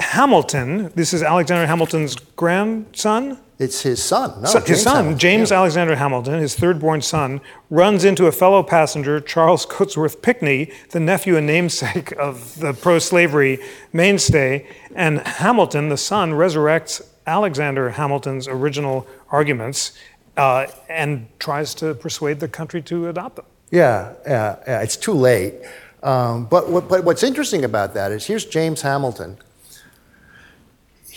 Hamilton, 0.01 0.91
this 0.95 1.13
is 1.13 1.23
Alexander 1.23 1.65
Hamilton's 1.67 2.15
grandson, 2.15 3.37
It's 3.59 3.81
his 3.83 4.01
son. 4.01 4.41
No, 4.41 4.49
So- 4.49 4.59
his 4.61 4.81
son, 4.81 4.95
Hamilton. 4.95 5.19
James 5.19 5.51
Yeah. 5.51 5.57
Alexander 5.57 5.95
Hamilton, 5.95 6.39
his 6.39 6.55
third 6.55 6.79
born 6.79 7.01
son, 7.01 7.41
runs 7.69 8.03
into 8.03 8.25
a 8.25 8.31
fellow 8.31 8.63
passenger, 8.63 9.19
Charles 9.19 9.67
Cotesworth 9.67 10.21
Pinckney, 10.23 10.71
the 10.89 10.99
nephew 10.99 11.37
and 11.37 11.45
namesake 11.45 12.11
of 12.17 12.59
the 12.59 12.73
pro 12.73 12.97
slavery 12.97 13.59
mainstay. 13.93 14.65
And 14.95 15.19
Hamilton, 15.27 15.89
the 15.89 15.97
son, 15.97 16.31
resurrects 16.33 17.03
Alexander 17.27 17.91
Hamilton's 17.91 18.47
original 18.47 19.05
arguments 19.29 19.91
uh, 20.37 20.65
and 20.89 21.27
tries 21.37 21.75
to 21.75 21.93
persuade 21.93 22.39
the 22.39 22.47
country 22.47 22.81
to 22.81 23.09
adopt 23.09 23.35
them. 23.35 23.45
Yeah, 23.69 24.13
yeah, 24.25 24.55
yeah, 24.67 24.81
it's 24.81 24.97
too 24.97 25.13
late. 25.13 25.53
Um, 26.01 26.45
but, 26.45 26.67
what, 26.69 26.89
but 26.89 27.03
what's 27.03 27.21
interesting 27.21 27.63
about 27.63 27.93
that 27.93 28.11
is 28.11 28.25
here's 28.25 28.43
James 28.45 28.81
Hamilton. 28.81 29.37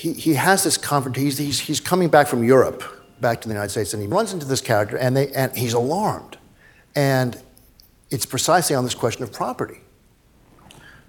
He, 0.04 0.12
he 0.12 0.34
has 0.34 0.64
this 0.64 0.76
confront. 0.76 1.16
He's, 1.16 1.38
he's, 1.38 1.58
he's 1.58 1.80
coming 1.80 2.10
back 2.10 2.26
from 2.26 2.44
Europe, 2.44 2.84
back 3.22 3.40
to 3.40 3.48
the 3.48 3.54
United 3.54 3.70
States, 3.70 3.94
and 3.94 4.02
he 4.02 4.06
runs 4.06 4.34
into 4.34 4.44
this 4.44 4.60
character, 4.60 4.98
and, 4.98 5.16
they, 5.16 5.32
and 5.32 5.56
he's 5.56 5.72
alarmed. 5.72 6.36
And 6.94 7.40
it's 8.10 8.26
precisely 8.26 8.76
on 8.76 8.84
this 8.84 8.94
question 8.94 9.22
of 9.22 9.32
property. 9.32 9.78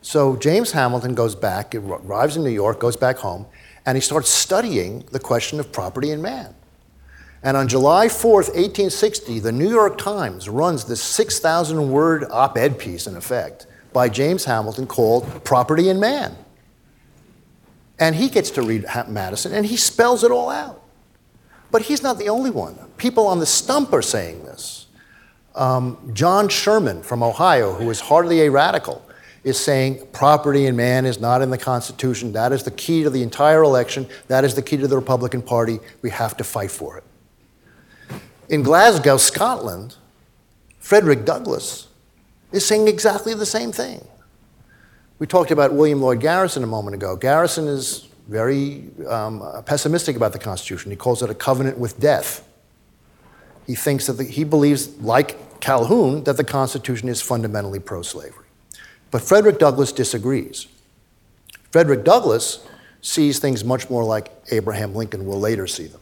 So 0.01 0.37
James 0.37 0.71
Hamilton 0.71 1.13
goes 1.13 1.35
back, 1.35 1.75
arrives 1.75 2.37
in 2.37 2.45
New 2.45 2.51
York, 2.51 2.79
goes 2.79 2.95
back 2.95 3.17
home, 3.17 3.47
and 3.85 3.97
he 3.97 4.01
starts 4.01 4.29
studying 4.29 5.03
the 5.11 5.19
question 5.19 5.59
of 5.59 5.73
property 5.73 6.11
and 6.11 6.23
man. 6.23 6.55
And 7.43 7.57
on 7.57 7.67
July 7.67 8.07
4th, 8.07 8.47
1860, 8.55 9.39
the 9.39 9.51
New 9.51 9.69
York 9.69 9.97
Times 9.97 10.47
runs 10.47 10.85
this 10.85 11.03
6,000 11.03 11.91
word 11.91 12.23
op 12.31 12.57
ed 12.57 12.79
piece, 12.79 13.07
in 13.07 13.17
effect, 13.17 13.67
by 13.91 14.07
James 14.07 14.45
Hamilton 14.45 14.87
called 14.87 15.43
Property 15.43 15.89
and 15.89 15.99
Man. 15.99 16.37
And 17.99 18.15
he 18.15 18.29
gets 18.29 18.51
to 18.51 18.61
read 18.61 18.85
Madison, 19.07 19.53
and 19.53 19.65
he 19.65 19.77
spells 19.77 20.23
it 20.23 20.31
all 20.31 20.49
out. 20.49 20.81
But 21.71 21.83
he's 21.83 22.03
not 22.03 22.17
the 22.17 22.29
only 22.29 22.51
one. 22.51 22.77
People 22.97 23.27
on 23.27 23.39
the 23.39 23.45
stump 23.45 23.93
are 23.93 24.01
saying 24.01 24.43
this. 24.43 24.87
Um, 25.55 26.11
John 26.13 26.49
Sherman 26.49 27.01
from 27.03 27.23
Ohio, 27.23 27.73
who 27.73 27.89
is 27.89 28.01
hardly 28.01 28.41
a 28.41 28.51
radical, 28.51 29.01
is 29.45 29.59
saying 29.59 30.05
property 30.11 30.65
in 30.65 30.75
man 30.75 31.05
is 31.05 31.19
not 31.19 31.41
in 31.41 31.49
the 31.51 31.57
Constitution. 31.57 32.33
That 32.33 32.51
is 32.51 32.63
the 32.63 32.71
key 32.71 33.03
to 33.03 33.09
the 33.09 33.21
entire 33.21 33.63
election. 33.63 34.07
That 34.27 34.43
is 34.43 34.55
the 34.55 34.61
key 34.61 34.77
to 34.77 34.87
the 34.87 34.95
Republican 34.95 35.41
Party. 35.41 35.79
We 36.01 36.09
have 36.09 36.35
to 36.37 36.43
fight 36.43 36.71
for 36.71 36.97
it. 36.97 37.03
In 38.49 38.63
Glasgow, 38.63 39.17
Scotland, 39.17 39.95
Frederick 40.79 41.25
Douglass 41.25 41.87
is 42.51 42.65
saying 42.65 42.87
exactly 42.87 43.33
the 43.33 43.45
same 43.45 43.71
thing. 43.71 44.05
We 45.17 45.27
talked 45.27 45.51
about 45.51 45.73
William 45.73 46.01
Lloyd 46.01 46.19
Garrison 46.19 46.63
a 46.63 46.67
moment 46.67 46.95
ago. 46.95 47.15
Garrison 47.15 47.67
is 47.67 48.07
very 48.27 48.89
um, 49.07 49.41
pessimistic 49.65 50.17
about 50.17 50.33
the 50.33 50.39
Constitution. 50.39 50.91
He 50.91 50.97
calls 50.97 51.21
it 51.21 51.29
a 51.29 51.35
covenant 51.35 51.77
with 51.77 51.99
death. 51.99 52.45
He 53.65 53.75
thinks 53.75 54.07
that 54.07 54.13
the, 54.13 54.25
he 54.25 54.43
believes, 54.43 54.97
like 54.99 55.61
Calhoun, 55.61 56.25
that 56.25 56.35
the 56.35 56.43
Constitution 56.43 57.07
is 57.07 57.21
fundamentally 57.21 57.79
pro 57.79 58.01
slavery. 58.01 58.45
But 59.09 59.21
Frederick 59.21 59.57
Douglass 59.57 59.93
disagrees. 59.93 60.67
Frederick 61.71 62.03
Douglass 62.03 62.67
sees 63.01 63.39
things 63.39 63.63
much 63.63 63.89
more 63.89 64.03
like 64.03 64.31
Abraham 64.51 64.93
Lincoln 64.93 65.25
will 65.25 65.39
later 65.39 65.65
see 65.65 65.87
them. 65.87 66.01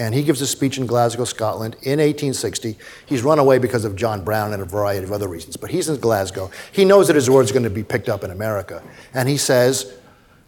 And 0.00 0.14
he 0.14 0.22
gives 0.22 0.40
a 0.40 0.46
speech 0.46 0.78
in 0.78 0.86
Glasgow, 0.86 1.24
Scotland 1.24 1.74
in 1.82 1.98
1860. 1.98 2.78
He's 3.04 3.22
run 3.22 3.38
away 3.38 3.58
because 3.58 3.84
of 3.84 3.96
John 3.96 4.24
Brown 4.24 4.54
and 4.54 4.62
a 4.62 4.64
variety 4.64 5.04
of 5.04 5.12
other 5.12 5.28
reasons, 5.28 5.58
but 5.58 5.70
he's 5.70 5.90
in 5.90 6.00
Glasgow. 6.00 6.50
He 6.72 6.86
knows 6.86 7.06
that 7.08 7.16
his 7.16 7.28
words 7.28 7.50
are 7.50 7.52
going 7.52 7.64
to 7.64 7.70
be 7.70 7.84
picked 7.84 8.08
up 8.08 8.24
in 8.24 8.30
America. 8.30 8.82
And 9.12 9.28
he 9.28 9.36
says, 9.36 9.94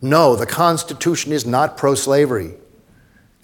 No, 0.01 0.37
the 0.37 0.47
Constitution 0.47 1.33
is 1.33 1.45
not 1.45 1.77
pro 1.77 1.95
slavery. 1.95 2.55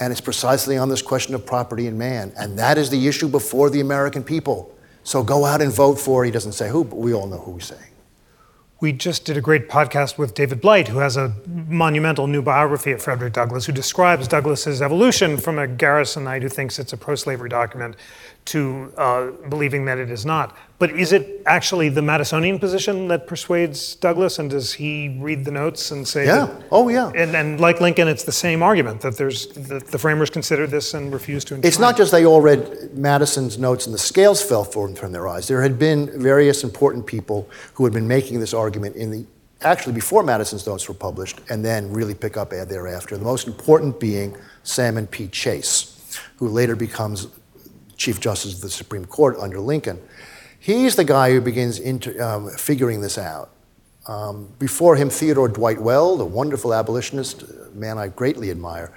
And 0.01 0.11
it's 0.11 0.23
precisely 0.23 0.79
on 0.79 0.89
this 0.89 1.03
question 1.03 1.35
of 1.35 1.45
property 1.45 1.87
and 1.87 1.99
man. 1.99 2.33
And 2.39 2.59
that 2.59 2.79
is 2.79 2.89
the 2.89 3.07
issue 3.07 3.29
before 3.29 3.69
the 3.69 3.81
American 3.81 4.25
people. 4.25 4.75
So 5.03 5.23
go 5.23 5.45
out 5.45 5.61
and 5.61 5.71
vote 5.71 6.01
for, 6.01 6.25
he 6.25 6.31
doesn't 6.31 6.53
say 6.53 6.71
who, 6.71 6.85
but 6.85 6.97
we 6.97 7.13
all 7.13 7.27
know 7.27 7.39
who 7.39 7.57
he's 7.57 7.67
saying. 7.67 7.88
We 8.81 8.93
just 8.93 9.25
did 9.25 9.37
a 9.37 9.41
great 9.41 9.69
podcast 9.69 10.19
with 10.19 10.35
David 10.35 10.61
Blight, 10.61 10.87
who 10.87 10.99
has 10.99 11.17
a 11.17 11.35
monumental 11.49 12.29
new 12.29 12.43
biography 12.43 12.93
of 12.93 13.03
Frederick 13.03 13.33
Douglass, 13.33 13.67
who 13.67 13.73
describes 13.73 14.29
Douglass's 14.29 14.81
evolution 14.81 15.37
from 15.37 15.59
a 15.59 15.67
Garrisonite 15.67 16.43
who 16.43 16.49
thinks 16.49 16.79
it's 16.79 16.93
a 16.93 16.97
pro 16.97 17.17
slavery 17.17 17.49
document 17.49 17.97
to 18.45 18.93
uh, 18.97 19.31
believing 19.49 19.85
that 19.87 19.99
it 19.99 20.11
is 20.11 20.25
not. 20.25 20.57
But 20.79 20.93
is 20.93 21.13
it 21.13 21.43
actually 21.45 21.89
the 21.89 22.01
Madisonian 22.03 22.61
position 22.61 23.09
that 23.09 23.27
persuades 23.27 23.97
Douglass, 23.97 24.39
And 24.39 24.49
does 24.49 24.75
he 24.75 25.17
read 25.21 25.45
the 25.45 25.51
notes 25.51 25.91
and 25.91 26.07
say, 26.07 26.25
Yeah. 26.27 26.47
that- 26.47 26.63
Oh, 26.71 26.89
yeah. 26.89 27.11
And, 27.17 27.35
and 27.35 27.61
like 27.61 27.81
Lincoln, 27.81 28.07
it's 28.07 28.23
the 28.23 28.33
same 28.33 28.63
argument 28.63 29.01
that 29.01 29.17
there's 29.17 29.49
that 29.49 29.89
the 29.89 29.99
framers 29.99 30.31
considered 30.31 30.71
this 30.71 30.95
and 30.95 31.13
refused 31.13 31.49
to. 31.49 31.59
It's 31.65 31.81
not 31.81 31.97
just 31.97 32.13
they 32.13 32.25
all 32.25 32.41
read 32.41 32.97
Madison's 32.97 33.59
notes 33.59 33.87
and 33.87 33.95
the 33.95 33.99
scales 33.99 34.41
fell 34.41 34.65
from 34.65 35.11
their 35.13 35.27
eyes. 35.27 35.49
There 35.49 35.63
had 35.63 35.79
been 35.79 36.11
various 36.23 36.63
important 36.63 37.07
people 37.07 37.49
who 37.75 37.85
had 37.85 37.93
been 37.93 38.07
making 38.07 38.39
this 38.39 38.55
argument 38.55 38.95
in 38.97 39.11
the 39.11 39.25
actually 39.63 39.93
before 39.93 40.23
Madison's 40.23 40.65
notes 40.65 40.87
were 40.87 40.95
published, 40.95 41.41
and 41.49 41.65
then 41.65 41.93
really 41.93 42.15
pick 42.15 42.37
up 42.37 42.51
thereafter. 42.51 43.17
The 43.17 43.25
most 43.25 43.49
important 43.49 43.99
being 43.99 44.37
Salmon 44.63 45.09
P. 45.09 45.27
Chase, 45.27 45.97
who 46.37 46.47
later 46.47 46.77
becomes 46.77 47.27
Chief 47.97 48.21
Justice 48.21 48.55
of 48.55 48.61
the 48.61 48.71
Supreme 48.71 49.05
Court 49.05 49.37
under 49.41 49.59
Lincoln. 49.59 49.99
He's 50.59 50.97
the 50.97 51.05
guy 51.05 51.31
who 51.31 51.41
begins 51.41 51.79
inter, 51.79 52.21
um, 52.23 52.51
figuring 52.51 53.01
this 53.01 53.17
out. 53.17 53.51
Um, 54.07 54.49
before 54.59 54.97
him, 54.97 55.11
Theodore 55.11 55.49
Dwight 55.49 55.81
Weld, 55.81 56.21
the 56.21 56.25
wonderful 56.25 56.75
abolitionist, 56.75 57.43
a 57.43 57.71
man 57.75 57.99
I 57.99 58.09
greatly 58.09 58.51
admire, 58.51 58.93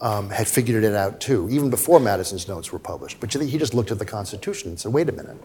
um, 0.00 0.28
had 0.30 0.46
figured 0.48 0.84
it 0.84 0.94
out 0.94 1.20
too, 1.20 1.48
even 1.50 1.70
before 1.70 2.00
Madison's 2.00 2.48
notes 2.48 2.72
were 2.72 2.78
published. 2.78 3.20
But 3.20 3.32
he 3.32 3.58
just 3.58 3.74
looked 3.74 3.90
at 3.90 3.98
the 3.98 4.04
Constitution 4.04 4.70
and 4.70 4.78
said, 4.78 4.92
wait 4.92 5.08
a 5.08 5.12
minute. 5.12 5.36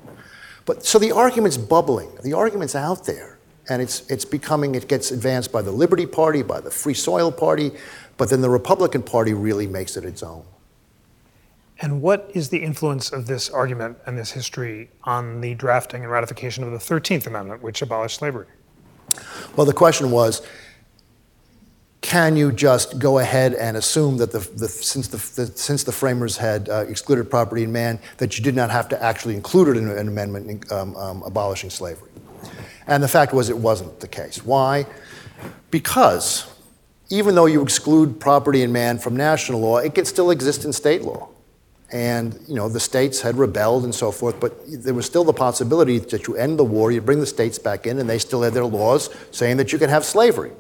But 0.66 0.86
so 0.86 1.00
the 1.00 1.12
argument's 1.12 1.58
bubbling, 1.58 2.10
the 2.24 2.34
argument's 2.34 2.76
out 2.76 3.06
there, 3.06 3.38
and 3.70 3.82
it's, 3.82 4.10
it's 4.10 4.26
becoming, 4.26 4.76
it 4.76 4.88
gets 4.88 5.12
advanced 5.12 5.52
by 5.52 5.62
the 5.62 5.72
Liberty 5.72 6.06
Party, 6.06 6.42
by 6.42 6.60
the 6.60 6.72
Free 6.72 6.94
Soil 6.94 7.32
Party, 7.32 7.72
but 8.18 8.30
then 8.30 8.42
the 8.42 8.50
Republican 8.50 9.04
Party 9.04 9.34
really 9.34 9.68
makes 9.68 9.98
it 9.98 10.04
its 10.04 10.22
own. 10.24 10.44
And 11.82 12.02
what 12.02 12.30
is 12.36 12.50
the 12.50 12.60
influence 12.60 13.12
of 13.12 13.26
this 13.26 13.50
argument 13.50 13.98
and 14.06 14.16
this 14.16 14.32
history 14.32 14.92
on 15.04 15.42
the 15.42 15.56
drafting 15.56 16.04
and 16.04 16.12
ratification 16.12 16.64
of 16.64 16.72
the 16.72 16.78
13th 16.78 17.26
Amendment, 17.26 17.64
which 17.64 17.82
abolished 17.82 18.20
slavery? 18.20 18.46
Well, 19.56 19.66
the 19.66 19.74
question 19.74 20.12
was 20.12 20.44
can 22.02 22.36
you 22.36 22.52
just 22.52 22.98
go 22.98 23.20
ahead 23.20 23.54
and 23.54 23.78
assume 23.78 24.18
that 24.18 24.32
the, 24.32 24.40
the, 24.40 24.68
since, 24.68 25.08
the, 25.08 25.18
the, 25.42 25.52
since 25.56 25.84
the 25.84 25.92
framers 25.92 26.36
had 26.36 26.68
uh, 26.68 26.86
excluded 26.88 27.30
property 27.30 27.64
in 27.64 27.72
man, 27.72 28.00
that 28.18 28.38
you 28.38 28.44
did 28.44 28.56
not 28.56 28.72
have 28.72 28.90
to 28.90 29.02
actually 29.04 29.36
include 29.36 29.70
it 29.70 29.78
in 29.78 29.88
an 29.88 30.08
amendment 30.08 30.72
um, 30.72 30.96
um, 30.96 31.22
abolishing 31.24 31.70
slavery? 31.70 32.10
And 32.88 33.04
the 33.04 33.08
fact 33.08 33.34
was, 33.34 33.50
it 33.50 33.58
wasn't 33.58 34.00
the 34.00 34.08
case. 34.08 34.44
Why? 34.44 34.88
Because 35.70 36.52
even 37.10 37.36
though 37.36 37.46
you 37.46 37.62
exclude 37.62 38.20
property 38.20 38.64
in 38.64 38.72
man 38.72 38.98
from 38.98 39.16
national 39.16 39.60
law, 39.60 39.78
it 39.78 39.94
can 39.94 40.06
still 40.06 40.32
exist 40.32 40.66
in 40.66 40.74
state 40.74 41.04
law. 41.04 41.30
And 41.92 42.40
you 42.48 42.56
know 42.56 42.70
the 42.70 42.80
states 42.80 43.22
had 43.22 43.38
rebelled 43.38 43.84
and 43.84 43.94
so 43.94 44.12
forth, 44.12 44.40
but 44.40 44.54
there 44.68 44.94
was 44.94 45.06
still 45.06 45.24
the 45.24 45.34
possibility 45.34 46.00
that 46.00 46.28
you 46.28 46.36
end 46.38 46.58
the 46.58 46.64
war, 46.64 46.92
you 46.92 47.02
bring 47.02 47.20
the 47.20 47.26
states 47.26 47.60
back 47.60 47.86
in, 47.86 48.00
and 48.00 48.10
they 48.10 48.18
still 48.18 48.42
had 48.42 48.54
their 48.54 48.66
laws 48.66 49.10
saying 49.32 49.58
that 49.58 49.74
you 49.74 49.80
could 49.80 49.90
have 49.90 50.06
slavery. 50.06 50.52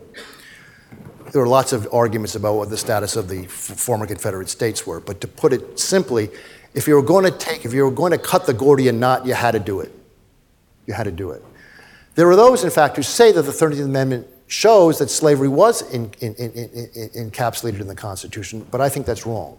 There 1.31 1.41
were 1.41 1.47
lots 1.47 1.71
of 1.71 1.87
arguments 1.93 2.35
about 2.35 2.55
what 2.55 2.69
the 2.69 2.77
status 2.77 3.15
of 3.15 3.29
the 3.29 3.45
f- 3.45 3.51
former 3.51 4.05
Confederate 4.05 4.49
states 4.49 4.85
were, 4.85 4.99
but 4.99 5.21
to 5.21 5.27
put 5.29 5.53
it 5.53 5.79
simply, 5.79 6.29
if 6.73 6.87
you 6.87 6.95
were 6.95 7.01
going 7.01 7.23
to 7.23 7.31
take, 7.31 7.63
if 7.63 7.73
you 7.73 7.85
were 7.85 7.91
going 7.91 8.11
to 8.11 8.17
cut 8.17 8.45
the 8.45 8.53
Gordian 8.53 8.99
knot, 8.99 9.25
you 9.25 9.33
had 9.33 9.51
to 9.51 9.59
do 9.59 9.79
it. 9.79 9.93
You 10.85 10.93
had 10.93 11.03
to 11.03 11.11
do 11.11 11.31
it. 11.31 11.41
There 12.15 12.29
are 12.29 12.35
those, 12.35 12.65
in 12.65 12.69
fact, 12.69 12.97
who 12.97 13.03
say 13.03 13.31
that 13.31 13.43
the 13.43 13.51
13th 13.51 13.85
Amendment 13.85 14.27
shows 14.47 14.99
that 14.99 15.09
slavery 15.09 15.47
was 15.47 15.81
in, 15.93 16.11
in, 16.19 16.35
in, 16.35 16.51
encapsulated 17.31 17.79
in 17.79 17.87
the 17.87 17.95
Constitution, 17.95 18.67
but 18.69 18.81
I 18.81 18.89
think 18.89 19.05
that's 19.05 19.25
wrong. 19.25 19.57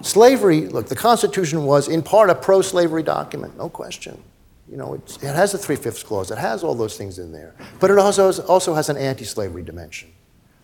Slavery, 0.00 0.68
look, 0.68 0.88
the 0.88 0.96
Constitution 0.96 1.64
was 1.64 1.88
in 1.88 2.02
part 2.02 2.30
a 2.30 2.34
pro 2.34 2.62
slavery 2.62 3.02
document, 3.02 3.56
no 3.56 3.68
question. 3.68 4.22
You 4.70 4.76
know, 4.76 4.94
it 4.94 5.20
has 5.22 5.52
the 5.52 5.58
Three 5.58 5.76
Fifths 5.76 6.02
Clause, 6.02 6.30
it 6.30 6.38
has 6.38 6.62
all 6.62 6.74
those 6.74 6.96
things 6.96 7.18
in 7.18 7.32
there. 7.32 7.54
But 7.80 7.90
it 7.90 7.98
also 7.98 8.26
has, 8.26 8.38
also 8.38 8.74
has 8.74 8.88
an 8.88 8.96
anti 8.96 9.24
slavery 9.24 9.62
dimension. 9.62 10.12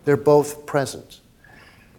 They're 0.05 0.15
both 0.15 0.65
present. 0.65 1.21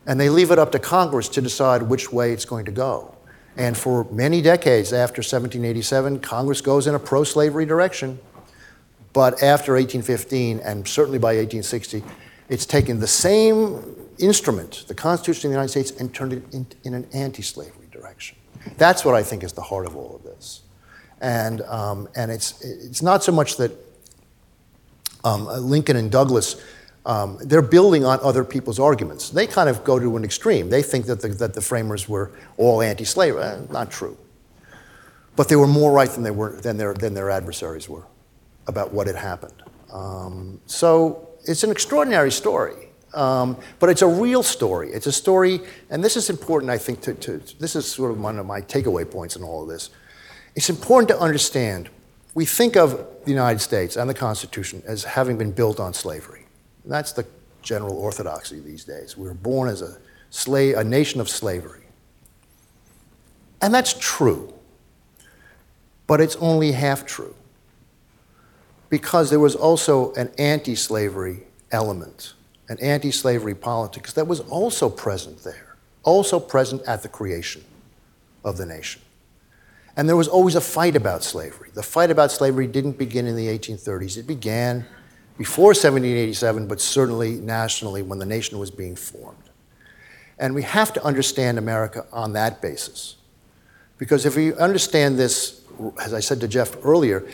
And 0.07 0.21
they 0.21 0.29
leave 0.29 0.53
it 0.53 0.59
up 0.59 0.71
to 0.73 0.79
Congress 0.79 1.29
to 1.31 1.43
decide 1.43 1.83
which 1.83 2.13
way 2.13 2.33
it's 2.33 2.45
going 2.45 2.65
to 2.67 2.71
go. 2.71 3.17
And 3.57 3.77
for 3.77 4.05
many 4.11 4.41
decades 4.41 4.93
after 4.93 5.21
1787, 5.21 6.21
Congress 6.21 6.61
goes 6.61 6.87
in 6.87 6.95
a 6.95 6.99
pro 6.99 7.25
slavery 7.25 7.67
direction. 7.67 8.19
But 9.13 9.43
after 9.43 9.73
1815, 9.73 10.61
and 10.61 10.87
certainly 10.87 11.19
by 11.19 11.37
1860, 11.37 12.05
it's 12.49 12.67
taken 12.67 13.01
the 13.01 13.07
same 13.07 14.06
instrument, 14.19 14.85
the 14.89 14.95
Constitution 14.95 15.49
of 15.49 15.51
the 15.51 15.55
United 15.57 15.71
States, 15.71 15.91
and 16.01 16.15
turned 16.15 16.33
it 16.33 16.43
in, 16.53 16.67
in 16.85 16.95
an 16.95 17.07
anti 17.13 17.43
slavery 17.43 17.87
direction. 17.91 18.37
That's 18.77 19.05
what 19.05 19.15
I 19.15 19.23
think 19.23 19.45
is 19.45 19.53
the 19.53 19.63
heart 19.63 19.87
of 19.87 19.97
all 19.97 20.17
of 20.17 20.23
this. 20.23 20.63
And, 21.21 21.63
um, 21.63 22.09
and 22.15 22.31
it's, 22.31 22.63
it's 22.63 23.03
not 23.03 23.25
so 23.25 23.33
much 23.33 23.57
that 23.57 23.73
um, 25.25 25.47
Lincoln 25.47 25.97
and 25.97 26.11
Douglass, 26.11 26.63
um, 27.05 27.39
they're 27.41 27.63
building 27.63 28.05
on 28.05 28.19
other 28.23 28.45
people's 28.45 28.79
arguments. 28.79 29.31
They 29.31 29.47
kind 29.47 29.69
of 29.69 29.83
go 29.85 29.99
to 29.99 30.17
an 30.17 30.25
extreme. 30.25 30.69
They 30.69 30.83
think 30.83 31.07
that 31.07 31.21
the, 31.21 31.29
that 31.29 31.55
the 31.55 31.61
framers 31.61 32.09
were 32.09 32.33
all 32.57 32.83
anti 32.83 33.05
slavery. 33.05 33.43
Eh, 33.43 33.59
not 33.71 33.91
true. 33.91 34.17
But 35.37 35.49
they 35.49 35.57
were 35.57 35.67
more 35.67 35.93
right 35.93 36.09
than, 36.09 36.23
they 36.23 36.31
were, 36.31 36.53
than, 36.53 36.77
their, 36.77 36.95
than 36.95 37.15
their 37.15 37.31
adversaries 37.31 37.89
were 37.89 38.07
about 38.67 38.93
what 38.93 39.07
had 39.07 39.17
happened. 39.17 39.63
Um, 39.93 40.61
so 40.67 41.29
it's 41.45 41.63
an 41.63 41.71
extraordinary 41.71 42.33
story. 42.33 42.86
Um, 43.17 43.57
but 43.79 43.89
it's 43.89 44.03
a 44.03 44.07
real 44.07 44.43
story. 44.43 44.91
It's 44.93 45.07
a 45.07 45.13
story, 45.13 45.61
and 45.91 46.05
this 46.05 46.17
is 46.17 46.29
important, 46.29 46.71
I 46.71 46.79
think, 46.79 47.01
to, 47.03 47.15
to, 47.15 47.39
this 47.59 47.75
is 47.75 47.91
sort 47.91 48.11
of 48.11 48.21
one 48.21 48.39
of 48.39 48.45
my 48.47 48.61
takeaway 48.61 49.11
points 49.11 49.37
in 49.37 49.43
all 49.43 49.63
of 49.63 49.69
this. 49.69 49.91
It's 50.55 50.71
important 50.71 51.09
to 51.09 51.19
understand 51.19 51.89
we 52.35 52.45
think 52.45 52.77
of 52.77 52.93
the 53.25 53.31
United 53.31 53.61
States 53.61 53.97
and 53.97 54.09
the 54.11 54.15
Constitution 54.15 54.83
as 54.87 55.05
having 55.05 55.39
been 55.39 55.51
built 55.51 55.81
on 55.81 55.95
slavery. 55.95 56.45
That's 56.85 57.13
the 57.13 57.27
general 57.63 57.97
orthodoxy 57.97 58.61
these 58.61 58.85
days. 58.85 59.17
We 59.17 59.27
were 59.27 59.35
born 59.35 59.71
as 59.71 59.81
a, 59.81 59.97
slave, 60.31 60.77
a 60.77 60.85
nation 60.85 61.21
of 61.21 61.29
slavery. 61.29 61.85
And 63.63 63.73
that's 63.73 63.95
true, 63.99 64.53
but 66.07 66.21
it's 66.21 66.37
only 66.37 66.73
half 66.73 67.07
true 67.07 67.35
because 68.91 69.31
there 69.31 69.41
was 69.41 69.57
also 69.57 70.13
an 70.13 70.31
anti 70.39 70.75
slavery 70.75 71.45
element 71.73 72.35
an 72.69 72.79
anti 72.81 73.11
slavery 73.11 73.55
politics 73.55 74.13
that 74.15 74.27
was 74.27 74.41
also 74.41 74.89
present 74.89 75.43
there, 75.45 75.77
also 76.03 76.41
present 76.41 76.83
at 76.83 77.03
the 77.03 77.09
creation 77.09 77.65
of 78.45 78.57
the 78.57 78.67
nation. 78.67 79.03
And 79.97 80.09
there 80.09 80.17
was 80.17 80.29
always 80.29 80.55
a 80.55 80.61
fight 80.61 80.95
about 80.95 81.25
slavery. 81.25 81.71
The 81.73 81.83
fight 81.83 82.11
about 82.11 82.31
slavery 82.31 82.67
didn't 82.67 82.99
begin 82.99 83.27
in 83.27 83.35
the 83.37 83.47
1830s, 83.47 84.19
it 84.19 84.27
began 84.27 84.85
before 85.39 85.69
1787, 85.69 86.67
but 86.67 86.81
certainly 86.81 87.33
nationally 87.33 88.03
when 88.03 88.19
the 88.19 88.27
nation 88.27 88.59
was 88.59 88.71
being 88.71 88.97
formed. 88.97 89.51
And 90.39 90.55
we 90.55 90.63
have 90.63 90.93
to 90.95 91.05
understand 91.05 91.59
America 91.59 92.07
on 92.13 92.33
that 92.35 92.63
basis. 92.63 93.17
Because 93.99 94.27
if 94.27 94.37
we 94.37 94.55
understand 94.55 95.19
this, 95.19 95.63
as 96.01 96.13
I 96.13 96.21
said 96.21 96.41
to 96.41 96.49
Jeff 96.49 96.77
earlier, 96.85 97.27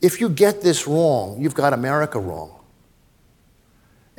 if 0.00 0.20
you 0.20 0.28
get 0.28 0.62
this 0.62 0.86
wrong, 0.86 1.40
you've 1.40 1.54
got 1.54 1.72
America 1.72 2.18
wrong. 2.18 2.59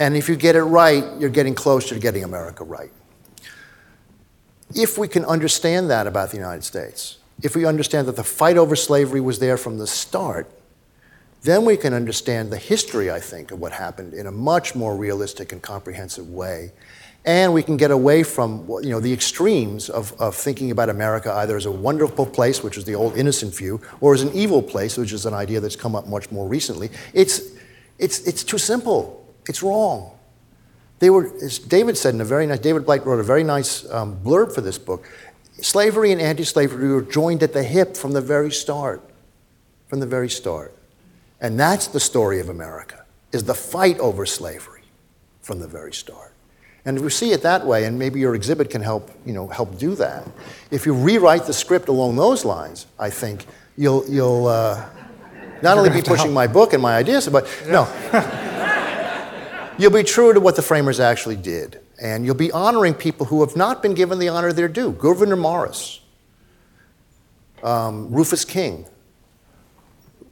And 0.02 0.18
if 0.18 0.28
you 0.28 0.36
get 0.36 0.56
it 0.56 0.64
right, 0.64 1.04
you're 1.20 1.30
getting 1.30 1.54
closer 1.54 1.94
to 1.94 2.02
getting 2.02 2.24
America 2.24 2.64
right. 2.64 2.90
If 4.74 4.98
we 4.98 5.08
can 5.08 5.24
understand 5.24 5.92
that 5.92 6.08
about 6.08 6.32
the 6.32 6.38
United 6.38 6.64
States, 6.64 7.20
if 7.44 7.56
we 7.56 7.66
understand 7.66 8.08
that 8.08 8.16
the 8.16 8.24
fight 8.24 8.58
over 8.58 8.76
slavery 8.76 9.22
was 9.22 9.38
there 9.38 9.58
from 9.58 9.78
the 9.78 9.86
start, 9.86 10.50
then 11.44 11.66
we 11.66 11.78
can 11.78 11.94
understand 11.94 12.52
the 12.52 12.58
history, 12.58 13.12
I 13.12 13.20
think, 13.20 13.52
of 13.52 13.60
what 13.60 13.74
happened 13.74 14.16
in 14.16 14.26
a 14.26 14.32
much 14.32 14.74
more 14.74 14.96
realistic 14.96 15.52
and 15.52 15.62
comprehensive 15.62 16.32
way. 16.32 16.72
And 17.24 17.54
we 17.54 17.62
can 17.62 17.78
get 17.78 17.92
away 17.92 18.24
from 18.24 18.68
you 18.82 18.90
know, 18.90 19.00
the 19.00 19.14
extremes 19.14 19.88
of, 19.88 20.20
of 20.20 20.36
thinking 20.36 20.72
about 20.72 20.90
America 20.90 21.32
either 21.32 21.56
as 21.56 21.68
a 21.68 21.72
wonderful 21.72 22.26
place, 22.26 22.64
which 22.64 22.76
is 22.76 22.86
the 22.86 22.96
old 22.96 23.16
innocent 23.16 23.54
view, 23.56 23.80
or 24.00 24.16
as 24.16 24.24
an 24.24 24.32
evil 24.34 24.64
place, 24.64 24.98
which 24.98 25.14
is 25.14 25.28
an 25.28 25.36
idea 25.36 25.60
that's 25.60 25.76
come 25.76 25.96
up 25.96 26.08
much 26.08 26.32
more 26.32 26.48
recently. 26.48 26.90
It's, 27.14 27.52
It's, 28.00 28.26
it's 28.26 28.44
too 28.44 28.58
simple. 28.58 29.21
It's 29.48 29.64
wrong. 29.64 30.12
They 31.00 31.10
were, 31.10 31.32
as 31.44 31.58
David 31.58 31.98
said 31.98 32.14
in 32.14 32.22
a 32.22 32.26
very 32.26 32.46
nice, 32.46 32.60
David 32.60 32.86
Blight 32.86 33.06
wrote 33.06 33.20
a 33.20 33.24
very 33.24 33.44
nice 33.44 33.90
um, 33.92 34.20
blurb 34.24 34.54
for 34.54 34.62
this 34.62 34.78
book. 34.78 35.10
Slavery 35.60 36.12
and 36.12 36.22
anti 36.22 36.44
slavery 36.44 36.90
were 36.90 37.02
joined 37.02 37.42
at 37.42 37.54
the 37.54 37.64
hip 37.64 37.98
from 37.98 38.12
the 38.12 38.22
very 38.22 38.52
start. 38.52 39.02
From 39.88 40.00
the 40.00 40.06
very 40.06 40.30
start. 40.30 40.76
And 41.40 41.60
that's 41.60 41.88
the 41.88 42.00
story 42.00 42.40
of 42.40 42.50
America, 42.50 43.04
is 43.32 43.44
the 43.46 43.56
fight 43.56 43.98
over 44.00 44.28
slavery 44.28 44.84
from 45.42 45.60
the 45.60 45.68
very 45.68 45.92
start. 45.92 46.34
And 46.86 46.98
if 46.98 47.04
we 47.04 47.10
see 47.10 47.32
it 47.32 47.42
that 47.42 47.66
way, 47.66 47.86
and 47.86 47.98
maybe 47.98 48.20
your 48.20 48.36
exhibit 48.36 48.70
can 48.70 48.82
help, 48.82 49.10
you 49.26 49.34
know, 49.34 49.48
help 49.48 49.80
do 49.80 49.96
that. 49.96 50.24
If 50.70 50.86
you 50.86 50.94
rewrite 50.94 51.46
the 51.46 51.54
script 51.54 51.90
along 51.90 52.16
those 52.16 52.46
lines, 52.46 52.86
I 53.00 53.10
think 53.10 53.46
you'll, 53.76 54.08
you'll 54.08 54.48
uh, 54.48 54.86
not 55.64 55.80
only 55.80 55.90
be 55.90 56.04
pushing 56.04 56.32
my 56.32 56.46
book 56.46 56.74
and 56.74 56.82
my 56.82 56.96
ideas, 56.96 57.28
but 57.28 57.48
no. 57.68 57.88
you'll 59.82 59.92
be 59.92 60.04
true 60.04 60.34
to 60.34 60.40
what 60.40 60.56
the 60.56 60.62
framers 60.62 61.00
actually 61.00 61.36
did. 61.36 61.80
And 62.02 62.26
you'll 62.26 62.36
be 62.36 62.52
honoring 62.52 62.94
people 62.94 63.28
who 63.28 63.42
have 63.46 63.56
not 63.56 63.82
been 63.82 63.94
given 63.94 64.20
the 64.20 64.30
honor 64.30 64.52
they're 64.54 64.68
due. 64.68 64.92
Gouverneur 64.92 65.36
Morris, 65.36 66.02
um, 67.64 68.12
Rufus 68.12 68.44
King, 68.44 68.86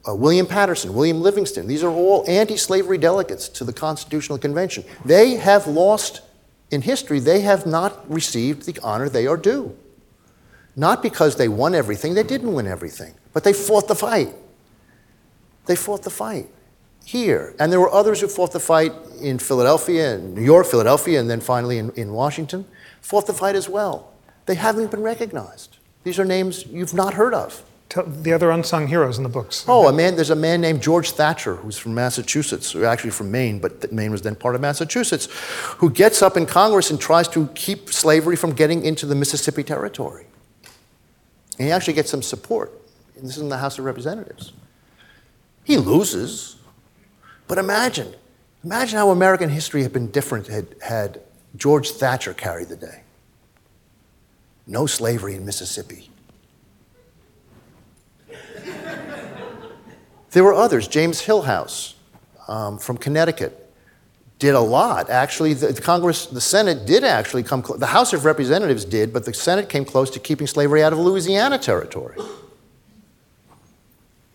uh, 0.08 0.14
William 0.14 0.46
Paterson, 0.46 0.94
William 0.94 1.20
Livingston. 1.20 1.66
These 1.66 1.84
are 1.84 1.90
all 1.90 2.24
anti 2.28 2.56
slavery 2.56 2.98
delegates 2.98 3.48
to 3.50 3.64
the 3.64 3.72
Constitutional 3.72 4.38
Convention. 4.38 4.84
They 5.04 5.36
have 5.36 5.66
lost 5.66 6.22
in 6.70 6.82
history, 6.82 7.18
they 7.18 7.40
have 7.40 7.66
not 7.66 8.08
received 8.10 8.64
the 8.64 8.78
honor 8.82 9.08
they 9.08 9.26
are 9.26 9.36
due. 9.36 9.76
Not 10.76 11.02
because 11.02 11.36
they 11.36 11.48
won 11.48 11.74
everything, 11.74 12.14
they 12.14 12.22
didn't 12.22 12.52
win 12.52 12.66
everything, 12.66 13.14
but 13.32 13.42
they 13.42 13.52
fought 13.52 13.88
the 13.88 13.96
fight. 13.96 14.34
They 15.66 15.76
fought 15.76 16.02
the 16.02 16.10
fight 16.10 16.48
here. 17.04 17.54
And 17.58 17.72
there 17.72 17.80
were 17.80 17.92
others 17.92 18.20
who 18.20 18.28
fought 18.28 18.52
the 18.52 18.60
fight 18.60 18.92
in 19.20 19.38
Philadelphia, 19.38 20.14
and 20.14 20.34
New 20.34 20.42
York, 20.42 20.66
Philadelphia, 20.66 21.20
and 21.20 21.28
then 21.28 21.40
finally 21.40 21.78
in, 21.78 21.90
in 21.92 22.12
Washington, 22.12 22.64
fought 23.00 23.26
the 23.26 23.34
fight 23.34 23.56
as 23.56 23.68
well. 23.68 24.12
They 24.46 24.54
haven't 24.54 24.90
been 24.90 25.02
recognized. 25.02 25.78
These 26.04 26.18
are 26.18 26.24
names 26.24 26.66
you've 26.66 26.94
not 26.94 27.14
heard 27.14 27.34
of. 27.34 27.62
Tell 27.88 28.04
the 28.04 28.32
other 28.32 28.52
unsung 28.52 28.86
heroes 28.86 29.18
in 29.18 29.24
the 29.24 29.28
books. 29.28 29.64
Oh, 29.66 29.88
a 29.88 29.92
man, 29.92 30.14
there's 30.14 30.30
a 30.30 30.36
man 30.36 30.60
named 30.60 30.80
George 30.80 31.10
Thacher 31.10 31.56
who's 31.56 31.76
from 31.76 31.92
Massachusetts, 31.92 32.72
or 32.74 32.84
actually 32.84 33.10
from 33.10 33.32
Maine, 33.32 33.58
but 33.58 33.92
Maine 33.92 34.12
was 34.12 34.22
then 34.22 34.36
part 34.36 34.54
of 34.54 34.60
Massachusetts, 34.60 35.26
who 35.78 35.90
gets 35.90 36.22
up 36.22 36.36
in 36.36 36.46
Congress 36.46 36.90
and 36.90 37.00
tries 37.00 37.26
to 37.28 37.48
keep 37.48 37.90
slavery 37.90 38.36
from 38.36 38.52
getting 38.52 38.84
into 38.84 39.06
the 39.06 39.16
Mississippi 39.16 39.64
Territory. 39.64 40.26
And 41.58 41.66
he 41.66 41.72
actually 41.72 41.94
gets 41.94 42.10
some 42.10 42.22
support. 42.22 42.72
And 43.16 43.26
this 43.26 43.36
is 43.36 43.42
in 43.42 43.48
the 43.48 43.58
House 43.58 43.78
of 43.78 43.84
Representatives. 43.84 44.52
He 45.64 45.76
loses. 45.76 46.56
But 47.50 47.58
imagine, 47.58 48.14
imagine 48.62 48.96
how 48.96 49.10
American 49.10 49.48
history 49.48 49.82
had 49.82 49.92
been 49.92 50.12
different 50.12 50.46
had, 50.46 50.68
had 50.80 51.20
George 51.56 51.90
Thacher 51.90 52.32
carried 52.32 52.68
the 52.68 52.76
day. 52.76 53.02
No 54.68 54.86
slavery 54.86 55.34
in 55.34 55.44
Mississippi. 55.44 56.10
There 60.30 60.44
were 60.44 60.54
others. 60.54 60.86
James 60.86 61.22
Hillhouse 61.22 61.94
um, 62.46 62.78
from 62.78 62.96
Connecticut 62.96 63.68
did 64.38 64.54
a 64.54 64.60
lot. 64.60 65.10
Actually, 65.10 65.54
the 65.54 65.74
Congress, 65.82 66.26
the 66.26 66.40
Senate 66.40 66.86
did 66.86 67.02
actually 67.02 67.42
come 67.42 67.62
close. 67.62 67.80
The 67.80 67.86
House 67.86 68.12
of 68.12 68.24
Representatives 68.24 68.84
did, 68.84 69.12
but 69.12 69.24
the 69.24 69.34
Senate 69.34 69.68
came 69.68 69.84
close 69.84 70.08
to 70.10 70.20
keeping 70.20 70.46
slavery 70.46 70.84
out 70.84 70.92
of 70.92 71.00
Louisiana 71.00 71.58
territory. 71.58 72.16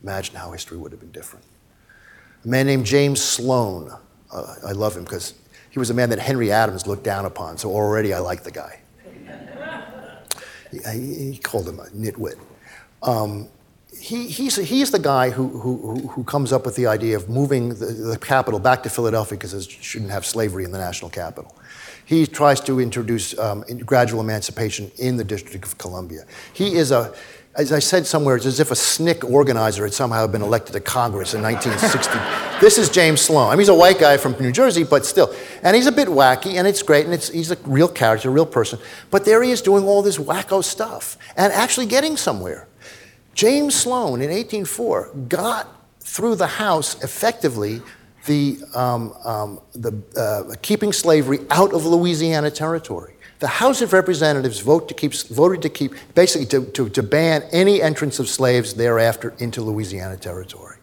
Imagine 0.03 0.35
how 0.35 0.51
history 0.51 0.77
would 0.77 0.91
have 0.91 0.99
been 0.99 1.13
different. 1.13 1.45
A 2.45 2.47
man 2.47 2.67
named 2.67 2.85
James 2.85 3.23
Sloan. 3.23 3.91
Uh, 4.31 4.55
I 4.65 4.71
love 4.71 4.95
him 4.95 5.03
because 5.03 5.33
he 5.71 5.79
was 5.79 5.89
a 5.89 5.93
man 5.93 6.09
that 6.11 6.19
Henry 6.19 6.51
Adams 6.51 6.85
looked 6.85 7.03
down 7.03 7.25
upon, 7.25 7.57
so 7.57 7.71
already 7.71 8.13
I 8.13 8.19
like 8.19 8.43
the 8.43 8.51
guy. 8.51 8.79
he, 10.71 11.31
he, 11.31 11.37
called 11.37 11.67
him 11.67 11.79
a 11.79 11.85
nitwit. 11.85 12.35
Um, 13.01 13.47
he, 13.99 14.27
he's, 14.27 14.57
he's 14.57 14.91
the 14.91 14.99
guy 14.99 15.31
who, 15.31 15.47
who, 15.59 16.07
who 16.07 16.23
comes 16.23 16.53
up 16.53 16.65
with 16.65 16.75
the 16.75 16.85
idea 16.85 17.15
of 17.15 17.29
moving 17.29 17.69
the, 17.69 17.85
the 17.85 18.17
capital 18.19 18.59
back 18.59 18.83
to 18.83 18.89
Philadelphia 18.89 19.37
because 19.37 19.53
it 19.53 19.69
shouldn't 19.69 20.11
have 20.11 20.25
slavery 20.25 20.63
in 20.63 20.71
the 20.71 20.77
national 20.77 21.09
capital. 21.09 21.55
He 22.05 22.27
tries 22.27 22.59
to 22.61 22.79
introduce 22.79 23.37
um, 23.39 23.61
gradual 23.85 24.21
emancipation 24.21 24.91
in 24.97 25.17
the 25.17 25.23
District 25.23 25.65
of 25.65 25.77
Columbia. 25.79 26.25
He 26.53 26.75
is 26.75 26.91
a, 26.91 27.15
as 27.57 27.71
I 27.71 27.79
said 27.79 28.05
somewhere, 28.05 28.35
it's 28.35 28.45
as 28.45 28.59
if 28.59 28.69
a 28.69 28.73
SNCC 28.73 29.29
organizer 29.29 29.83
had 29.83 29.93
somehow 29.93 30.27
been 30.27 30.41
elected 30.41 30.73
to 30.73 30.81
Congress 30.81 31.33
in 31.33 31.41
1960. 31.41 32.59
this 32.61 32.77
is 32.77 32.89
James 32.89 33.21
Sloan. 33.21 33.47
I 33.47 33.51
mean, 33.51 33.59
he's 33.59 33.69
a 33.69 33.75
white 33.75 33.97
guy 33.97 34.17
from 34.17 34.33
New 34.41 34.51
Jersey, 34.51 34.83
but 34.83 35.05
still. 35.05 35.33
And 35.63 35.73
he's 35.73 35.87
a 35.87 35.91
bit 35.91 36.09
wacky, 36.09 36.55
and 36.55 36.67
it's 36.67 36.83
great, 36.83 37.05
and 37.05 37.13
it's, 37.13 37.29
he's 37.29 37.51
a 37.51 37.57
real 37.63 37.87
character, 37.87 38.27
a 38.27 38.31
real 38.31 38.45
person. 38.45 38.77
But 39.09 39.23
there 39.23 39.41
he 39.41 39.51
is 39.51 39.61
doing 39.61 39.85
all 39.85 40.01
this 40.01 40.17
wacko 40.17 40.63
stuff 40.63 41.17
and 41.37 41.53
actually 41.53 41.85
getting 41.85 42.17
somewhere. 42.17 42.67
James 43.33 43.75
Sloan 43.75 44.21
in 44.21 44.29
1804 44.29 45.13
got 45.29 45.67
through 46.01 46.35
the 46.35 46.47
House 46.47 47.01
effectively 47.03 47.81
the, 48.25 48.57
um, 48.73 49.13
um, 49.23 49.61
the 49.73 50.01
uh, 50.17 50.55
keeping 50.61 50.91
slavery 50.91 51.39
out 51.51 51.73
of 51.73 51.85
Louisiana 51.85 52.51
territory. 52.51 53.14
The 53.45 53.49
House 53.61 53.83
of 53.83 53.93
Representatives 53.93 54.59
vote 54.59 54.87
to 54.87 54.95
keep, 54.95 55.13
voted 55.13 55.61
to 55.61 55.69
keep, 55.69 55.93
basically 56.15 56.47
to, 56.47 56.65
to, 56.71 56.89
to 56.89 57.03
ban 57.03 57.43
any 57.51 57.79
entrance 57.79 58.17
of 58.17 58.27
slaves 58.27 58.73
thereafter 58.73 59.35
into 59.37 59.61
Louisiana 59.61 60.17
territory. 60.17 60.77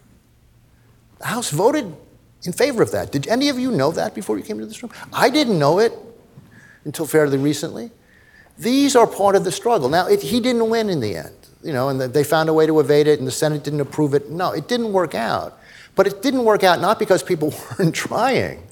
The 1.19 1.25
House 1.25 1.51
voted 1.51 1.93
in 2.45 2.53
favor 2.53 2.81
of 2.81 2.91
that. 2.93 3.11
Did 3.11 3.27
any 3.27 3.49
of 3.49 3.59
you 3.59 3.69
know 3.69 3.91
that 3.91 4.15
before 4.15 4.37
you 4.37 4.45
came 4.45 4.59
into 4.59 4.67
this 4.67 4.81
room? 4.81 4.93
I 5.11 5.29
didn't 5.29 5.59
know 5.59 5.79
it 5.79 5.91
until 6.85 7.05
fairly 7.05 7.37
recently. 7.37 7.91
These 8.57 8.95
are 8.95 9.07
part 9.07 9.35
of 9.35 9.43
the 9.43 9.51
struggle. 9.51 9.89
Now, 9.89 10.07
it, 10.07 10.21
he 10.21 10.39
didn't 10.39 10.69
win 10.69 10.89
in 10.89 11.01
the 11.01 11.17
end 11.17 11.35
you 11.63 11.73
know, 11.73 11.89
and 11.89 11.99
they 11.99 12.23
found 12.23 12.49
a 12.49 12.53
way 12.53 12.65
to 12.65 12.79
evade 12.79 13.07
it, 13.07 13.19
and 13.19 13.27
the 13.27 13.31
Senate 13.31 13.63
didn't 13.63 13.81
approve 13.81 14.13
it. 14.13 14.29
No, 14.29 14.51
it 14.51 14.67
didn't 14.67 14.91
work 14.91 15.15
out. 15.15 15.57
But 15.95 16.07
it 16.07 16.21
didn't 16.21 16.43
work 16.43 16.63
out 16.63 16.81
not 16.81 16.99
because 16.99 17.23
people 17.23 17.53
weren't 17.79 17.95
trying, 17.95 18.67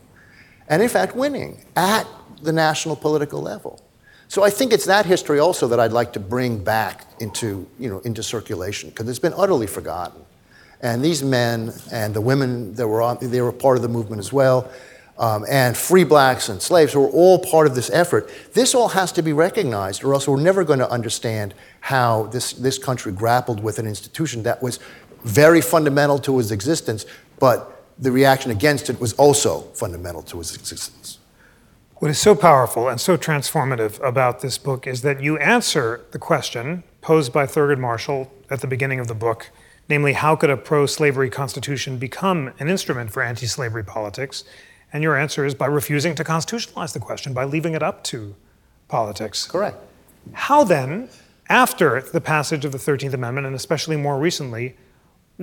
and 0.68 0.82
in 0.82 0.89
fact, 0.89 1.16
winning 1.16 1.66
at 1.76 2.08
the 2.44 2.52
national 2.52 2.96
political 2.96 3.42
level. 3.42 3.82
So 4.28 4.44
I 4.44 4.50
think 4.50 4.72
it's 4.72 4.86
that 4.86 5.06
history 5.06 5.39
also 5.39 5.68
that 5.68 5.80
I'd 5.80 5.92
like 5.92 6.14
to 6.14 6.20
bring 6.20 6.64
back 6.64 7.06
into, 7.20 7.68
you 7.78 7.89
know, 7.89 8.00
into 8.00 8.24
circulation 8.24 8.89
because 8.89 9.10
it's 9.10 9.20
been 9.20 9.34
utterly 9.36 9.68
forgotten. 9.68 10.22
And 10.82 11.04
these 11.04 11.22
men 11.22 11.74
and 11.92 12.14
the 12.14 12.22
women 12.22 12.74
that 12.76 12.88
were 12.88 13.02
on, 13.02 13.18
they 13.22 13.42
were 13.42 13.52
part 13.52 13.76
of 13.76 13.84
the 13.84 13.89
movement 13.89 14.20
as 14.20 14.32
well 14.32 14.72
um, 15.22 15.46
and 15.48 15.78
free 15.78 16.04
blacks 16.04 16.50
and 16.50 16.62
slaves 16.62 16.94
who 16.94 17.04
are 17.06 17.10
all 17.10 17.38
part 17.38 17.68
of 17.68 17.76
this 17.76 17.92
effort. 17.92 18.30
This 18.54 18.74
all 18.74 18.89
has 18.89 19.12
to 19.14 19.22
be 19.22 19.34
recognized, 19.34 20.04
or 20.04 20.14
else 20.14 20.28
we're 20.28 20.42
never 20.42 20.64
going 20.64 20.80
to 20.80 20.89
understand 20.89 21.54
how 21.80 22.24
this, 22.28 22.54
this 22.54 22.80
country 22.80 23.12
grappled 23.12 23.62
with 23.62 23.78
an 23.78 23.88
institution 23.88 24.44
that 24.44 24.64
was 24.64 24.80
very 25.24 25.62
fundamental 25.62 26.18
to 26.20 26.39
its 26.39 26.50
existence, 26.50 27.06
but 27.39 27.86
the 28.00 28.12
reaction 28.12 28.50
against 28.50 28.89
it 28.89 29.00
was 29.00 29.14
also 29.14 29.62
fundamental 29.74 30.24
to 30.24 30.39
its 30.39 30.56
existence. 30.56 31.20
What 32.02 32.10
is 32.10 32.18
so 32.18 32.34
powerful 32.34 32.89
and 32.89 32.99
so 32.99 33.16
transformative 33.16 34.04
about 34.04 34.39
this 34.39 34.58
book 34.58 34.88
is 34.88 35.04
that 35.04 35.22
you 35.22 35.38
answer 35.38 36.04
the 36.10 36.18
question 36.18 36.82
posed 36.99 37.32
by 37.32 37.45
Thurgood 37.45 37.78
Marshall 37.78 38.32
at 38.49 38.62
the 38.62 38.66
beginning 38.66 38.99
of 38.99 39.08
the 39.08 39.14
book, 39.14 39.52
namely, 39.88 40.14
how 40.14 40.36
could 40.36 40.49
a 40.49 40.58
pro 40.58 40.88
slavery 40.88 41.30
constitution 41.30 41.99
become 41.99 42.54
an 42.58 42.70
instrument 42.70 43.12
for 43.12 43.22
anti 43.22 43.45
slavery 43.45 43.84
politics? 43.84 44.43
And 44.91 45.04
your 45.04 45.16
answer 45.16 45.45
is 45.45 45.54
by 45.54 45.68
refusing 45.68 46.16
to 46.16 46.24
constitutionalize 46.24 46.93
the 46.93 46.99
question, 46.99 47.36
by 47.36 47.43
leaving 47.43 47.76
it 47.76 47.84
up 47.84 48.04
to 48.06 48.36
politics. 48.88 49.45
Correct. 49.45 49.78
How 50.34 50.64
then, 50.64 51.08
after 51.49 52.02
the 52.02 52.20
passage 52.20 52.66
of 52.66 52.72
the 52.72 52.80
13th 52.80 53.14
Amendment, 53.14 53.45
and 53.45 53.56
especially 53.56 53.95
more 53.95 54.18
recently, 54.18 54.76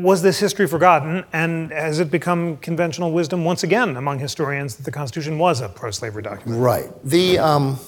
was 0.02 0.22
this 0.22 0.38
history 0.38 0.66
forgotten, 0.66 1.24
and 1.32 1.70
has 1.72 1.98
it 1.98 2.10
become 2.10 2.56
conventional 2.58 3.12
wisdom 3.12 3.44
once 3.44 3.64
again 3.64 3.96
among 3.96 4.18
historians 4.18 4.76
that 4.76 4.84
the 4.84 4.92
Constitution 4.92 5.38
was 5.38 5.60
a 5.60 5.68
pro 5.68 5.90
slavery 5.90 6.22
document? 6.22 6.60
Right. 6.60 6.88
The, 7.04 7.38
um, 7.38 7.78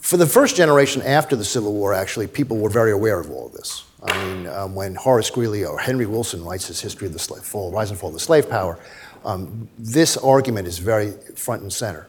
for 0.00 0.16
the 0.16 0.26
first 0.26 0.56
generation 0.56 1.02
after 1.02 1.36
the 1.36 1.44
Civil 1.44 1.72
War, 1.74 1.94
actually, 1.94 2.26
people 2.26 2.56
were 2.56 2.70
very 2.70 2.92
aware 2.92 3.20
of 3.20 3.30
all 3.30 3.46
of 3.46 3.52
this. 3.52 3.84
I 4.02 4.24
mean, 4.24 4.46
um, 4.48 4.74
when 4.74 4.94
Horace 4.94 5.30
Greeley 5.30 5.64
or 5.64 5.78
Henry 5.78 6.06
Wilson 6.06 6.44
writes 6.44 6.66
his 6.66 6.80
history 6.80 7.06
of 7.06 7.12
the 7.12 7.18
slave, 7.18 7.42
fall, 7.42 7.70
rise 7.70 7.90
and 7.90 7.98
fall 7.98 8.08
of 8.08 8.14
the 8.14 8.20
slave 8.20 8.48
power, 8.48 8.78
um, 9.24 9.68
this 9.78 10.16
argument 10.16 10.68
is 10.68 10.78
very 10.78 11.12
front 11.34 11.62
and 11.62 11.72
center. 11.72 12.06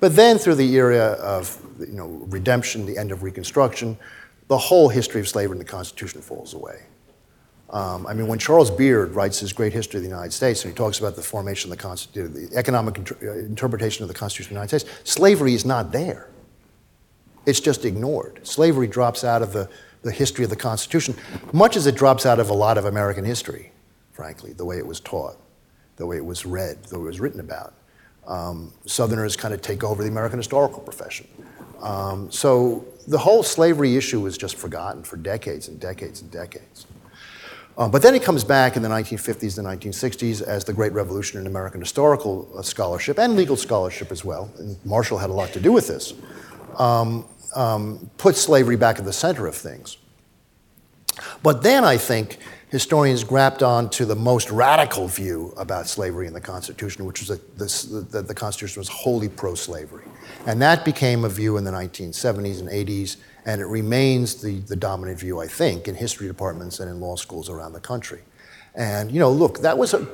But 0.00 0.16
then 0.16 0.38
through 0.38 0.56
the 0.56 0.74
era 0.74 1.16
of 1.20 1.60
you 1.78 1.94
know, 1.94 2.06
redemption, 2.28 2.86
the 2.86 2.98
end 2.98 3.12
of 3.12 3.22
Reconstruction, 3.22 3.96
the 4.48 4.58
whole 4.58 4.88
history 4.88 5.20
of 5.20 5.28
slavery 5.28 5.52
in 5.52 5.58
the 5.58 5.64
Constitution 5.64 6.20
falls 6.20 6.54
away. 6.54 6.82
Um, 7.70 8.06
I 8.06 8.14
mean, 8.14 8.26
when 8.26 8.38
Charles 8.38 8.70
Beard 8.70 9.14
writes 9.14 9.38
his 9.38 9.52
great 9.52 9.72
history 9.72 9.98
of 9.98 10.02
the 10.02 10.08
United 10.08 10.32
States 10.32 10.64
and 10.64 10.72
he 10.72 10.76
talks 10.76 10.98
about 10.98 11.14
the 11.14 11.22
formation 11.22 11.70
of 11.70 11.78
the 11.78 11.82
Constitution, 11.82 12.34
the 12.34 12.56
economic 12.56 12.98
inter- 12.98 13.16
uh, 13.22 13.38
interpretation 13.38 14.02
of 14.02 14.08
the 14.08 14.14
Constitution 14.14 14.56
of 14.56 14.68
the 14.68 14.74
United 14.74 14.80
States, 14.80 15.10
slavery 15.10 15.54
is 15.54 15.64
not 15.64 15.92
there. 15.92 16.28
It's 17.46 17.60
just 17.60 17.84
ignored. 17.84 18.40
Slavery 18.42 18.88
drops 18.88 19.22
out 19.22 19.40
of 19.40 19.52
the, 19.52 19.68
the 20.02 20.10
history 20.10 20.42
of 20.44 20.50
the 20.50 20.56
Constitution, 20.56 21.14
much 21.52 21.76
as 21.76 21.86
it 21.86 21.94
drops 21.94 22.26
out 22.26 22.40
of 22.40 22.50
a 22.50 22.54
lot 22.54 22.76
of 22.76 22.86
American 22.86 23.24
history, 23.24 23.70
frankly, 24.12 24.52
the 24.52 24.64
way 24.64 24.78
it 24.78 24.86
was 24.86 24.98
taught 24.98 25.36
the 26.00 26.06
way 26.06 26.16
it 26.16 26.24
was 26.24 26.46
read, 26.46 26.82
the 26.84 26.98
way 26.98 27.04
it 27.04 27.08
was 27.08 27.20
written 27.20 27.40
about. 27.40 27.74
Um, 28.26 28.72
Southerners 28.86 29.36
kind 29.36 29.52
of 29.52 29.60
take 29.60 29.84
over 29.84 30.02
the 30.02 30.08
American 30.08 30.38
historical 30.38 30.80
profession. 30.80 31.28
Um, 31.82 32.30
so 32.32 32.86
the 33.06 33.18
whole 33.18 33.42
slavery 33.42 33.96
issue 33.96 34.18
was 34.20 34.38
just 34.38 34.56
forgotten 34.56 35.02
for 35.02 35.18
decades 35.18 35.68
and 35.68 35.78
decades 35.78 36.22
and 36.22 36.30
decades. 36.30 36.86
Uh, 37.78 37.88
but 37.88 38.02
then 38.02 38.14
it 38.14 38.22
comes 38.22 38.44
back 38.44 38.76
in 38.76 38.82
the 38.82 38.88
1950s 38.88 39.58
and 39.58 39.66
1960s 39.66 40.42
as 40.42 40.64
the 40.64 40.72
great 40.72 40.92
revolution 40.92 41.40
in 41.40 41.46
American 41.46 41.80
historical 41.80 42.50
uh, 42.56 42.62
scholarship 42.62 43.18
and 43.18 43.36
legal 43.36 43.56
scholarship 43.56 44.12
as 44.12 44.24
well. 44.24 44.50
And 44.58 44.76
Marshall 44.84 45.18
had 45.18 45.30
a 45.30 45.32
lot 45.32 45.52
to 45.52 45.60
do 45.60 45.72
with 45.72 45.86
this. 45.86 46.14
Um, 46.78 47.26
um, 47.54 48.10
put 48.18 48.36
slavery 48.36 48.76
back 48.76 48.98
at 48.98 49.04
the 49.04 49.12
center 49.12 49.46
of 49.46 49.54
things. 49.54 49.96
But 51.42 51.62
then 51.62 51.84
I 51.84 51.96
think 51.96 52.38
historians 52.70 53.24
grabbed 53.24 53.62
on 53.62 53.90
to 53.90 54.04
the 54.04 54.14
most 54.14 54.50
radical 54.50 55.08
view 55.08 55.52
about 55.56 55.88
slavery 55.88 56.26
in 56.26 56.32
the 56.32 56.40
Constitution, 56.40 57.04
which 57.04 57.20
was 57.20 57.28
that 57.28 58.12
the, 58.12 58.22
the 58.22 58.34
Constitution 58.34 58.80
was 58.80 58.88
wholly 58.88 59.28
pro 59.28 59.54
slavery. 59.54 60.04
And 60.46 60.62
that 60.62 60.84
became 60.84 61.24
a 61.24 61.28
view 61.28 61.56
in 61.56 61.64
the 61.64 61.72
1970s 61.72 62.60
and 62.60 62.68
80s, 62.68 63.16
and 63.46 63.60
it 63.60 63.66
remains 63.66 64.42
the, 64.42 64.60
the 64.60 64.76
dominant 64.76 65.18
view, 65.18 65.40
I 65.40 65.46
think, 65.46 65.88
in 65.88 65.94
history 65.94 66.26
departments 66.26 66.80
and 66.80 66.90
in 66.90 67.00
law 67.00 67.16
schools 67.16 67.48
around 67.48 67.72
the 67.72 67.80
country. 67.80 68.20
And, 68.74 69.10
you 69.10 69.18
know, 69.18 69.30
look, 69.30 69.60
that 69.60 69.76
was 69.76 69.94
a, 69.94 70.06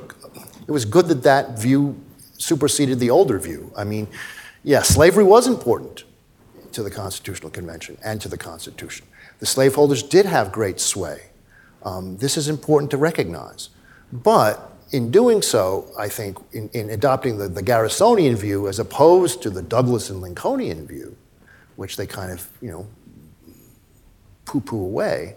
it 0.67 0.71
was 0.71 0.85
good 0.85 1.07
that 1.07 1.23
that 1.23 1.59
view 1.59 1.99
superseded 2.37 2.99
the 2.99 3.09
older 3.09 3.39
view. 3.39 3.71
I 3.75 3.83
mean, 3.83 4.07
yeah, 4.63 4.81
slavery 4.81 5.23
was 5.23 5.47
important 5.47 6.03
to 6.71 6.83
the 6.83 6.91
Constitutional 6.91 7.49
Convention 7.49 7.97
and 8.03 8.19
to 8.21 8.29
the 8.29 8.37
Constitution. 8.37 9.07
The 9.39 9.45
slaveholders 9.45 10.03
did 10.03 10.25
have 10.25 10.51
great 10.51 10.79
sway. 10.79 11.21
Um, 11.83 12.17
this 12.17 12.37
is 12.37 12.49
important 12.49 12.91
to 12.91 12.97
recognize. 12.97 13.69
But 14.11 14.73
in 14.91 15.11
doing 15.11 15.41
so, 15.41 15.91
I 15.97 16.09
think, 16.09 16.37
in, 16.53 16.69
in 16.73 16.89
adopting 16.89 17.37
the, 17.37 17.47
the, 17.47 17.61
Garrisonian 17.61 18.35
view 18.35 18.67
as 18.67 18.79
opposed 18.79 19.41
to 19.43 19.49
the 19.49 19.61
Douglass 19.61 20.09
and 20.09 20.21
Lincolnian 20.21 20.87
view, 20.87 21.15
which 21.75 21.97
they 21.97 22.07
kind 22.07 22.31
of, 22.31 22.49
you 22.61 22.71
know, 22.71 22.87
poo 24.47 24.61
poo 24.61 24.81
away, 24.81 25.35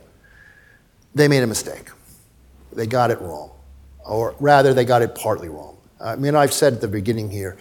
they 1.14 1.28
made 1.28 1.42
a 1.42 1.46
mistake. 1.46 1.90
They 2.72 2.86
got 2.86 3.10
it 3.10 3.20
wrong. 3.20 3.50
Or 4.06 4.34
rather, 4.40 4.72
they 4.72 4.84
got 4.84 5.02
it 5.02 5.14
partly 5.14 5.48
wrong. 5.48 5.76
I 6.00 6.16
mean, 6.16 6.34
I've 6.34 6.52
said 6.52 6.74
at 6.74 6.80
the 6.80 6.88
beginning 6.88 7.30
here, 7.30 7.58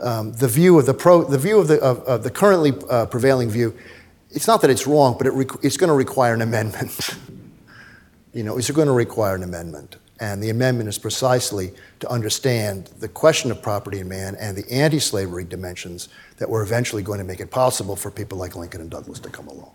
um, 0.00 0.32
the 0.32 0.48
view 0.48 0.78
of 0.78 0.86
the, 0.86 0.94
pro, 0.94 1.24
the, 1.24 1.38
view 1.38 1.60
of 1.60 1.68
the, 1.68 1.80
of, 1.80 2.00
of 2.04 2.22
the 2.22 2.30
currently 2.30 2.72
uh, 2.88 3.06
prevailing 3.06 3.50
view, 3.50 3.76
it's 4.30 4.46
not 4.46 4.62
that 4.62 4.70
it's 4.70 4.86
wrong, 4.86 5.16
but 5.18 5.26
it 5.26 5.34
it's 5.62 5.76
going 5.76 5.88
to 5.88 5.94
require 5.94 6.32
an 6.32 6.40
amendment. 6.40 7.16
you 8.32 8.42
know, 8.42 8.56
it's 8.56 8.70
going 8.70 8.88
to 8.88 8.94
require 8.94 9.34
an 9.34 9.42
amendment. 9.42 9.96
And 10.20 10.42
the 10.42 10.50
amendment 10.50 10.88
is 10.88 10.98
precisely 10.98 11.72
to 12.00 12.08
understand 12.08 12.86
the 13.00 13.08
question 13.08 13.50
of 13.50 13.60
property 13.60 13.98
in 13.98 14.08
man 14.08 14.36
and 14.36 14.56
the 14.56 14.70
anti 14.72 15.00
slavery 15.00 15.44
dimensions 15.44 16.08
that 16.38 16.48
were 16.48 16.62
eventually 16.62 17.02
going 17.02 17.18
to 17.18 17.24
make 17.24 17.40
it 17.40 17.50
possible 17.50 17.96
for 17.96 18.10
people 18.10 18.38
like 18.38 18.56
Lincoln 18.56 18.80
and 18.80 18.90
Douglass 18.90 19.18
to 19.20 19.30
come 19.30 19.48
along. 19.48 19.72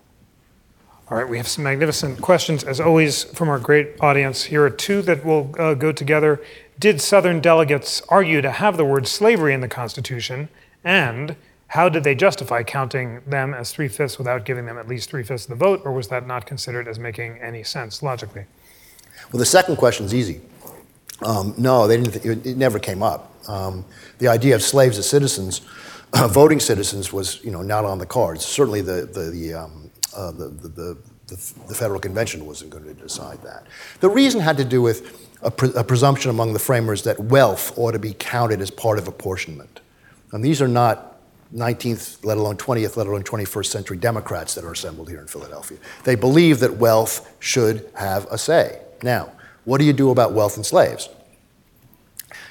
All 1.10 1.18
right, 1.18 1.30
we 1.30 1.38
have 1.38 1.47
some 1.47 1.64
magnificent 1.64 2.22
questions, 2.22 2.66
as 2.66 2.82
always, 2.82 3.24
from 3.24 3.47
our 3.47 3.60
great 3.60 3.95
audience. 4.01 4.43
Here 4.43 4.62
are 4.66 4.70
two 4.70 5.01
that 5.03 5.24
will 5.24 5.55
uh, 5.58 5.74
go 5.74 5.93
together. 5.93 6.41
Did 6.78 6.99
Southern 6.99 7.39
delegates 7.39 8.01
argue 8.10 8.41
to 8.41 8.51
have 8.51 8.76
the 8.76 8.84
word 8.84 9.08
slavery 9.08 9.53
in 9.53 9.62
the 9.62 9.70
Constitution? 9.70 10.49
And 10.84 11.38
how 11.68 11.88
did 11.88 12.03
they 12.03 12.14
justify 12.14 12.64
counting 12.64 13.22
them 13.26 13.53
as 13.53 13.72
three 13.72 13.88
fifths 13.88 14.18
without 14.18 14.43
giving 14.43 14.66
them 14.66 14.78
at 14.78 14.89
least 14.89 15.10
three 15.10 15.24
fifths 15.24 15.45
of 15.45 15.51
the 15.51 15.55
vote, 15.55 15.82
or 15.86 15.93
was 15.93 16.10
that 16.10 16.28
not 16.28 16.45
considered 16.45 16.89
as 16.89 16.99
making 16.99 17.38
any 17.39 17.64
sense 17.64 18.03
logically? 18.03 18.43
Well, 19.32 19.39
the 19.39 19.45
second 19.45 19.78
question 19.78 20.05
is 20.05 20.14
easy. 20.14 20.41
Um, 21.22 21.53
no, 21.58 21.88
they 21.88 21.95
didn't. 21.95 22.22
Th- 22.22 22.45
it, 22.45 22.58
never 22.58 22.80
came 22.80 23.01
up. 23.01 23.34
Um, 23.47 23.86
the 24.18 24.28
idea 24.28 24.55
of 24.55 24.62
slaves 24.62 24.97
as 24.97 25.10
citizens, 25.10 25.62
voting 26.16 26.60
citizens, 26.60 27.14
was 27.14 27.41
you 27.45 27.51
know 27.51 27.62
not 27.62 27.86
on 27.86 27.97
the 27.97 28.05
cards. 28.05 28.45
Certainly, 28.45 28.82
the 28.82 29.05
the 29.05 29.32
the, 29.32 29.53
um, 29.53 29.87
Uh, 30.18 30.32
the, 30.32 30.47
the, 30.47 30.97
the, 31.28 31.76
Federal 31.76 31.99
Convention 31.99 32.45
wasn't 32.47 32.72
going 32.72 32.86
to 32.86 32.93
decide 32.95 33.39
that. 33.43 33.68
The 33.99 34.09
reason 34.09 34.41
had 34.41 34.57
to 34.57 34.65
do 34.65 34.82
with 34.82 35.30
a, 35.43 35.51
pre- 35.51 35.74
a 35.76 35.84
presumption 35.84 36.32
among 36.32 36.53
the 36.53 36.59
framers 36.59 37.03
that 37.03 37.20
wealth 37.20 37.78
ought 37.78 37.91
to 37.91 37.99
be 37.99 38.15
counted 38.18 38.59
as 38.59 38.72
part 38.72 38.97
of 38.97 39.07
apportionment. 39.07 39.80
And 40.32 40.43
these 40.43 40.59
are 40.59 40.68
not 40.68 41.20
19th, 41.53 42.26
let 42.26 42.38
alone 42.38 42.57
20th, 42.57 42.97
let 42.97 43.05
alone 43.05 43.24
21st 43.24 43.65
century 43.68 43.97
Democrats 43.97 44.55
that 44.55 44.63
are 44.63 44.72
assembled 44.72 45.07
here 45.07 45.20
in 45.20 45.28
Philadelphia. 45.28 45.78
They 46.03 46.15
believe 46.15 46.59
that 46.61 46.78
wealth 46.78 47.32
should 47.39 47.88
have 47.93 48.26
a 48.32 48.38
say. 48.39 48.82
Now, 49.03 49.32
what 49.65 49.78
do 49.78 49.86
you 49.86 49.93
do 49.93 50.09
about 50.09 50.34
wealth 50.34 50.55
and 50.55 50.65
slaves? 50.65 51.09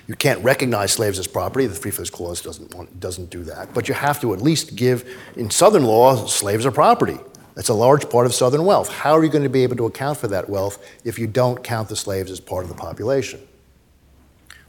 You 0.06 0.14
can't 0.14 0.42
recognize 0.44 0.92
slaves 0.92 1.18
as 1.18 1.26
property. 1.26 1.66
The 1.66 1.74
Three 1.74 1.90
Fifths 1.90 2.10
Clause 2.10 2.40
doesn't, 2.40 2.74
want, 2.74 3.00
doesn't 3.00 3.28
do 3.28 3.42
that. 3.44 3.74
But 3.74 3.88
you 3.88 3.94
have 3.94 4.20
to 4.20 4.34
at 4.34 4.40
least 4.40 4.76
give, 4.76 5.04
in 5.34 5.50
Southern 5.50 5.84
law, 5.84 6.26
slaves 6.26 6.64
are 6.64 6.70
property. 6.70 7.18
That's 7.56 7.68
a 7.68 7.74
large 7.74 8.08
part 8.08 8.26
of 8.26 8.34
Southern 8.34 8.64
wealth. 8.64 8.88
How 8.88 9.14
are 9.14 9.24
you 9.24 9.30
going 9.30 9.42
to 9.42 9.48
be 9.48 9.64
able 9.64 9.76
to 9.76 9.86
account 9.86 10.18
for 10.18 10.28
that 10.28 10.48
wealth 10.48 10.78
if 11.04 11.18
you 11.18 11.26
don't 11.26 11.64
count 11.64 11.88
the 11.88 11.96
slaves 11.96 12.30
as 12.30 12.38
part 12.38 12.62
of 12.62 12.68
the 12.68 12.76
population? 12.76 13.40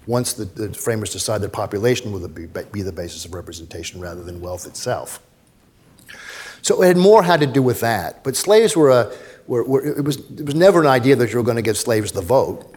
once 0.07 0.33
the, 0.33 0.45
the 0.45 0.73
framers 0.73 1.11
decide 1.11 1.41
that 1.41 1.51
population 1.51 2.11
will 2.11 2.25
be, 2.29 2.47
be 2.47 2.81
the 2.81 2.91
basis 2.91 3.25
of 3.25 3.33
representation 3.33 3.99
rather 3.99 4.23
than 4.23 4.41
wealth 4.41 4.65
itself. 4.65 5.21
So 6.61 6.81
it 6.81 6.87
had 6.87 6.97
more 6.97 7.23
had 7.23 7.41
to 7.41 7.45
do 7.45 7.61
with 7.61 7.81
that. 7.81 8.23
But 8.23 8.35
slaves 8.35 8.75
were 8.75 8.89
a, 8.89 9.13
were, 9.45 9.63
were, 9.63 9.85
it, 9.85 10.03
was, 10.03 10.17
it 10.17 10.45
was 10.45 10.55
never 10.55 10.81
an 10.81 10.87
idea 10.87 11.15
that 11.17 11.31
you 11.31 11.37
were 11.37 11.43
going 11.43 11.57
to 11.57 11.61
give 11.61 11.77
slaves 11.77 12.13
the 12.13 12.21
vote. 12.21 12.73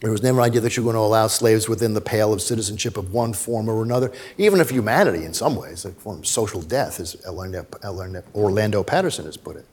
There 0.00 0.10
was 0.10 0.22
never 0.22 0.40
an 0.40 0.44
idea 0.44 0.60
that 0.60 0.76
you 0.76 0.82
were 0.82 0.92
going 0.92 1.02
to 1.02 1.06
allow 1.06 1.26
slaves 1.26 1.68
within 1.68 1.94
the 1.94 2.02
pale 2.02 2.32
of 2.32 2.42
citizenship 2.42 2.98
of 2.98 3.14
one 3.14 3.32
form 3.32 3.68
or 3.68 3.82
another, 3.82 4.12
even 4.36 4.60
of 4.60 4.68
humanity 4.68 5.24
in 5.24 5.32
some 5.32 5.56
ways, 5.56 5.86
a 5.86 5.90
form 5.92 6.18
of 6.18 6.26
social 6.26 6.60
death, 6.60 7.00
as 7.00 7.16
Orlando 7.26 8.82
Patterson 8.82 9.24
has 9.24 9.38
put 9.38 9.56
it. 9.56 9.64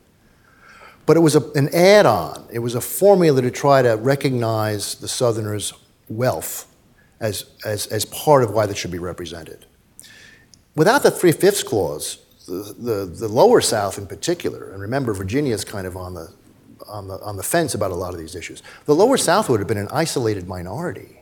But 1.05 1.17
it 1.17 1.19
was 1.19 1.35
a, 1.35 1.41
an 1.51 1.73
add 1.73 2.05
on, 2.05 2.47
it 2.51 2.59
was 2.59 2.75
a 2.75 2.81
formula 2.81 3.41
to 3.41 3.51
try 3.51 3.81
to 3.81 3.97
recognize 3.97 4.95
the 4.95 5.09
Southerners' 5.09 5.73
wealth 6.07 6.73
as, 7.19 7.45
as, 7.65 7.87
as 7.87 8.05
part 8.05 8.43
of 8.43 8.51
why 8.51 8.65
that 8.65 8.77
should 8.77 8.91
be 8.91 8.99
represented. 8.99 9.65
Without 10.75 11.03
the 11.03 11.11
three 11.11 11.33
fifths 11.33 11.63
clause, 11.63 12.19
the, 12.47 12.75
the, 12.77 13.05
the, 13.05 13.27
lower 13.27 13.61
South 13.61 13.97
in 13.97 14.07
particular, 14.07 14.71
and 14.71 14.81
remember, 14.81 15.13
Virginia 15.13 15.53
is 15.53 15.63
kind 15.63 15.87
of 15.87 15.95
on 15.95 16.13
the, 16.13 16.33
on, 16.87 17.07
the, 17.07 17.19
on 17.21 17.37
the 17.37 17.43
fence 17.43 17.73
about 17.73 17.91
a 17.91 17.95
lot 17.95 18.13
of 18.13 18.19
these 18.19 18.35
issues, 18.35 18.63
the 18.85 18.95
lower 18.95 19.17
South 19.17 19.49
would 19.49 19.59
have 19.59 19.67
been 19.67 19.77
an 19.77 19.89
isolated 19.91 20.47
minority 20.47 21.19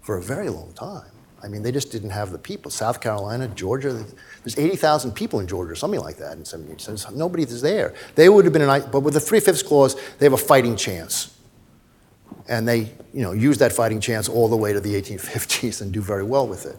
for 0.00 0.16
a 0.16 0.22
very 0.22 0.48
long 0.48 0.72
time. 0.72 1.10
I 1.42 1.48
mean, 1.48 1.62
they 1.62 1.70
just 1.70 1.92
didn't 1.92 2.10
have 2.10 2.32
the 2.32 2.38
people. 2.38 2.70
South 2.70 3.00
Carolina, 3.00 3.46
Georgia, 3.48 4.04
there's 4.42 4.58
80,000 4.58 5.12
people 5.12 5.38
in 5.38 5.46
Georgia, 5.46 5.76
something 5.76 6.00
like 6.00 6.16
that 6.16 6.36
in 6.36 6.44
78. 6.44 7.14
Nobody 7.14 7.44
is 7.44 7.62
there. 7.62 7.94
They 8.16 8.28
would 8.28 8.44
have 8.44 8.52
been 8.52 8.62
an, 8.62 8.90
but 8.90 9.00
with 9.00 9.14
the 9.14 9.20
three 9.20 9.38
fifths 9.38 9.62
clause, 9.62 9.94
they 10.18 10.26
have 10.26 10.32
a 10.32 10.36
fighting 10.36 10.74
chance 10.74 11.38
and 12.48 12.66
they 12.66 12.90
you 13.12 13.22
know, 13.22 13.32
use 13.32 13.58
that 13.58 13.72
fighting 13.72 14.00
chance 14.00 14.28
all 14.28 14.48
the 14.48 14.56
way 14.56 14.72
to 14.72 14.80
the 14.80 14.94
1850s 14.94 15.80
and 15.82 15.92
do 15.92 16.00
very 16.00 16.24
well 16.24 16.46
with 16.46 16.66
it. 16.66 16.76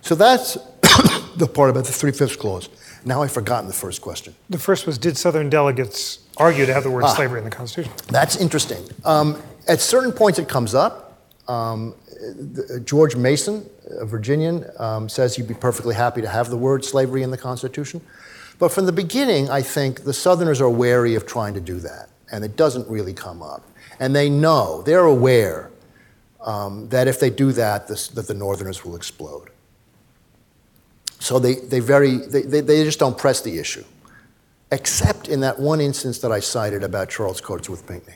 So 0.00 0.14
that's 0.14 0.54
the 1.36 1.50
part 1.52 1.70
about 1.70 1.84
the 1.84 1.92
three 1.92 2.12
fifths 2.12 2.36
clause. 2.36 2.68
Now 3.04 3.22
I've 3.22 3.32
forgotten 3.32 3.66
the 3.66 3.74
first 3.74 4.02
question. 4.02 4.34
The 4.50 4.58
first 4.58 4.86
was 4.86 4.98
Did 4.98 5.16
Southern 5.16 5.48
delegates 5.50 6.20
argue 6.36 6.66
to 6.66 6.74
have 6.74 6.82
the 6.82 6.90
word 6.90 7.04
ah, 7.04 7.14
slavery 7.14 7.38
in 7.38 7.44
the 7.44 7.50
Constitution? 7.50 7.92
That's 8.08 8.36
interesting. 8.36 8.84
Um, 9.04 9.40
at 9.66 9.80
certain 9.80 10.12
points, 10.12 10.38
it 10.38 10.48
comes 10.48 10.74
up. 10.74 11.20
Um, 11.48 11.94
George 12.84 13.16
Mason, 13.16 13.68
a 13.90 14.04
Virginian, 14.04 14.64
um, 14.78 15.08
says 15.08 15.36
he'd 15.36 15.48
be 15.48 15.54
perfectly 15.54 15.94
happy 15.94 16.20
to 16.20 16.28
have 16.28 16.50
the 16.50 16.56
word 16.56 16.84
slavery 16.84 17.22
in 17.22 17.30
the 17.30 17.38
Constitution. 17.38 18.00
But 18.58 18.72
from 18.72 18.86
the 18.86 18.92
beginning, 18.92 19.48
I 19.48 19.62
think 19.62 20.04
the 20.04 20.12
Southerners 20.12 20.60
are 20.60 20.68
wary 20.68 21.14
of 21.14 21.26
trying 21.26 21.54
to 21.54 21.60
do 21.60 21.78
that, 21.80 22.10
and 22.32 22.44
it 22.44 22.56
doesn't 22.56 22.88
really 22.88 23.14
come 23.14 23.42
up. 23.42 23.64
And 24.00 24.14
they 24.14 24.28
know, 24.28 24.82
they're 24.82 25.04
aware 25.04 25.70
um, 26.40 26.88
that 26.88 27.08
if 27.08 27.20
they 27.20 27.30
do 27.30 27.52
that, 27.52 27.88
this, 27.88 28.08
that 28.08 28.26
the 28.26 28.34
Northerners 28.34 28.84
will 28.84 28.96
explode. 28.96 29.50
So 31.18 31.38
they, 31.38 31.54
they, 31.54 31.80
very, 31.80 32.16
they, 32.16 32.42
they, 32.42 32.60
they 32.60 32.84
just 32.84 32.98
don't 32.98 33.18
press 33.18 33.40
the 33.40 33.58
issue, 33.58 33.84
except 34.70 35.28
in 35.28 35.40
that 35.40 35.58
one 35.58 35.80
instance 35.80 36.18
that 36.20 36.32
I 36.32 36.40
cited 36.40 36.82
about 36.82 37.10
Charles 37.10 37.40
Cotesworth 37.40 37.86
Pinckney, 37.86 38.14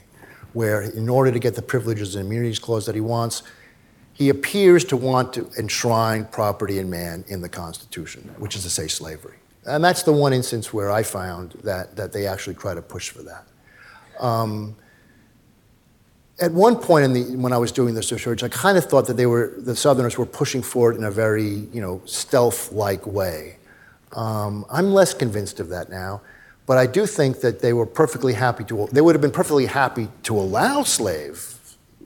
where 0.52 0.82
in 0.82 1.08
order 1.08 1.32
to 1.32 1.38
get 1.38 1.54
the 1.54 1.62
privileges 1.62 2.14
and 2.14 2.26
immunities 2.26 2.58
clause 2.58 2.86
that 2.86 2.94
he 2.94 3.00
wants, 3.00 3.42
he 4.12 4.28
appears 4.28 4.84
to 4.84 4.96
want 4.96 5.32
to 5.32 5.50
enshrine 5.58 6.26
property 6.26 6.78
in 6.78 6.88
man 6.88 7.24
in 7.28 7.40
the 7.40 7.48
Constitution, 7.48 8.22
which 8.38 8.54
is 8.54 8.62
to 8.62 8.70
say 8.70 8.86
slavery. 8.86 9.36
And 9.64 9.82
that's 9.82 10.02
the 10.02 10.12
one 10.12 10.32
instance 10.32 10.72
where 10.72 10.90
I 10.90 11.02
found 11.02 11.52
that, 11.64 11.96
that 11.96 12.12
they 12.12 12.26
actually 12.26 12.54
try 12.54 12.74
to 12.74 12.82
push 12.82 13.10
for 13.10 13.22
that. 13.22 13.46
Um, 14.20 14.76
at 16.42 16.50
one 16.50 16.76
point 16.76 17.04
in 17.04 17.12
the, 17.12 17.36
when 17.36 17.52
I 17.52 17.58
was 17.58 17.70
doing 17.70 17.94
this 17.94 18.10
research, 18.10 18.42
I 18.42 18.48
kind 18.48 18.76
of 18.76 18.84
thought 18.84 19.06
that 19.06 19.16
they 19.16 19.26
were, 19.26 19.54
the 19.56 19.76
Southerners 19.76 20.18
were 20.18 20.26
pushing 20.26 20.60
for 20.60 20.92
it 20.92 20.96
in 20.96 21.04
a 21.04 21.10
very, 21.10 21.68
you 21.72 21.80
know, 21.80 22.02
stealth-like 22.04 23.06
way. 23.06 23.58
Um, 24.12 24.66
I'm 24.68 24.92
less 24.92 25.14
convinced 25.14 25.60
of 25.60 25.68
that 25.68 25.88
now, 25.88 26.20
but 26.66 26.78
I 26.78 26.86
do 26.86 27.06
think 27.06 27.40
that 27.42 27.60
they 27.60 27.72
were 27.72 27.86
perfectly 27.86 28.32
happy 28.32 28.64
to, 28.64 28.88
they 28.90 29.00
would 29.00 29.14
have 29.14 29.22
been 29.22 29.30
perfectly 29.30 29.66
happy 29.66 30.08
to 30.24 30.36
allow 30.36 30.82
slave 30.82 31.54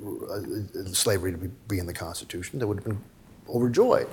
uh, 0.05 0.41
slavery 0.93 1.33
to 1.33 1.39
be, 1.39 1.51
be, 1.67 1.79
in 1.79 1.87
the 1.87 1.95
Constitution, 1.95 2.59
they 2.59 2.67
would 2.67 2.77
have 2.77 2.85
been 2.85 3.01
overjoyed. 3.49 4.09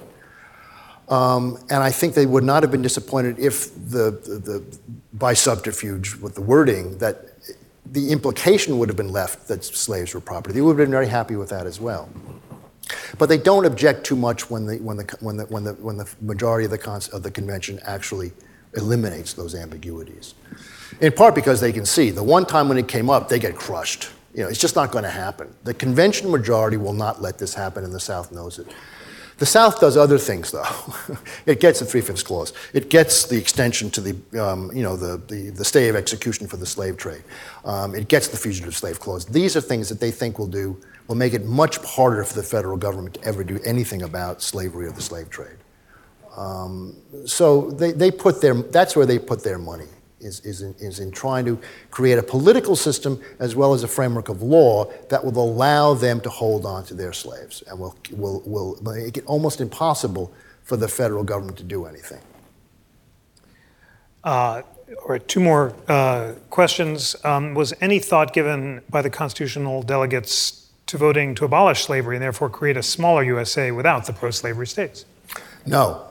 Um, 1.09 1.59
and 1.69 1.83
I 1.83 1.91
think 1.91 2.13
they 2.13 2.25
would 2.25 2.45
not 2.45 2.63
have 2.63 2.71
been 2.71 2.81
disappointed 2.81 3.37
if 3.37 3.75
the, 3.75 4.11
the, 4.11 4.39
the, 4.39 4.63
by 5.11 5.33
subterfuge 5.33 6.15
with 6.15 6.35
the 6.35 6.41
wording 6.41 6.97
that 6.99 7.25
the 7.93 8.11
implication 8.11 8.79
would 8.79 8.89
have 8.89 8.97
been 8.97 9.11
left 9.11 9.47
that 9.47 9.63
slaves 9.63 10.15
were 10.15 10.19
property. 10.19 10.55
They 10.55 10.61
would 10.61 10.71
have 10.71 10.85
been 10.85 10.91
very 10.91 11.07
happy 11.07 11.35
with 11.35 11.49
that 11.49 11.67
as 11.67 11.79
well. 11.79 12.09
But 13.19 13.29
they 13.29 13.37
don't 13.37 13.65
object 13.65 14.03
too 14.03 14.15
much 14.15 14.49
when 14.49 14.65
the, 14.65 14.77
when 14.77 14.97
the, 14.97 15.17
when 15.19 15.37
the, 15.37 15.43
when 15.45 15.63
the, 15.63 15.73
when 15.73 15.97
the 15.97 16.09
majority 16.19 16.65
of 16.65 16.71
the, 16.71 17.09
of 17.13 17.21
the 17.21 17.29
convention 17.29 17.79
actually 17.83 18.31
eliminates 18.75 19.33
those 19.33 19.53
ambiguities. 19.53 20.33
In 21.01 21.13
part 21.13 21.35
because 21.35 21.61
they 21.61 21.71
can 21.71 21.85
see 21.85 22.09
the 22.09 22.23
one 22.23 22.47
time 22.47 22.67
when 22.67 22.79
it 22.79 22.87
came 22.87 23.11
up, 23.11 23.29
they 23.29 23.37
get 23.37 23.55
crushed. 23.55 24.09
You 24.33 24.41
know, 24.41 24.49
it's 24.49 24.59
just 24.59 24.75
not 24.75 24.91
going 24.91 25.03
to 25.03 25.11
happen. 25.11 25.53
The 25.63 25.75
convention 25.75 26.31
majority 26.31 26.77
will 26.77 26.93
not 26.93 27.21
let 27.21 27.37
this 27.37 27.53
happen, 27.53 27.83
and 27.83 27.93
the 27.93 27.99
South 27.99 28.31
knows 28.31 28.57
it. 28.57 28.65
The 29.37 29.45
South 29.45 29.79
does 29.79 29.97
other 29.97 30.17
things, 30.17 30.51
though. 30.51 30.65
it 31.45 31.59
gets 31.59 31.79
the 31.79 31.85
three-fifths 31.85 32.23
clause. 32.23 32.53
It 32.73 32.89
gets 32.89 33.25
the 33.25 33.37
extension 33.37 33.89
to 33.91 34.01
the, 34.01 34.43
um, 34.43 34.71
you 34.73 34.83
know, 34.83 34.95
the, 34.95 35.17
the, 35.27 35.49
the, 35.49 35.65
stay 35.65 35.89
of 35.89 35.95
execution 35.95 36.47
for 36.47 36.57
the 36.57 36.65
slave 36.65 36.97
trade. 36.97 37.23
Um, 37.65 37.95
it 37.95 38.07
gets 38.07 38.27
the 38.27 38.37
fugitive 38.37 38.75
slave 38.75 38.99
clause. 38.99 39.25
These 39.25 39.55
are 39.55 39.61
things 39.61 39.89
that 39.89 39.99
they 39.99 40.11
think 40.11 40.37
will 40.37 40.47
do, 40.47 40.79
will 41.07 41.15
make 41.15 41.33
it 41.33 41.45
much 41.45 41.77
harder 41.77 42.23
for 42.23 42.35
the 42.35 42.43
federal 42.43 42.77
government 42.77 43.15
to 43.15 43.23
ever 43.23 43.43
do 43.43 43.59
anything 43.65 44.03
about 44.03 44.41
slavery 44.41 44.85
or 44.85 44.91
the 44.91 45.01
slave 45.01 45.29
trade. 45.29 45.57
Um, 46.37 46.95
so 47.25 47.71
they, 47.71 47.91
they 47.91 48.11
put 48.11 48.41
their, 48.41 48.53
that's 48.53 48.95
where 48.95 49.05
they 49.05 49.19
put 49.19 49.43
their 49.43 49.57
money 49.57 49.87
is, 50.23 50.39
is, 50.41 50.61
in, 50.61 50.73
is 50.79 50.99
in 50.99 51.11
trying 51.11 51.45
to 51.45 51.59
create 51.91 52.17
a 52.17 52.23
political 52.23 52.75
system 52.75 53.21
as 53.39 53.55
well 53.55 53.73
as 53.73 53.83
a 53.83 53.87
framework 53.87 54.29
of 54.29 54.41
law 54.41 54.85
that 55.09 55.23
will 55.23 55.37
allow 55.37 55.93
them 55.93 56.19
to 56.21 56.29
hold 56.29 56.65
on 56.65 56.83
to 56.85 56.93
their 56.93 57.13
slaves 57.13 57.63
and 57.67 57.79
will, 57.79 57.95
will, 58.11 58.41
will 58.45 58.77
make 58.81 59.17
it 59.17 59.25
almost 59.25 59.61
impossible 59.61 60.33
for 60.63 60.77
the 60.77 60.87
federal 60.87 61.23
government 61.23 61.57
to 61.57 61.63
do 61.63 61.85
anything. 61.85 62.21
Uh, 64.23 64.61
all 65.01 65.09
right, 65.09 65.27
two 65.27 65.39
more 65.39 65.75
uh, 65.87 66.33
questions. 66.49 67.15
Um, 67.25 67.53
was 67.53 67.73
any 67.81 67.99
thought 67.99 68.33
given 68.33 68.81
by 68.89 69.01
the 69.01 69.09
constitutional 69.09 69.83
delegates 69.83 70.69
to 70.87 70.97
voting 70.97 71.35
to 71.35 71.45
abolish 71.45 71.83
slavery 71.83 72.15
and 72.15 72.23
therefore 72.23 72.49
create 72.49 72.77
a 72.77 72.83
smaller 72.83 73.23
USA 73.23 73.71
without 73.71 74.05
the 74.05 74.13
pro 74.13 74.31
slavery 74.31 74.67
states? 74.67 75.05
No. 75.65 76.09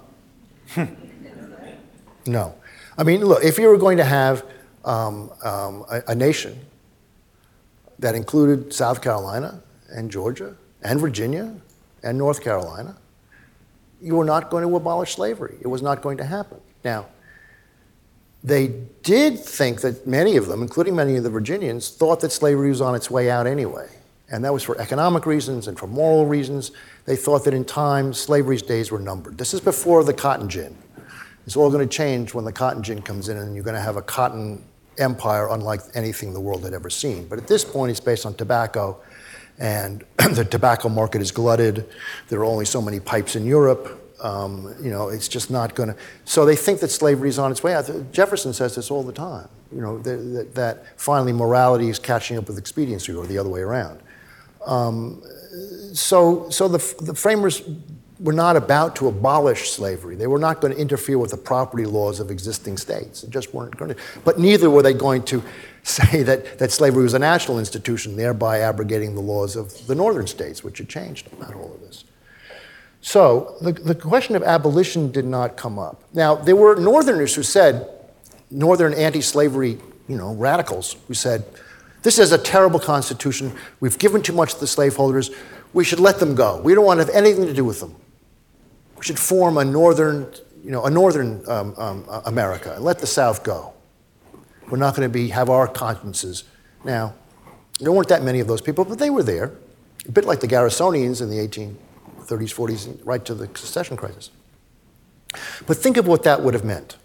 no. 2.26 2.54
I 2.97 3.05
mean, 3.05 3.24
look, 3.24 3.43
if 3.43 3.59
you 3.59 3.68
were 3.68 3.78
going 3.78 3.97
to 3.99 4.05
have 4.05 4.45
um, 4.84 5.30
um, 5.45 5.84
a, 5.90 6.03
a 6.09 6.14
nation 6.14 6.59
that 7.99 8.14
included 8.14 8.72
South 8.72 9.01
Carolina 9.01 9.62
and 9.88 10.11
Georgia 10.11 10.57
and 10.82 11.01
Virginia 11.01 11.55
and 12.03 12.18
North 12.18 12.43
Carolina, 12.43 12.97
you 14.01 14.16
were 14.16 14.24
not 14.24 14.51
going 14.51 14.66
to 14.66 14.76
abolish 14.76 15.14
slavery. 15.14 15.57
It 15.61 15.68
was 15.68 15.80
not 15.80 16.03
going 16.03 16.18
to 16.18 16.24
happen. 16.24 16.61
Now, 16.84 17.07
they 18.45 18.68
did 19.03 19.38
think 19.38 19.82
that 19.82 20.07
many 20.07 20.36
of 20.36 20.49
them, 20.49 20.62
including 20.62 20.97
many 20.97 21.16
of 21.16 21.22
the 21.22 21.30
Virginians, 21.30 21.90
thought 21.90 22.20
that 22.20 22.32
slavery 22.32 22.70
was 22.70 22.80
on 22.80 22.97
its 22.97 23.09
way 23.09 23.30
out 23.30 23.47
anyway. 23.47 23.88
And 24.32 24.45
that 24.45 24.53
was 24.53 24.62
for 24.64 24.80
economic 24.80 25.26
reasons 25.26 25.68
and 25.68 25.78
for 25.78 25.86
moral 25.86 26.26
reasons. 26.26 26.72
They 27.05 27.14
thought 27.14 27.45
that 27.45 27.55
in 27.55 27.64
time, 27.64 28.12
slavery's 28.12 28.62
days 28.62 28.90
were 28.90 28.99
numbered. 28.99 29.38
This 29.38 29.55
is 29.55 29.61
before 29.61 30.03
the 30.03 30.14
cotton 30.14 30.49
gin. 30.49 30.76
It's 31.47 31.57
all 31.57 31.70
going 31.70 31.86
to 31.86 31.93
change 31.93 32.34
when 32.34 32.45
the 32.45 32.53
cotton 32.53 32.82
gin 32.82 33.03
comes 33.03 33.28
in, 33.28 33.36
and 33.36 33.55
you're 33.55 33.64
going 33.64 33.76
to 33.76 33.80
have 33.80 33.97
a 33.97 34.03
cotton 34.03 34.62
empire 34.99 35.49
unlike 35.51 35.80
anything 35.95 36.32
the 36.32 36.40
world 36.40 36.64
had 36.64 36.74
ever 36.74 36.90
seen. 36.90 37.26
But 37.26 37.38
at 37.38 37.49
this 37.49 37.64
point, 37.64 37.90
it's 37.90 38.01
based 38.01 38.26
on 38.26 38.34
tobacco, 38.34 39.01
and 39.59 40.05
the 40.16 40.45
tobacco 40.45 40.88
market 40.88 41.20
is 41.20 41.30
glutted. 41.30 41.88
There 42.28 42.40
are 42.40 42.45
only 42.45 42.64
so 42.64 42.80
many 42.80 43.01
pipes 43.01 43.36
in 43.36 43.45
Europe. 43.45 43.99
Um, 44.22 44.72
you 44.80 44.90
know, 44.90 45.09
it's 45.09 45.26
just 45.26 45.51
not 45.51 45.74
going 45.74 45.88
to. 45.88 45.97
So 46.24 46.45
they 46.45 46.55
think 46.55 46.78
that 46.80 46.90
slavery 46.90 47.28
is 47.28 47.40
on 47.40 47.51
its 47.51 47.62
way 47.64 47.74
out. 47.74 47.90
Jefferson 48.12 48.53
says 48.53 48.76
this 48.76 48.90
all 48.90 49.03
the 49.03 49.12
time. 49.12 49.49
You 49.74 49.80
know, 49.80 49.99
that, 50.01 50.55
that 50.55 51.01
finally 51.01 51.32
morality 51.32 51.88
is 51.88 51.99
catching 51.99 52.38
up 52.38 52.47
with 52.47 52.59
expediency, 52.59 53.12
or 53.14 53.26
the 53.26 53.38
other 53.38 53.49
way 53.49 53.62
around. 53.62 54.01
Um, 54.64 55.22
so, 55.93 56.49
so 56.51 56.68
the, 56.68 56.78
the 57.01 57.14
framers 57.14 57.62
were 58.23 58.33
not 58.33 58.57
about 58.57 58.95
to 58.97 59.09
abolish 59.09 59.70
slavery. 59.70 60.14
They 60.14 60.29
were 60.29 60.39
not 60.39 60.61
going 60.61 60.73
to 60.73 60.81
interfere 60.81 61.18
with 61.18 61.33
the 61.33 61.37
property 61.37 61.85
laws 61.85 62.20
of 62.20 62.31
existing 62.31 62.77
states. 62.77 63.23
They 63.23 63.29
just 63.29 63.53
weren't 63.53 63.77
going 63.77 63.95
to. 63.95 64.01
But 64.25 64.39
neither 64.39 64.70
were 64.70 64.83
they 64.83 64.95
going 64.95 65.25
to 65.25 65.43
say 65.83 66.23
that, 66.23 66.59
that 66.59 66.70
slavery 66.70 67.03
was 67.03 67.14
a 67.14 67.18
national 67.18 67.59
institution, 67.59 68.16
thereby 68.16 68.61
abrogating 68.61 69.14
the 69.14 69.20
laws 69.20 69.57
of 69.57 69.87
the 69.87 69.95
northern 69.95 70.29
states, 70.29 70.62
which 70.62 70.79
had 70.79 70.89
changed 70.89 71.33
about 71.33 71.55
all 71.55 71.75
of 71.75 71.81
this. 71.81 72.05
So 73.01 73.57
the, 73.61 73.73
the 73.73 73.97
question 73.97 74.37
of 74.37 74.45
abolition 74.45 75.11
did 75.11 75.25
not 75.25 75.57
come 75.57 75.79
up. 75.79 76.05
Now, 76.14 76.37
there 76.37 76.55
were 76.55 76.77
northerners 76.77 77.35
who 77.35 77.43
said, 77.43 77.91
northern 78.49 78.95
anti-slavery, 78.95 79.79
you 80.07 80.16
know, 80.16 80.35
radicals 80.35 80.97
who 81.09 81.14
said, 81.14 81.45
this 82.03 82.20
is 82.20 82.31
a 82.31 82.39
terrible 82.39 82.79
constitution. 82.79 83.53
We've 83.81 83.99
given 83.99 84.23
too 84.23 84.33
much 84.33 84.55
to 84.55 84.61
the 84.61 84.66
slaveholders. 84.68 85.31
We 85.73 85.83
should 85.83 86.01
let 86.01 86.20
them 86.20 86.37
go. 86.37 86.61
We 86.61 86.75
don't 86.75 86.85
want 86.85 87.01
to 87.01 87.07
have 87.07 87.14
anything 87.14 87.47
to 87.47 87.55
do 87.55 87.64
with 87.64 87.81
them. 87.81 87.97
We 89.03 89.07
should 89.07 89.18
form 89.18 89.59
a 89.59 89.64
northern, 89.64 90.32
you 90.62 90.70
know, 90.70 90.84
a 90.84 90.90
northern 90.90 91.42
um, 91.48 91.74
um, 91.76 92.05
America 92.24 92.74
and 92.76 92.84
let 92.84 93.00
the 93.00 93.07
South 93.09 93.42
go. 93.42 93.72
We're 94.70 94.78
not 94.78 94.94
going 94.94 95.09
to 95.09 95.12
be 95.12 95.26
have 95.30 95.50
our 95.50 95.66
consciences. 95.66 96.44
Now, 96.84 97.12
there 97.80 97.90
weren't 97.90 98.07
that 98.11 98.22
many 98.22 98.38
of 98.38 98.46
those 98.46 98.61
people, 98.61 98.84
but 98.84 99.00
they 99.00 99.11
were 99.11 99.24
there, 99.24 99.55
a 100.07 100.12
bit 100.12 100.24
like 100.24 100.38
the 100.38 100.46
Garrisonians 100.46 101.20
in 101.20 101.30
the 101.30 101.38
1830s, 101.38 102.55
40s, 102.55 103.00
right 103.03 103.24
to 103.24 103.34
the 103.34 103.48
secession 103.59 103.96
crisis. 103.96 104.30
But 105.66 105.78
think 105.78 105.96
of 105.96 106.07
what 106.07 106.22
that 106.22 106.40
would 106.40 106.55
have 106.55 106.64
meant. 106.64 106.96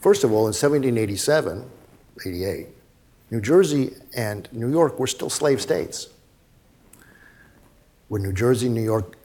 First 0.00 0.24
of 0.24 0.32
all, 0.32 0.46
in 0.46 0.54
1787, 0.54 1.70
88, 2.24 2.66
New 3.30 3.42
Jersey 3.42 3.92
and 4.16 4.48
New 4.52 4.70
York 4.70 4.98
were 4.98 5.06
still 5.06 5.28
slave 5.28 5.60
states. 5.60 6.08
Would 8.08 8.22
New 8.22 8.32
Jersey, 8.32 8.70
New 8.70 8.82
York 8.82 9.17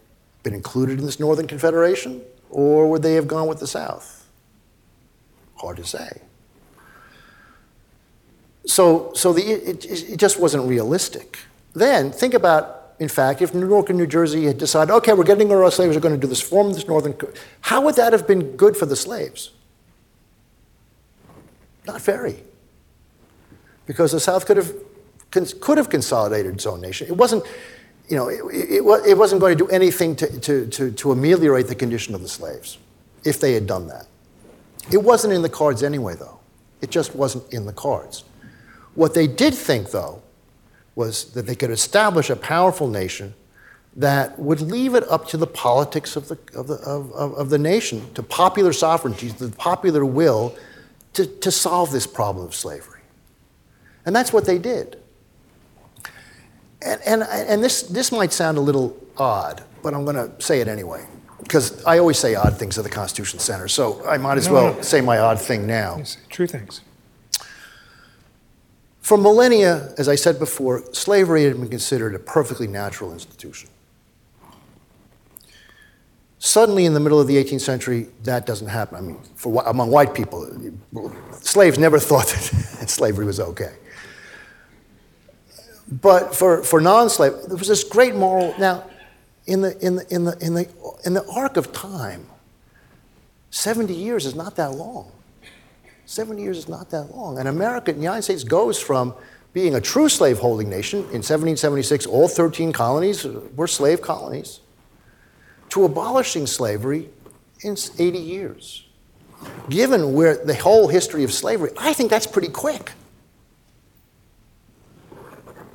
been 0.44 0.54
included 0.54 1.00
in 1.00 1.06
this 1.06 1.20
Northern 1.20 1.48
Confederation, 1.48 2.22
or 2.50 2.90
would 2.90 3.02
they 3.02 3.16
have 3.16 3.28
gone 3.28 3.48
with 3.48 3.60
the 3.60 3.68
South? 3.68 4.28
Hard 5.56 5.78
to 5.78 5.86
say. 5.86 6.22
So, 8.66 9.12
so 9.16 9.34
the, 9.34 9.42
it, 9.42 9.86
it 9.86 10.18
just 10.18 10.40
wasn't 10.40 10.68
realistic. 10.68 11.40
Then 11.74 12.12
think 12.12 12.34
about, 12.34 12.94
in 13.00 13.10
fact, 13.10 13.42
if 13.42 13.54
New 13.54 13.68
York 13.68 13.90
and 13.90 13.98
New 13.98 14.08
Jersey 14.08 14.46
had 14.46 14.58
decided, 14.58 14.94
okay, 14.94 15.14
we're 15.14 15.24
getting 15.24 15.50
rid 15.50 15.58
of 15.58 15.64
our 15.64 15.72
slaves, 15.72 15.96
we're 15.96 16.02
going 16.02 16.16
to 16.16 16.22
do 16.22 16.28
this, 16.28 16.42
form 16.42 16.72
this 16.74 16.88
Northern, 16.88 17.16
how 17.62 17.82
would 17.82 17.96
that 17.96 18.14
have 18.14 18.28
been 18.28 18.56
good 18.56 18.78
for 18.78 18.86
the 18.86 18.96
slaves? 18.96 19.52
Not 21.86 22.02
very. 22.02 22.44
Because 23.86 24.14
the 24.14 24.20
South 24.20 24.46
could 24.46 24.58
have, 24.58 24.74
could 25.32 25.78
have 25.78 25.90
consolidated 25.90 26.54
its 26.54 26.66
own 26.66 26.80
nation. 26.80 27.08
It 27.08 27.18
wasn't, 27.18 27.44
you 28.10 28.16
know, 28.16 28.28
it, 28.28 28.42
it, 28.52 28.84
it, 29.08 29.18
wasn't 29.18 29.40
going 29.40 29.58
to 29.58 29.64
do 29.66 29.70
anything 29.70 30.16
to, 30.18 30.40
to, 30.40 30.68
to, 30.68 30.92
to 30.92 31.12
ameliorate 31.12 31.68
the 31.68 31.76
condition 31.76 32.14
of 32.14 32.22
the 32.22 32.28
slaves 32.28 32.78
if 33.24 33.40
they 33.40 33.54
had 33.54 33.66
done 33.66 33.88
that. 33.88 34.08
It 34.92 34.98
wasn't 34.98 35.34
in 35.34 35.42
the 35.42 35.50
cards 35.50 35.84
anyway, 35.84 36.16
though. 36.16 36.40
It 36.82 36.92
just 36.92 37.16
wasn't 37.16 37.52
in 37.54 37.66
the 37.66 37.74
cards. 37.74 38.26
What 38.96 39.14
they 39.14 39.28
did 39.28 39.54
think, 39.54 39.92
though, 39.92 40.22
was 40.96 41.32
that 41.34 41.48
they 41.48 41.56
could 41.56 41.72
establish 41.72 42.30
a 42.30 42.36
powerful 42.36 42.88
nation 42.88 43.34
that 43.96 44.38
would 44.38 44.60
leave 44.60 44.96
it 44.96 45.08
up 45.10 45.28
to 45.30 45.38
the 45.38 45.48
politics 45.48 46.16
of 46.16 46.28
the, 46.28 46.38
of 46.56 46.68
the, 46.68 46.76
of, 46.76 47.12
of, 47.14 47.34
of 47.36 47.50
the 47.50 47.58
nation, 47.58 48.14
to 48.16 48.24
popular 48.24 48.74
sovereignty, 48.74 49.30
to 49.30 49.48
the 49.48 49.56
popular 49.56 50.04
will, 50.04 50.56
to, 51.14 51.26
to 51.26 51.52
solve 51.52 51.92
this 51.92 52.08
problem 52.08 52.46
of 52.46 52.56
slavery. 52.56 53.02
And 54.06 54.16
that's 54.16 54.34
what 54.34 54.46
they 54.46 54.58
did. 54.58 55.00
And, 56.86 57.02
and, 57.06 57.24
and 57.24 57.64
this, 57.64 57.84
this 57.84 58.12
might 58.12 58.34
sound 58.34 58.58
a 58.58 58.62
little 58.62 58.98
odd, 59.18 59.64
but 59.82 59.94
I'm 59.94 60.04
going 60.04 60.16
to 60.16 60.42
say 60.42 60.60
it 60.60 60.68
anyway, 60.68 61.06
because 61.42 61.84
I 61.86 62.00
always 62.00 62.18
say 62.18 62.36
odd 62.36 62.58
things 62.58 62.78
at 62.78 62.84
the 62.84 62.90
Constitution 62.90 63.40
Center, 63.40 63.68
so 63.68 64.06
I 64.06 64.18
might 64.18 64.38
as 64.38 64.48
no, 64.48 64.54
well 64.54 64.74
no. 64.76 64.82
say 64.82 65.02
my 65.02 65.18
odd 65.18 65.40
thing 65.40 65.66
now. 65.66 65.98
Yes, 65.98 66.18
true 66.30 66.48
things. 66.48 66.82
For 69.02 69.18
millennia, 69.18 69.94
as 69.98 70.08
I 70.08 70.16
said 70.16 70.40
before, 70.40 70.84
slavery 70.94 71.44
had 71.44 71.60
been 71.60 71.70
considered 71.70 72.16
a 72.16 72.20
perfectly 72.20 72.68
natural 72.68 73.12
institution. 73.12 73.70
Suddenly, 76.40 76.86
in 76.86 76.94
the 76.94 77.00
middle 77.00 77.22
of 77.22 77.28
the 77.28 77.42
18th 77.42 77.62
century, 77.62 78.08
that 78.24 78.46
doesn't 78.46 78.68
happen. 78.68 78.98
I 78.98 79.02
mean, 79.02 79.18
for, 79.36 79.64
among 79.66 79.92
white 79.92 80.14
people, 80.14 80.46
slaves 81.42 81.78
never 81.78 82.00
thought 82.10 82.28
that 82.28 82.90
slavery 82.90 83.26
was 83.26 83.40
okay. 83.40 83.76
But 86.02 86.36
for, 86.36 86.64
for 86.64 86.82
non-slave, 86.82 87.34
there 87.48 87.58
was 87.58 87.68
this 87.68 87.84
great 87.84 88.16
moral. 88.16 88.56
Now, 88.58 88.90
in 89.46 89.62
the, 89.62 89.78
in, 89.86 89.96
the, 89.98 90.14
in, 90.14 90.24
the, 90.24 90.38
in, 90.40 90.54
the, 90.54 90.70
in 91.06 91.14
the 91.14 91.26
arc 91.30 91.58
of 91.58 91.72
time, 91.72 92.26
70 93.52 93.94
years 93.94 94.26
is 94.26 94.34
not 94.34 94.56
that 94.56 94.72
long. 94.72 95.12
70 96.06 96.42
years 96.42 96.58
is 96.58 96.68
not 96.68 96.90
that 96.90 97.16
long. 97.16 97.38
And 97.38 97.48
America, 97.48 97.94
the 97.94 98.00
United 98.00 98.24
States 98.24 98.44
goes 98.44 98.80
from 98.80 99.14
being 99.54 99.76
a 99.76 99.82
true 99.82 100.10
slaveholding 100.10 100.70
nation 100.70 101.00
in 101.00 101.22
1776, 101.22 102.08
all 102.08 102.28
13 102.28 102.74
colonies 102.74 103.26
were 103.56 103.68
slave 103.68 104.02
colonies, 104.02 104.62
to 105.70 105.86
abolishing 105.86 106.48
slavery 106.48 107.10
in 107.62 107.78
80 108.00 108.18
years. 108.18 108.86
Given 109.70 110.14
where 110.14 110.44
the 110.44 110.56
whole 110.56 110.88
history 110.88 111.24
of 111.24 111.32
slavery, 111.32 111.72
I 111.78 111.94
think 111.94 112.10
that's 112.10 112.26
pretty 112.26 112.48
quick. 112.48 112.94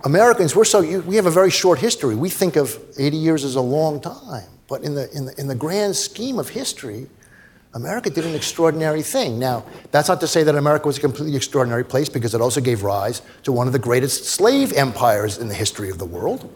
Americans, 0.05 0.55
we're 0.55 0.65
so 0.65 0.81
we 1.01 1.17
have 1.17 1.27
a 1.27 1.31
very 1.31 1.51
short 1.51 1.79
history. 1.79 2.15
We 2.15 2.31
think 2.31 2.57
of 2.57 2.79
80 2.99 3.17
years 3.17 3.45
as 3.45 3.57
a 3.57 3.61
long 3.61 4.01
time, 4.01 4.49
but 4.69 4.83
in 4.83 4.95
the, 4.95 5.11
in 5.17 5.27
the, 5.27 5.41
in 5.41 5.49
the 5.49 5.55
grand 5.55 5.97
scheme 5.97 6.39
of 6.39 6.49
history, 6.49 7.09
America 7.75 8.09
did 8.09 8.25
an 8.25 8.35
extraordinary 8.35 9.03
thing. 9.03 9.39
Now, 9.39 9.65
that's 9.91 10.09
not 10.09 10.21
to 10.21 10.27
say 10.27 10.43
that 10.45 10.55
America 10.55 10.87
was 10.87 10.99
a 10.99 11.01
completely 11.01 11.37
extraordinary 11.37 11.85
place 11.85 12.09
because 12.09 12.35
it 12.35 12.41
also 12.41 12.61
gave 12.61 12.83
rise 12.83 13.23
to 13.43 13.53
one 13.53 13.67
of 13.67 13.73
the 13.73 13.79
greatest 13.79 14.25
slave 14.25 14.73
empires 14.73 15.39
in 15.39 15.49
the 15.49 15.55
history 15.55 15.91
of 15.91 15.99
the 15.99 16.07
world 16.07 16.49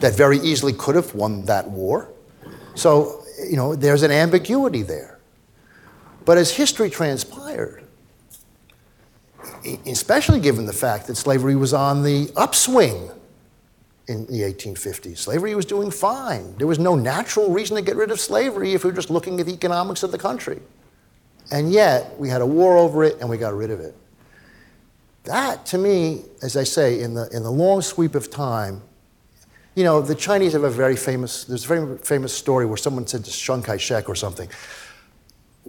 that 0.00 0.16
very 0.16 0.38
easily 0.38 0.72
could 0.72 0.96
have 0.96 1.14
won 1.14 1.44
that 1.44 1.70
war. 1.70 2.08
So, 2.74 3.24
you 3.48 3.56
know, 3.56 3.74
there's 3.76 4.02
an 4.02 4.10
ambiguity 4.10 4.82
there. 4.82 5.18
But 6.24 6.38
as 6.38 6.50
history 6.50 6.90
transpired, 6.90 7.84
especially 9.86 10.40
given 10.40 10.66
the 10.66 10.72
fact 10.72 11.06
that 11.06 11.16
slavery 11.16 11.56
was 11.56 11.72
on 11.72 12.02
the 12.02 12.30
upswing 12.36 13.10
in 14.06 14.26
the 14.26 14.42
1850s. 14.42 15.18
Slavery 15.18 15.54
was 15.54 15.64
doing 15.64 15.90
fine. 15.90 16.54
There 16.56 16.66
was 16.66 16.78
no 16.78 16.94
natural 16.94 17.50
reason 17.50 17.76
to 17.76 17.82
get 17.82 17.96
rid 17.96 18.10
of 18.10 18.20
slavery 18.20 18.74
if 18.74 18.84
we 18.84 18.90
were 18.90 18.96
just 18.96 19.10
looking 19.10 19.40
at 19.40 19.46
the 19.46 19.52
economics 19.52 20.02
of 20.02 20.12
the 20.12 20.18
country. 20.18 20.60
And 21.50 21.72
yet, 21.72 22.18
we 22.18 22.28
had 22.28 22.40
a 22.40 22.46
war 22.46 22.76
over 22.76 23.04
it 23.04 23.20
and 23.20 23.28
we 23.28 23.38
got 23.38 23.54
rid 23.54 23.70
of 23.70 23.80
it. 23.80 23.94
That, 25.24 25.64
to 25.66 25.78
me, 25.78 26.24
as 26.42 26.56
I 26.56 26.64
say, 26.64 27.00
in 27.00 27.14
the, 27.14 27.28
in 27.30 27.42
the 27.42 27.50
long 27.50 27.80
sweep 27.80 28.14
of 28.14 28.30
time, 28.30 28.82
you 29.74 29.82
know, 29.82 30.00
the 30.00 30.14
Chinese 30.14 30.52
have 30.52 30.64
a 30.64 30.70
very 30.70 30.96
famous, 30.96 31.44
there's 31.44 31.64
a 31.64 31.68
very 31.68 31.98
famous 31.98 32.32
story 32.32 32.66
where 32.66 32.76
someone 32.76 33.06
said 33.06 33.24
to 33.24 33.30
Chiang 33.30 33.62
Kai 33.62 33.78
shek 33.78 34.08
or 34.08 34.14
something, 34.14 34.48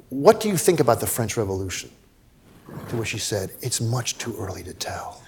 What 0.10 0.39
do 0.41 0.50
you 0.50 0.58
think 0.58 0.80
about 0.80 1.00
the 1.00 1.08
French 1.08 1.38
Revolution? 1.38 1.89
To 2.89 2.97
which 2.97 3.11
he 3.11 3.20
said, 3.20 3.51
It's 3.61 3.82
much 3.82 4.18
too 4.18 4.36
early 4.39 4.63
to 4.63 4.74
tell. 4.74 5.22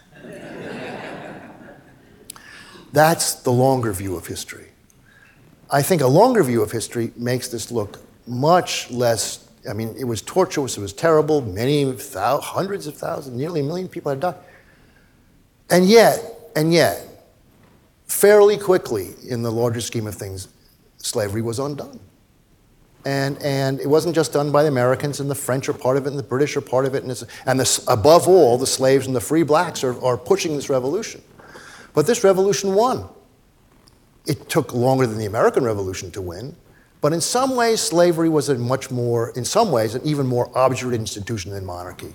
That's 2.93 3.35
the 3.35 3.51
longer 3.51 3.91
view 3.91 4.15
of 4.15 4.27
history. 4.27 4.69
I 5.69 5.81
think 5.81 6.01
a 6.01 6.07
longer 6.07 6.43
view 6.43 6.61
of 6.61 6.71
history 6.71 7.11
makes 7.17 7.49
this 7.49 7.71
look 7.71 7.99
much 8.25 8.89
less. 8.89 9.47
I 9.69 9.73
mean, 9.73 9.93
it 9.97 10.05
was 10.05 10.21
tortuous, 10.21 10.77
it 10.77 10.81
was 10.81 10.93
terrible, 10.93 11.41
many 11.41 11.83
hundreds 11.83 12.87
of 12.87 12.95
thousands, 12.95 13.35
nearly 13.35 13.59
a 13.59 13.63
million 13.63 13.89
people 13.89 14.11
had 14.11 14.21
died. 14.21 14.35
And 15.69 15.85
yet, 15.85 16.23
and 16.55 16.73
yet, 16.73 17.05
fairly 18.07 18.57
quickly, 18.57 19.13
in 19.27 19.43
the 19.43 19.51
larger 19.51 19.81
scheme 19.81 20.07
of 20.07 20.15
things, 20.15 20.47
slavery 20.97 21.41
was 21.41 21.59
undone. 21.59 21.99
And, 23.07 23.41
and 23.41 23.79
it 23.79 23.87
wasn't 23.87 24.15
just 24.15 24.33
done 24.33 24.51
by 24.51 24.63
the 24.63 24.67
Americans, 24.67 25.21
and 25.21 25.31
the 25.31 25.35
French 25.35 25.69
are 25.69 25.73
part 25.73 25.95
of 25.95 26.05
it, 26.05 26.09
and 26.09 26.19
the 26.19 26.23
British 26.23 26.57
are 26.57 26.61
part 26.61 26.85
of 26.85 26.93
it, 26.93 27.03
and, 27.05 27.23
and 27.45 27.57
this, 27.57 27.81
above 27.87 28.27
all, 28.27 28.57
the 28.57 28.67
slaves 28.67 29.07
and 29.07 29.15
the 29.15 29.21
free 29.21 29.43
blacks 29.43 29.81
are, 29.81 29.97
are 30.03 30.17
pushing 30.17 30.57
this 30.57 30.69
revolution. 30.69 31.21
But 31.93 32.05
this 32.05 32.25
revolution 32.25 32.75
won. 32.75 33.07
It 34.25 34.49
took 34.49 34.73
longer 34.73 35.07
than 35.07 35.17
the 35.17 35.25
American 35.25 35.63
Revolution 35.63 36.11
to 36.11 36.21
win, 36.21 36.57
but 36.99 37.13
in 37.13 37.21
some 37.21 37.55
ways, 37.55 37.79
slavery 37.79 38.27
was 38.27 38.49
a 38.49 38.55
much 38.55 38.91
more, 38.91 39.29
in 39.37 39.45
some 39.45 39.71
ways, 39.71 39.95
an 39.95 40.01
even 40.03 40.27
more 40.27 40.51
obdurate 40.53 40.99
institution 40.99 41.51
than 41.51 41.63
monarchy. 41.65 42.13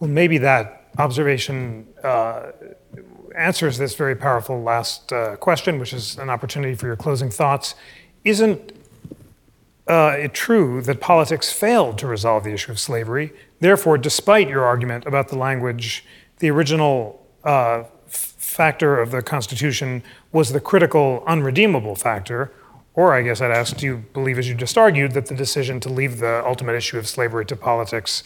Well, 0.00 0.10
maybe 0.10 0.38
that 0.38 0.90
observation 0.98 1.86
uh, 2.02 2.50
answers 3.36 3.78
this 3.78 3.94
very 3.94 4.16
powerful 4.16 4.60
last 4.60 5.12
uh, 5.12 5.36
question, 5.36 5.78
which 5.78 5.92
is 5.92 6.18
an 6.18 6.30
opportunity 6.30 6.74
for 6.74 6.86
your 6.86 6.96
closing 6.96 7.30
thoughts. 7.30 7.76
Isn't 8.24 8.72
uh, 9.88 10.16
it 10.18 10.34
true 10.34 10.82
that 10.82 11.00
politics 11.00 11.52
failed 11.52 11.98
to 11.98 12.06
resolve 12.06 12.44
the 12.44 12.52
issue 12.52 12.70
of 12.70 12.78
slavery? 12.78 13.32
Therefore, 13.60 13.98
despite 13.98 14.48
your 14.48 14.64
argument 14.64 15.06
about 15.06 15.28
the 15.28 15.38
language, 15.38 16.04
the 16.38 16.50
original 16.50 17.26
uh, 17.44 17.84
factor 18.06 19.00
of 19.00 19.10
the 19.10 19.22
Constitution 19.22 20.02
was 20.32 20.52
the 20.52 20.60
critical, 20.60 21.22
unredeemable 21.26 21.96
factor. 21.96 22.52
Or 22.94 23.14
I 23.14 23.22
guess 23.22 23.40
I'd 23.40 23.52
ask, 23.52 23.76
do 23.76 23.86
you 23.86 23.96
believe, 24.12 24.38
as 24.38 24.48
you 24.48 24.54
just 24.54 24.76
argued, 24.76 25.12
that 25.12 25.26
the 25.26 25.34
decision 25.34 25.78
to 25.80 25.88
leave 25.88 26.18
the 26.18 26.42
ultimate 26.44 26.74
issue 26.74 26.98
of 26.98 27.06
slavery 27.06 27.46
to 27.46 27.56
politics 27.56 28.24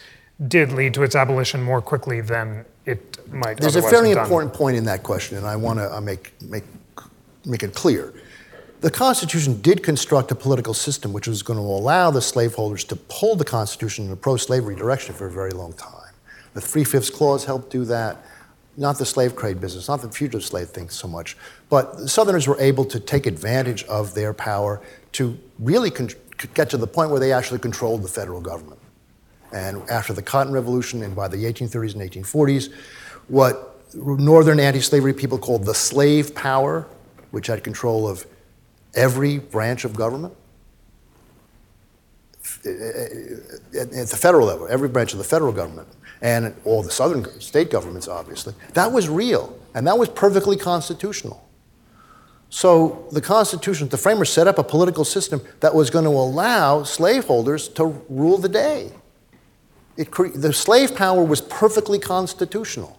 did 0.48 0.72
lead 0.72 0.94
to 0.94 1.02
its 1.02 1.14
abolition 1.14 1.62
more 1.62 1.82
quickly 1.82 2.20
than 2.20 2.64
it 2.86 3.18
might 3.32 3.58
There's 3.58 3.76
a 3.76 3.82
very 3.82 4.10
important 4.10 4.54
point 4.54 4.76
in 4.76 4.84
that 4.84 5.02
question, 5.02 5.36
and 5.36 5.46
I 5.46 5.56
want 5.56 5.78
to 5.78 5.94
uh, 5.94 6.00
make, 6.00 6.32
make, 6.42 6.64
make 7.44 7.62
it 7.62 7.74
clear. 7.74 8.14
The 8.82 8.90
Constitution 8.90 9.60
did 9.60 9.84
construct 9.84 10.32
a 10.32 10.34
political 10.34 10.74
system 10.74 11.12
which 11.12 11.28
was 11.28 11.44
going 11.44 11.56
to 11.56 11.64
allow 11.64 12.10
the 12.10 12.20
slaveholders 12.20 12.82
to 12.86 12.96
pull 12.96 13.36
the 13.36 13.44
Constitution 13.44 14.06
in 14.06 14.10
a 14.10 14.16
pro 14.16 14.36
slavery 14.36 14.74
direction 14.74 15.14
for 15.14 15.26
a 15.26 15.30
very 15.30 15.52
long 15.52 15.72
time. 15.74 16.10
The 16.54 16.60
Three 16.60 16.82
Fifths 16.82 17.08
Clause 17.08 17.44
helped 17.44 17.70
do 17.70 17.84
that 17.84 18.26
not 18.76 18.98
the 18.98 19.06
slave 19.06 19.36
trade 19.36 19.60
business, 19.60 19.86
not 19.86 20.02
the 20.02 20.10
fugitive 20.10 20.44
slave 20.44 20.70
thing 20.70 20.88
so 20.88 21.06
much, 21.06 21.36
but 21.68 21.96
the 21.96 22.08
Southerners 22.08 22.48
were 22.48 22.58
able 22.58 22.84
to 22.86 22.98
take 22.98 23.26
advantage 23.26 23.84
of 23.84 24.14
their 24.14 24.34
power 24.34 24.80
to 25.12 25.38
really 25.60 25.90
con- 25.90 26.10
get 26.54 26.68
to 26.70 26.76
the 26.76 26.86
point 26.88 27.10
where 27.10 27.20
they 27.20 27.32
actually 27.32 27.60
controlled 27.60 28.02
the 28.02 28.08
federal 28.08 28.40
government. 28.40 28.80
And 29.52 29.88
after 29.90 30.12
the 30.12 30.22
Cotton 30.22 30.52
Revolution 30.52 31.04
and 31.04 31.14
by 31.14 31.28
the 31.28 31.44
1830s 31.44 31.94
and 31.94 32.24
1840s, 32.24 32.72
what 33.28 33.78
Northern 33.94 34.58
anti 34.58 34.80
slavery 34.80 35.14
people 35.14 35.38
called 35.38 35.66
the 35.66 35.74
slave 35.74 36.34
power, 36.34 36.88
which 37.30 37.46
had 37.46 37.62
control 37.62 38.08
of 38.08 38.26
every 38.94 39.38
branch 39.38 39.84
of 39.84 39.94
government, 39.96 40.34
at 42.64 43.90
the 44.08 44.18
federal 44.18 44.46
level, 44.46 44.66
every 44.68 44.88
branch 44.88 45.12
of 45.12 45.18
the 45.18 45.24
federal 45.24 45.52
government, 45.52 45.88
and 46.20 46.54
all 46.64 46.82
the 46.82 46.90
southern 46.90 47.24
state 47.40 47.70
governments, 47.70 48.08
obviously, 48.08 48.54
that 48.74 48.92
was 48.92 49.08
real, 49.08 49.58
and 49.74 49.86
that 49.86 49.98
was 49.98 50.08
perfectly 50.08 50.56
constitutional. 50.56 51.46
So 52.50 53.08
the 53.10 53.20
Constitution, 53.20 53.88
the 53.88 53.96
framers 53.96 54.30
set 54.30 54.46
up 54.46 54.58
a 54.58 54.64
political 54.64 55.04
system 55.04 55.40
that 55.60 55.74
was 55.74 55.88
going 55.88 56.04
to 56.04 56.10
allow 56.10 56.82
slaveholders 56.82 57.66
to 57.70 57.86
rule 58.10 58.36
the 58.36 58.48
day. 58.48 58.92
Cre- 60.10 60.28
the 60.28 60.52
slave 60.52 60.94
power 60.94 61.24
was 61.24 61.40
perfectly 61.40 61.98
constitutional. 61.98 62.98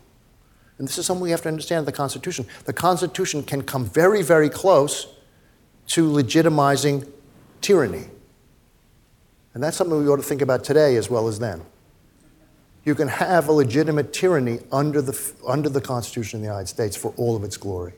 And 0.79 0.87
this 0.87 0.97
is 0.97 1.05
something 1.05 1.23
we 1.23 1.29
have 1.29 1.43
to 1.43 1.49
understand 1.49 1.85
the 1.85 1.91
Constitution. 1.91 2.47
The 2.65 2.73
Constitution 2.73 3.43
can 3.43 3.61
come 3.61 3.85
very, 3.85 4.23
very 4.23 4.49
close 4.49 5.07
to 5.87 6.09
legitimizing 6.09 7.09
tyranny. 7.61 8.05
And 9.53 9.61
that's 9.61 9.77
something 9.77 9.97
we 9.97 10.07
ought 10.07 10.17
to 10.17 10.23
think 10.23 10.41
about 10.41 10.63
today 10.63 10.95
as 10.95 11.09
well 11.09 11.27
as 11.27 11.39
then 11.39 11.61
you 12.85 12.95
can 12.95 13.07
have 13.07 13.47
a 13.47 13.51
legitimate 13.51 14.11
tyranny 14.11 14.59
under 14.71 15.01
the, 15.01 15.33
under 15.47 15.69
the 15.69 15.81
Constitution 15.81 16.37
of 16.37 16.41
the 16.41 16.47
United 16.47 16.67
States 16.67 16.95
for 16.95 17.13
all 17.15 17.35
of 17.35 17.43
its 17.43 17.55
glory. 17.55 17.93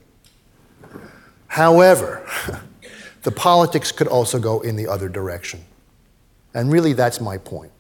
However, 1.48 2.28
the 3.24 3.32
politics 3.32 3.92
could 3.92 4.08
also 4.08 4.40
go 4.40 4.62
in 4.62 4.76
the 4.76 4.88
other 4.88 5.10
direction. 5.10 5.64
And 6.54 6.72
really, 6.72 6.94
that's 6.94 7.20
my 7.20 7.38
point. 7.38 7.72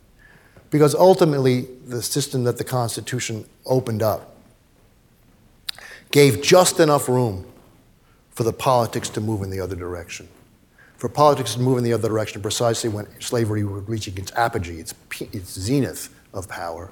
Because 0.71 0.95
ultimately, 0.95 1.67
the 1.85 2.01
system 2.01 2.43
that 2.45 2.57
the 2.57 2.63
Constitution 2.63 3.45
opened 3.65 4.01
up 4.01 4.35
gave 6.11 6.41
just 6.41 6.79
enough 6.79 7.07
room 7.07 7.45
for 8.35 8.43
the 8.43 8.53
politics 8.53 9.09
to 9.09 9.21
move 9.21 9.41
in 9.41 9.49
the 9.49 9.59
other 9.59 9.75
direction. 9.75 10.27
For 10.97 11.09
politics 11.09 11.55
to 11.55 11.61
move 11.61 11.77
in 11.77 11.83
the 11.83 11.93
other 11.93 12.07
direction 12.07 12.41
precisely 12.41 12.89
when 12.89 13.07
slavery 13.19 13.63
was 13.63 13.87
reaching 13.87 14.17
its 14.17 14.31
apogee, 14.33 14.79
its, 14.79 14.93
its 15.19 15.51
zenith 15.51 16.13
of 16.33 16.47
power, 16.47 16.91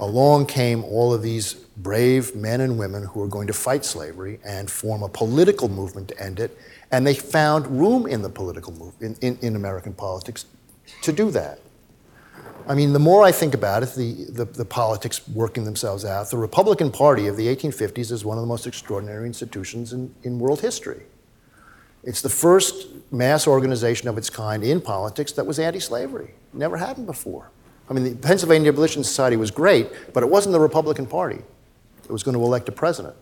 along 0.00 0.46
came 0.46 0.84
all 0.84 1.12
of 1.12 1.22
these 1.22 1.54
brave 1.54 2.34
men 2.34 2.60
and 2.60 2.78
women 2.78 3.04
who 3.04 3.20
were 3.20 3.26
going 3.26 3.46
to 3.46 3.52
fight 3.52 3.84
slavery 3.84 4.38
and 4.44 4.70
form 4.70 5.02
a 5.02 5.08
political 5.08 5.68
movement 5.68 6.08
to 6.08 6.22
end 6.22 6.40
it. 6.40 6.56
And 6.90 7.06
they 7.06 7.14
found 7.14 7.66
room 7.66 8.06
in 8.06 8.22
the 8.22 8.30
political 8.30 8.72
movement, 8.72 9.22
in, 9.22 9.36
in, 9.36 9.38
in, 9.42 9.56
American 9.56 9.92
politics, 9.92 10.46
to 11.02 11.12
do 11.12 11.30
that. 11.32 11.60
I 12.68 12.74
mean, 12.74 12.92
the 12.92 12.98
more 12.98 13.24
I 13.24 13.32
think 13.32 13.54
about 13.54 13.82
it, 13.82 13.94
the, 13.94 14.26
the, 14.28 14.44
the, 14.44 14.64
politics 14.64 15.26
working 15.28 15.64
themselves 15.64 16.04
out, 16.04 16.28
the 16.28 16.36
Republican 16.36 16.90
Party 16.90 17.26
of 17.26 17.38
the 17.38 17.46
1850s 17.46 18.12
is 18.12 18.26
one 18.26 18.36
of 18.36 18.42
the 18.42 18.46
most 18.46 18.66
extraordinary 18.66 19.26
institutions 19.26 19.94
in, 19.94 20.14
in 20.22 20.38
world 20.38 20.60
history. 20.60 21.04
It's 22.04 22.20
the 22.20 22.28
first 22.28 22.88
mass 23.10 23.46
organization 23.46 24.06
of 24.06 24.18
its 24.18 24.28
kind 24.28 24.62
in 24.62 24.82
politics 24.82 25.32
that 25.32 25.46
was 25.46 25.58
anti 25.58 25.80
slavery. 25.80 26.34
Never 26.52 26.76
happened 26.76 27.06
before. 27.06 27.50
I 27.88 27.94
mean, 27.94 28.04
the 28.04 28.14
Pennsylvania 28.16 28.68
Abolition 28.70 29.02
Society 29.02 29.36
was 29.36 29.50
great, 29.50 29.88
but 30.12 30.22
it 30.22 30.28
wasn't 30.28 30.52
the 30.52 30.60
Republican 30.60 31.06
Party 31.06 31.40
that 32.02 32.12
was 32.12 32.22
going 32.22 32.36
to 32.36 32.42
elect 32.42 32.68
a 32.68 32.72
president. 32.72 33.16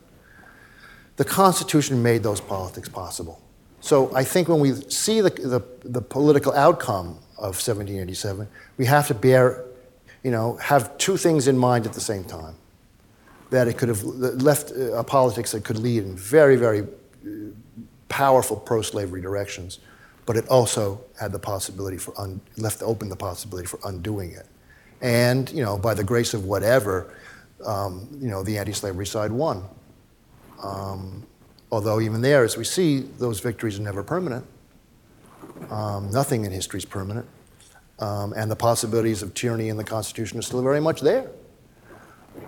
The 1.16 1.24
Constitution 1.24 2.03
made 2.03 2.24
those 2.24 2.40
politics 2.40 2.88
possible. 2.88 3.40
So 3.80 4.12
I 4.14 4.24
think 4.24 4.49
when 4.49 4.59
we 4.59 4.74
see 4.90 5.20
the, 5.20 5.30
the, 5.30 5.62
the 5.88 6.03
political 6.03 6.53
outcome 6.53 7.20
of 7.39 7.55
1787, 7.57 8.49
we 8.78 8.87
have 8.87 9.07
to 9.09 9.14
bear, 9.14 9.64
you 10.22 10.30
know, 10.30 10.57
have 10.57 10.97
two 10.99 11.16
things 11.16 11.49
in 11.49 11.59
mind 11.59 11.87
at 11.87 11.93
the 11.93 12.01
same 12.01 12.24
time. 12.24 12.55
that 13.51 13.68
it 13.68 13.78
could 13.78 13.89
have 13.89 14.03
left 14.03 14.72
a 14.72 15.05
politics 15.05 15.53
that 15.53 15.64
could 15.64 15.78
lead 15.78 16.03
in 16.03 16.16
very, 16.16 16.57
very 16.57 16.82
uh, 16.82 17.28
powerful 18.09 18.57
pro-slavery 18.57 19.20
directions, 19.20 19.78
but 20.26 20.37
it 20.37 20.49
also 20.49 21.01
had 21.20 21.30
the 21.30 21.39
possibility 21.39 21.97
for 21.97 22.12
un, 22.20 22.41
left 22.57 22.82
open 22.82 23.09
the 23.09 23.16
possibility 23.16 23.66
for 23.66 23.78
undoing 23.84 24.32
it. 24.32 24.47
And 25.01 25.49
you 25.51 25.62
know, 25.62 25.78
by 25.78 25.95
the 25.95 26.03
grace 26.03 26.34
of 26.34 26.45
whatever, 26.45 27.14
um, 27.64 28.09
you 28.20 28.28
know, 28.28 28.43
the 28.43 28.59
anti-slavery 28.59 29.07
side 29.07 29.30
won. 29.30 29.62
Um, 30.62 31.24
although 31.70 32.01
even 32.01 32.20
there, 32.20 32.45
as 32.45 32.57
we 32.57 32.64
see, 32.64 33.01
those 33.01 33.41
victories 33.41 33.78
are 33.78 33.82
never 33.82 34.03
permanent. 34.03 34.45
Um, 35.71 36.11
nothing 36.11 36.45
in 36.45 36.53
history 36.53 36.79
is 36.79 36.85
permanent. 36.85 37.27
Um, 37.99 38.35
and 38.35 38.51
the 38.51 38.57
possibilities 38.57 39.23
of 39.23 39.33
tyranny 39.35 39.69
in 39.69 39.77
the 39.77 39.85
Constitution 39.85 40.39
are 40.39 40.43
still 40.43 40.62
very 40.62 40.81
much 40.81 41.01
there. 41.01 41.31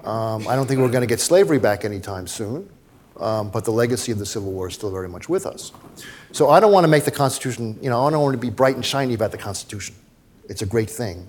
Um, 0.04 0.46
I 0.46 0.54
don't 0.54 0.66
think 0.66 0.80
we're 0.80 0.90
going 0.90 1.00
to 1.00 1.06
get 1.06 1.20
slavery 1.20 1.58
back 1.58 1.84
anytime 1.84 2.26
soon, 2.26 2.68
um, 3.18 3.50
but 3.50 3.64
the 3.64 3.70
legacy 3.70 4.12
of 4.12 4.18
the 4.18 4.26
Civil 4.26 4.52
War 4.52 4.68
is 4.68 4.74
still 4.74 4.90
very 4.90 5.08
much 5.08 5.28
with 5.28 5.46
us. 5.46 5.72
So 6.32 6.50
I 6.50 6.60
don't 6.60 6.72
want 6.72 6.84
to 6.84 6.88
make 6.88 7.04
the 7.04 7.10
Constitution, 7.10 7.78
you 7.80 7.88
know, 7.88 8.06
I 8.06 8.10
don't 8.10 8.22
want 8.22 8.34
to 8.34 8.38
be 8.38 8.50
bright 8.50 8.74
and 8.74 8.84
shiny 8.84 9.14
about 9.14 9.32
the 9.32 9.38
Constitution. 9.38 9.94
It's 10.48 10.60
a 10.60 10.66
great 10.66 10.90
thing. 10.90 11.26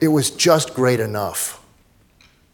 It 0.00 0.08
was 0.08 0.30
just 0.30 0.74
great 0.74 1.00
enough. 1.00 1.64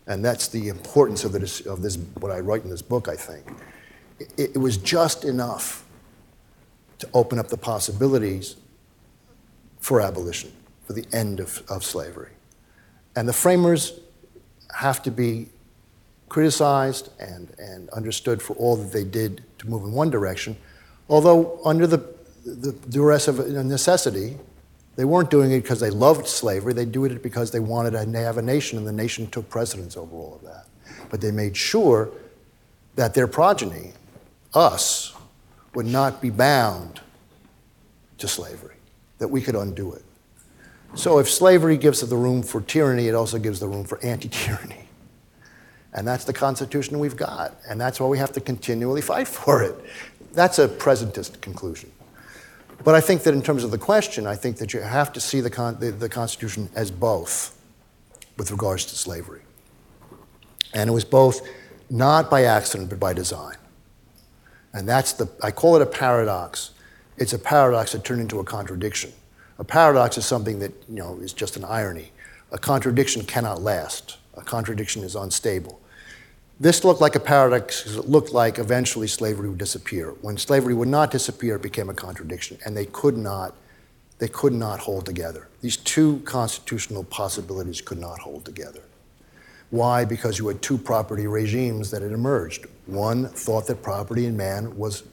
And 0.07 0.25
that's 0.25 0.49
the 0.49 0.69
importance 0.69 1.25
of, 1.25 1.33
this, 1.33 1.61
of 1.67 1.83
this, 1.83 1.97
what 2.21 2.33
I 2.33 2.41
write 2.41 2.65
in 2.65 2.71
this 2.71 2.83
book, 2.83 3.09
I 3.09 3.17
think. 3.17 3.45
It, 4.19 4.57
it 4.57 4.59
was 4.59 4.79
just 4.79 5.25
enough 5.25 5.84
to 7.05 7.11
open 7.15 7.39
up 7.39 7.49
the 7.49 7.57
possibilities 7.57 8.57
for 9.81 10.01
abolition, 10.01 10.53
for 10.87 10.95
the 10.95 11.05
end 11.13 11.41
of, 11.41 11.63
of 11.69 11.85
slavery. 11.85 12.31
And 13.17 13.29
the 13.29 13.33
framers 13.33 14.01
have 14.75 15.03
to 15.03 15.11
be 15.11 15.49
criticized 16.29 17.11
and, 17.21 17.53
and 17.59 17.89
understood 17.91 18.43
for 18.43 18.55
all 18.55 18.77
that 18.77 18.93
they 18.93 19.05
did 19.05 19.45
to 19.59 19.69
move 19.69 19.85
in 19.85 19.93
one 19.93 20.11
direction, 20.11 20.57
although 21.09 21.61
under 21.65 21.87
the, 21.87 21.99
the 22.45 22.73
duress 22.89 23.29
of 23.29 23.47
necessity, 23.49 24.37
they 24.97 25.05
weren't 25.05 25.31
doing 25.31 25.51
it 25.51 25.63
because 25.63 25.81
they 25.81 25.91
loved 25.91 26.27
slavery. 26.27 26.73
They 26.73 26.85
did 26.85 27.13
it 27.13 27.23
because 27.23 27.51
they 27.51 27.61
wanted 27.61 27.93
to 27.93 28.19
have 28.21 28.39
a 28.39 28.43
nation, 28.43 28.79
and 28.79 28.87
the 28.87 28.93
nation 28.93 29.27
took 29.27 29.49
precedence 29.49 29.97
over 29.97 30.15
all 30.15 30.37
of 30.37 30.43
that. 30.43 30.67
But 31.11 31.21
they 31.21 31.31
made 31.31 31.57
sure 31.57 32.11
that 32.95 33.13
their 33.15 33.27
progeny, 33.27 33.93
us, 34.55 35.14
would 35.75 35.87
not 35.87 36.22
be 36.22 36.31
bound 36.31 37.01
to 38.18 38.29
slavery, 38.29 38.77
that 39.18 39.29
we 39.29 39.41
could 39.41 39.55
undo 39.55 39.93
it. 39.93 40.05
So 40.95 41.18
if 41.18 41.29
slavery 41.29 41.77
gives 41.77 42.01
the 42.01 42.16
room 42.16 42.43
for 42.43 42.61
tyranny, 42.61 43.09
it 43.09 43.14
also 43.14 43.39
gives 43.39 43.59
the 43.61 43.66
room 43.66 43.85
for 43.85 44.03
anti 44.05 44.29
tyranny. 44.29 44.89
And 45.93 46.07
that's 46.07 46.25
the 46.25 46.33
Constitution 46.33 46.99
we've 46.99 47.16
got. 47.16 47.55
And 47.68 47.81
that's 47.81 48.01
why 48.01 48.09
we 48.09 48.18
have 48.18 48.33
to 48.33 48.41
continually 48.41 49.01
fight 49.01 49.29
for 49.29 49.62
it. 49.62 49.77
That's 50.33 50.59
a 50.59 50.68
presentist 50.68 51.41
conclusion. 51.41 51.91
But 52.83 52.95
I 52.95 53.01
think 53.01 53.22
that 53.22 53.35
in 53.35 53.43
terms 53.43 53.64
of 53.64 53.70
the 53.70 53.79
question, 53.79 54.27
I 54.27 54.35
think 54.35 54.59
that 54.59 54.75
you 54.75 54.81
have 54.81 55.12
to 55.12 55.20
see 55.20 55.41
the, 55.41 55.51
con- 55.51 55.79
the, 55.79 55.93
the 55.93 56.09
Constitution 56.09 56.68
as 56.75 56.91
both 56.91 57.57
with 58.37 58.51
regards 58.51 58.85
to 58.87 58.97
slavery. 58.97 59.43
And 60.75 60.91
it 60.91 60.93
was 60.93 61.05
both 61.05 61.47
not 61.89 62.29
by 62.29 62.45
accident, 62.45 62.91
but 62.91 62.99
by 62.99 63.12
design. 63.12 63.57
And 64.75 64.89
that's 64.89 65.12
the, 65.14 65.29
I 65.43 65.53
call 65.53 65.77
it 65.77 65.83
a 65.83 65.87
paradox. 65.87 66.72
It's 67.16 67.33
a 67.33 67.39
paradox 67.39 67.93
that 67.93 68.05
turned 68.05 68.20
into 68.20 68.41
a 68.41 68.45
contradiction. 68.45 69.12
A 69.59 69.64
paradox 69.64 70.18
is 70.18 70.27
something 70.27 70.59
that 70.59 70.72
you 70.89 70.97
know 70.97 71.16
is 71.18 71.33
just 71.33 71.57
an 71.57 71.64
irony. 71.64 72.11
A 72.51 72.59
contradiction 72.59 73.25
cannot 73.25 73.62
last. 73.62 74.18
A 74.37 74.43
contradiction 74.43 75.05
is 75.05 75.14
unstable. 75.14 75.81
This 76.59 76.85
looked 76.85 77.01
like 77.01 77.14
a 77.14 77.20
paradox 77.20 77.83
because 77.83 77.97
it 77.97 78.09
looked 78.09 78.33
like 78.33 78.59
eventually 78.59 79.07
slavery 79.07 79.49
would 79.49 79.59
disappear. 79.59 80.11
When 80.22 80.37
slavery 80.37 80.75
would 80.75 80.89
not 80.89 81.11
disappear, 81.11 81.57
it 81.57 81.62
became 81.62 81.89
a 81.89 81.95
contradiction, 81.95 82.59
and 82.64 82.77
they 82.77 82.87
could 82.87 83.16
not, 83.16 83.57
they 84.18 84.29
could 84.29 84.53
not 84.53 84.81
hold 84.81 85.07
together. 85.07 85.49
These 85.61 85.79
two 85.79 86.20
constitutional 86.25 87.05
possibilities 87.05 87.81
could 87.81 87.99
not 87.99 88.20
hold 88.20 88.45
together. 88.45 88.83
Why? 89.71 90.05
Because 90.05 90.39
you 90.39 90.49
had 90.49 90.62
two 90.62 90.79
property 90.79 91.27
regimes 91.27 91.91
that 91.91 92.03
had 92.03 92.12
emerged. 92.12 92.67
One 92.87 93.29
thought 93.29 93.67
that 93.67 93.83
property 93.83 94.27
in 94.27 94.37
man 94.37 94.77
was 94.77 95.05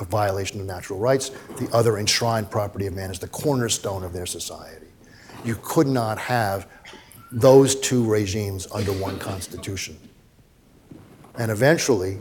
a 0.00 0.04
violation 0.04 0.60
of 0.60 0.66
natural 0.66 0.98
rights. 0.98 1.30
The 1.58 1.68
other 1.72 1.98
enshrined 1.98 2.50
property 2.50 2.86
of 2.86 2.94
man 2.94 3.10
as 3.10 3.18
the 3.18 3.28
cornerstone 3.28 4.04
of 4.04 4.12
their 4.12 4.26
society. 4.26 4.86
You 5.44 5.58
could 5.62 5.86
not 5.86 6.18
have 6.18 6.68
those 7.32 7.74
two 7.74 8.08
regimes 8.08 8.66
under 8.72 8.92
one 8.92 9.18
constitution. 9.18 9.98
And 11.36 11.50
eventually, 11.50 12.12
you 12.12 12.20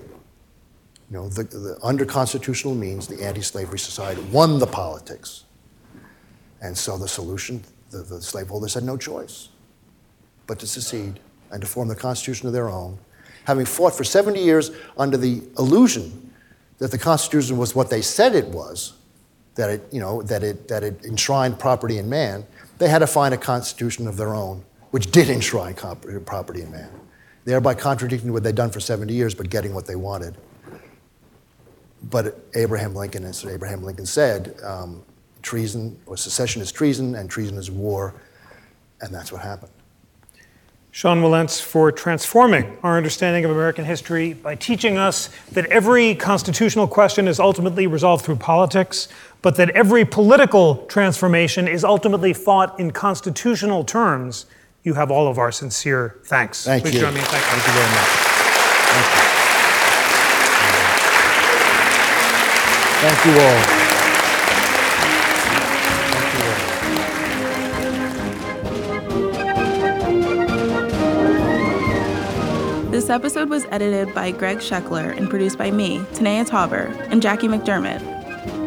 know, 1.09 1.27
the, 1.27 1.43
the, 1.43 1.77
under 1.81 2.05
constitutional 2.05 2.75
means, 2.75 3.07
the 3.07 3.23
anti-slavery 3.23 3.79
society 3.79 4.21
won 4.31 4.59
the 4.59 4.67
politics. 4.67 5.45
And 6.61 6.77
so 6.77 6.97
the 6.97 7.07
solution, 7.07 7.63
the, 7.89 7.99
the 7.99 8.21
slaveholders 8.21 8.75
had 8.75 8.83
no 8.83 8.97
choice 8.97 9.49
but 10.47 10.59
to 10.59 10.67
secede 10.67 11.19
and 11.51 11.61
to 11.61 11.67
form 11.67 11.87
the 11.87 11.95
constitution 11.95 12.47
of 12.47 12.53
their 12.53 12.69
own, 12.69 12.97
having 13.45 13.65
fought 13.65 13.95
for 13.95 14.03
70 14.03 14.41
years 14.41 14.71
under 14.97 15.17
the 15.17 15.41
illusion 15.57 16.29
that 16.79 16.91
the 16.91 16.97
Constitution 16.97 17.57
was 17.57 17.75
what 17.75 17.89
they 17.89 18.01
said 18.01 18.35
it 18.35 18.47
was, 18.47 18.93
that 19.55 19.69
it, 19.69 19.87
you 19.91 19.99
know, 19.99 20.21
that 20.23 20.43
it, 20.43 20.67
that 20.69 20.83
it 20.83 21.03
enshrined 21.03 21.59
property 21.59 21.97
in 21.97 22.09
man, 22.09 22.45
they 22.77 22.87
had 22.87 22.99
to 22.99 23.07
find 23.07 23.33
a 23.33 23.37
constitution 23.37 24.07
of 24.07 24.17
their 24.17 24.33
own, 24.33 24.63
which 24.91 25.11
did 25.11 25.29
enshrine 25.29 25.75
property 25.75 26.61
in 26.61 26.71
man, 26.71 26.89
thereby 27.43 27.73
contradicting 27.73 28.31
what 28.31 28.43
they'd 28.43 28.55
done 28.55 28.71
for 28.71 28.79
70 28.79 29.13
years, 29.13 29.35
but 29.35 29.49
getting 29.49 29.73
what 29.73 29.85
they 29.85 29.97
wanted. 29.97 30.37
But 32.03 32.39
Abraham 32.55 32.95
Lincoln, 32.95 33.25
as 33.25 33.45
Abraham 33.45 33.83
Lincoln 33.83 34.05
said, 34.05 34.55
um, 34.63 35.03
treason 35.41 35.99
or 36.05 36.15
secession 36.15 36.61
is 36.61 36.71
treason, 36.71 37.15
and 37.15 37.29
treason 37.29 37.57
is 37.57 37.69
war, 37.69 38.13
and 39.01 39.13
that's 39.13 39.33
what 39.33 39.41
happened. 39.41 39.71
Sean 40.91 41.21
Wilentz 41.21 41.61
for 41.61 41.91
transforming 41.91 42.77
our 42.81 42.97
understanding 42.97 43.45
of 43.45 43.51
American 43.51 43.85
history 43.85 44.33
by 44.33 44.55
teaching 44.55 44.97
us 44.97 45.29
that 45.51 45.65
every 45.67 46.15
constitutional 46.15 46.87
question 46.87 47.27
is 47.27 47.39
ultimately 47.39 47.85
resolved 47.85 48.25
through 48.25 48.37
politics, 48.37 49.07
but 49.41 49.55
that 49.57 49.69
every 49.71 50.03
political 50.03 50.77
transformation 50.87 51.67
is 51.67 51.83
ultimately 51.83 52.33
fought 52.33 52.79
in 52.79 52.89
constitutional 52.91 53.83
terms. 53.83 54.47
You 54.83 54.95
have 54.95 55.11
all 55.11 55.27
of 55.27 55.37
our 55.37 55.51
sincere 55.51 56.17
thanks. 56.23 56.65
Thank 56.65 56.83
Please 56.83 56.95
you. 56.95 57.01
join 57.01 57.13
me 57.13 57.19
in 57.19 57.25
thanking 57.25 57.49
Thank 57.49 57.67
you 57.67 57.73
very 57.73 57.89
much. 57.91 58.07
Thank 58.89 59.13
you. 59.15 59.29
Thank 63.01 63.25
you 63.25 63.83
all. 63.83 63.88
This 73.09 73.15
episode 73.15 73.49
was 73.49 73.65
edited 73.71 74.13
by 74.13 74.29
Greg 74.29 74.59
Scheckler 74.59 75.17
and 75.17 75.31
produced 75.31 75.57
by 75.57 75.71
me, 75.71 75.97
Tanaya 76.13 76.47
Tauber, 76.47 76.95
and 77.09 77.23
Jackie 77.23 77.47
McDermott. 77.47 78.03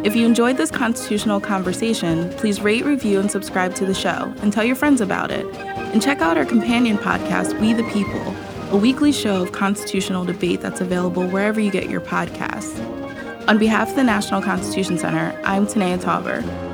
If 0.05 0.17
you 0.17 0.27
enjoyed 0.27 0.57
this 0.57 0.69
constitutional 0.69 1.39
conversation, 1.39 2.29
please 2.31 2.61
rate, 2.61 2.85
review, 2.85 3.21
and 3.21 3.31
subscribe 3.31 3.73
to 3.77 3.87
the 3.87 3.95
show, 3.95 4.35
and 4.43 4.53
tell 4.53 4.65
your 4.65 4.75
friends 4.75 5.01
about 5.01 5.31
it. 5.31 5.47
And 5.55 6.03
check 6.03 6.21
out 6.21 6.37
our 6.37 6.45
companion 6.45 6.99
podcast, 6.99 7.57
We 7.61 7.73
the 7.73 7.85
People, 7.91 8.35
a 8.73 8.77
weekly 8.77 9.13
show 9.13 9.41
of 9.43 9.53
constitutional 9.53 10.25
debate 10.25 10.61
that's 10.61 10.81
available 10.81 11.25
wherever 11.29 11.61
you 11.61 11.71
get 11.71 11.89
your 11.89 12.01
podcasts. 12.01 12.81
On 13.47 13.59
behalf 13.59 13.91
of 13.91 13.95
the 13.95 14.03
National 14.03 14.43
Constitution 14.43 14.99
Center, 14.99 15.41
I'm 15.45 15.69
Tanaya 15.69 15.99
Tauber. 15.99 16.72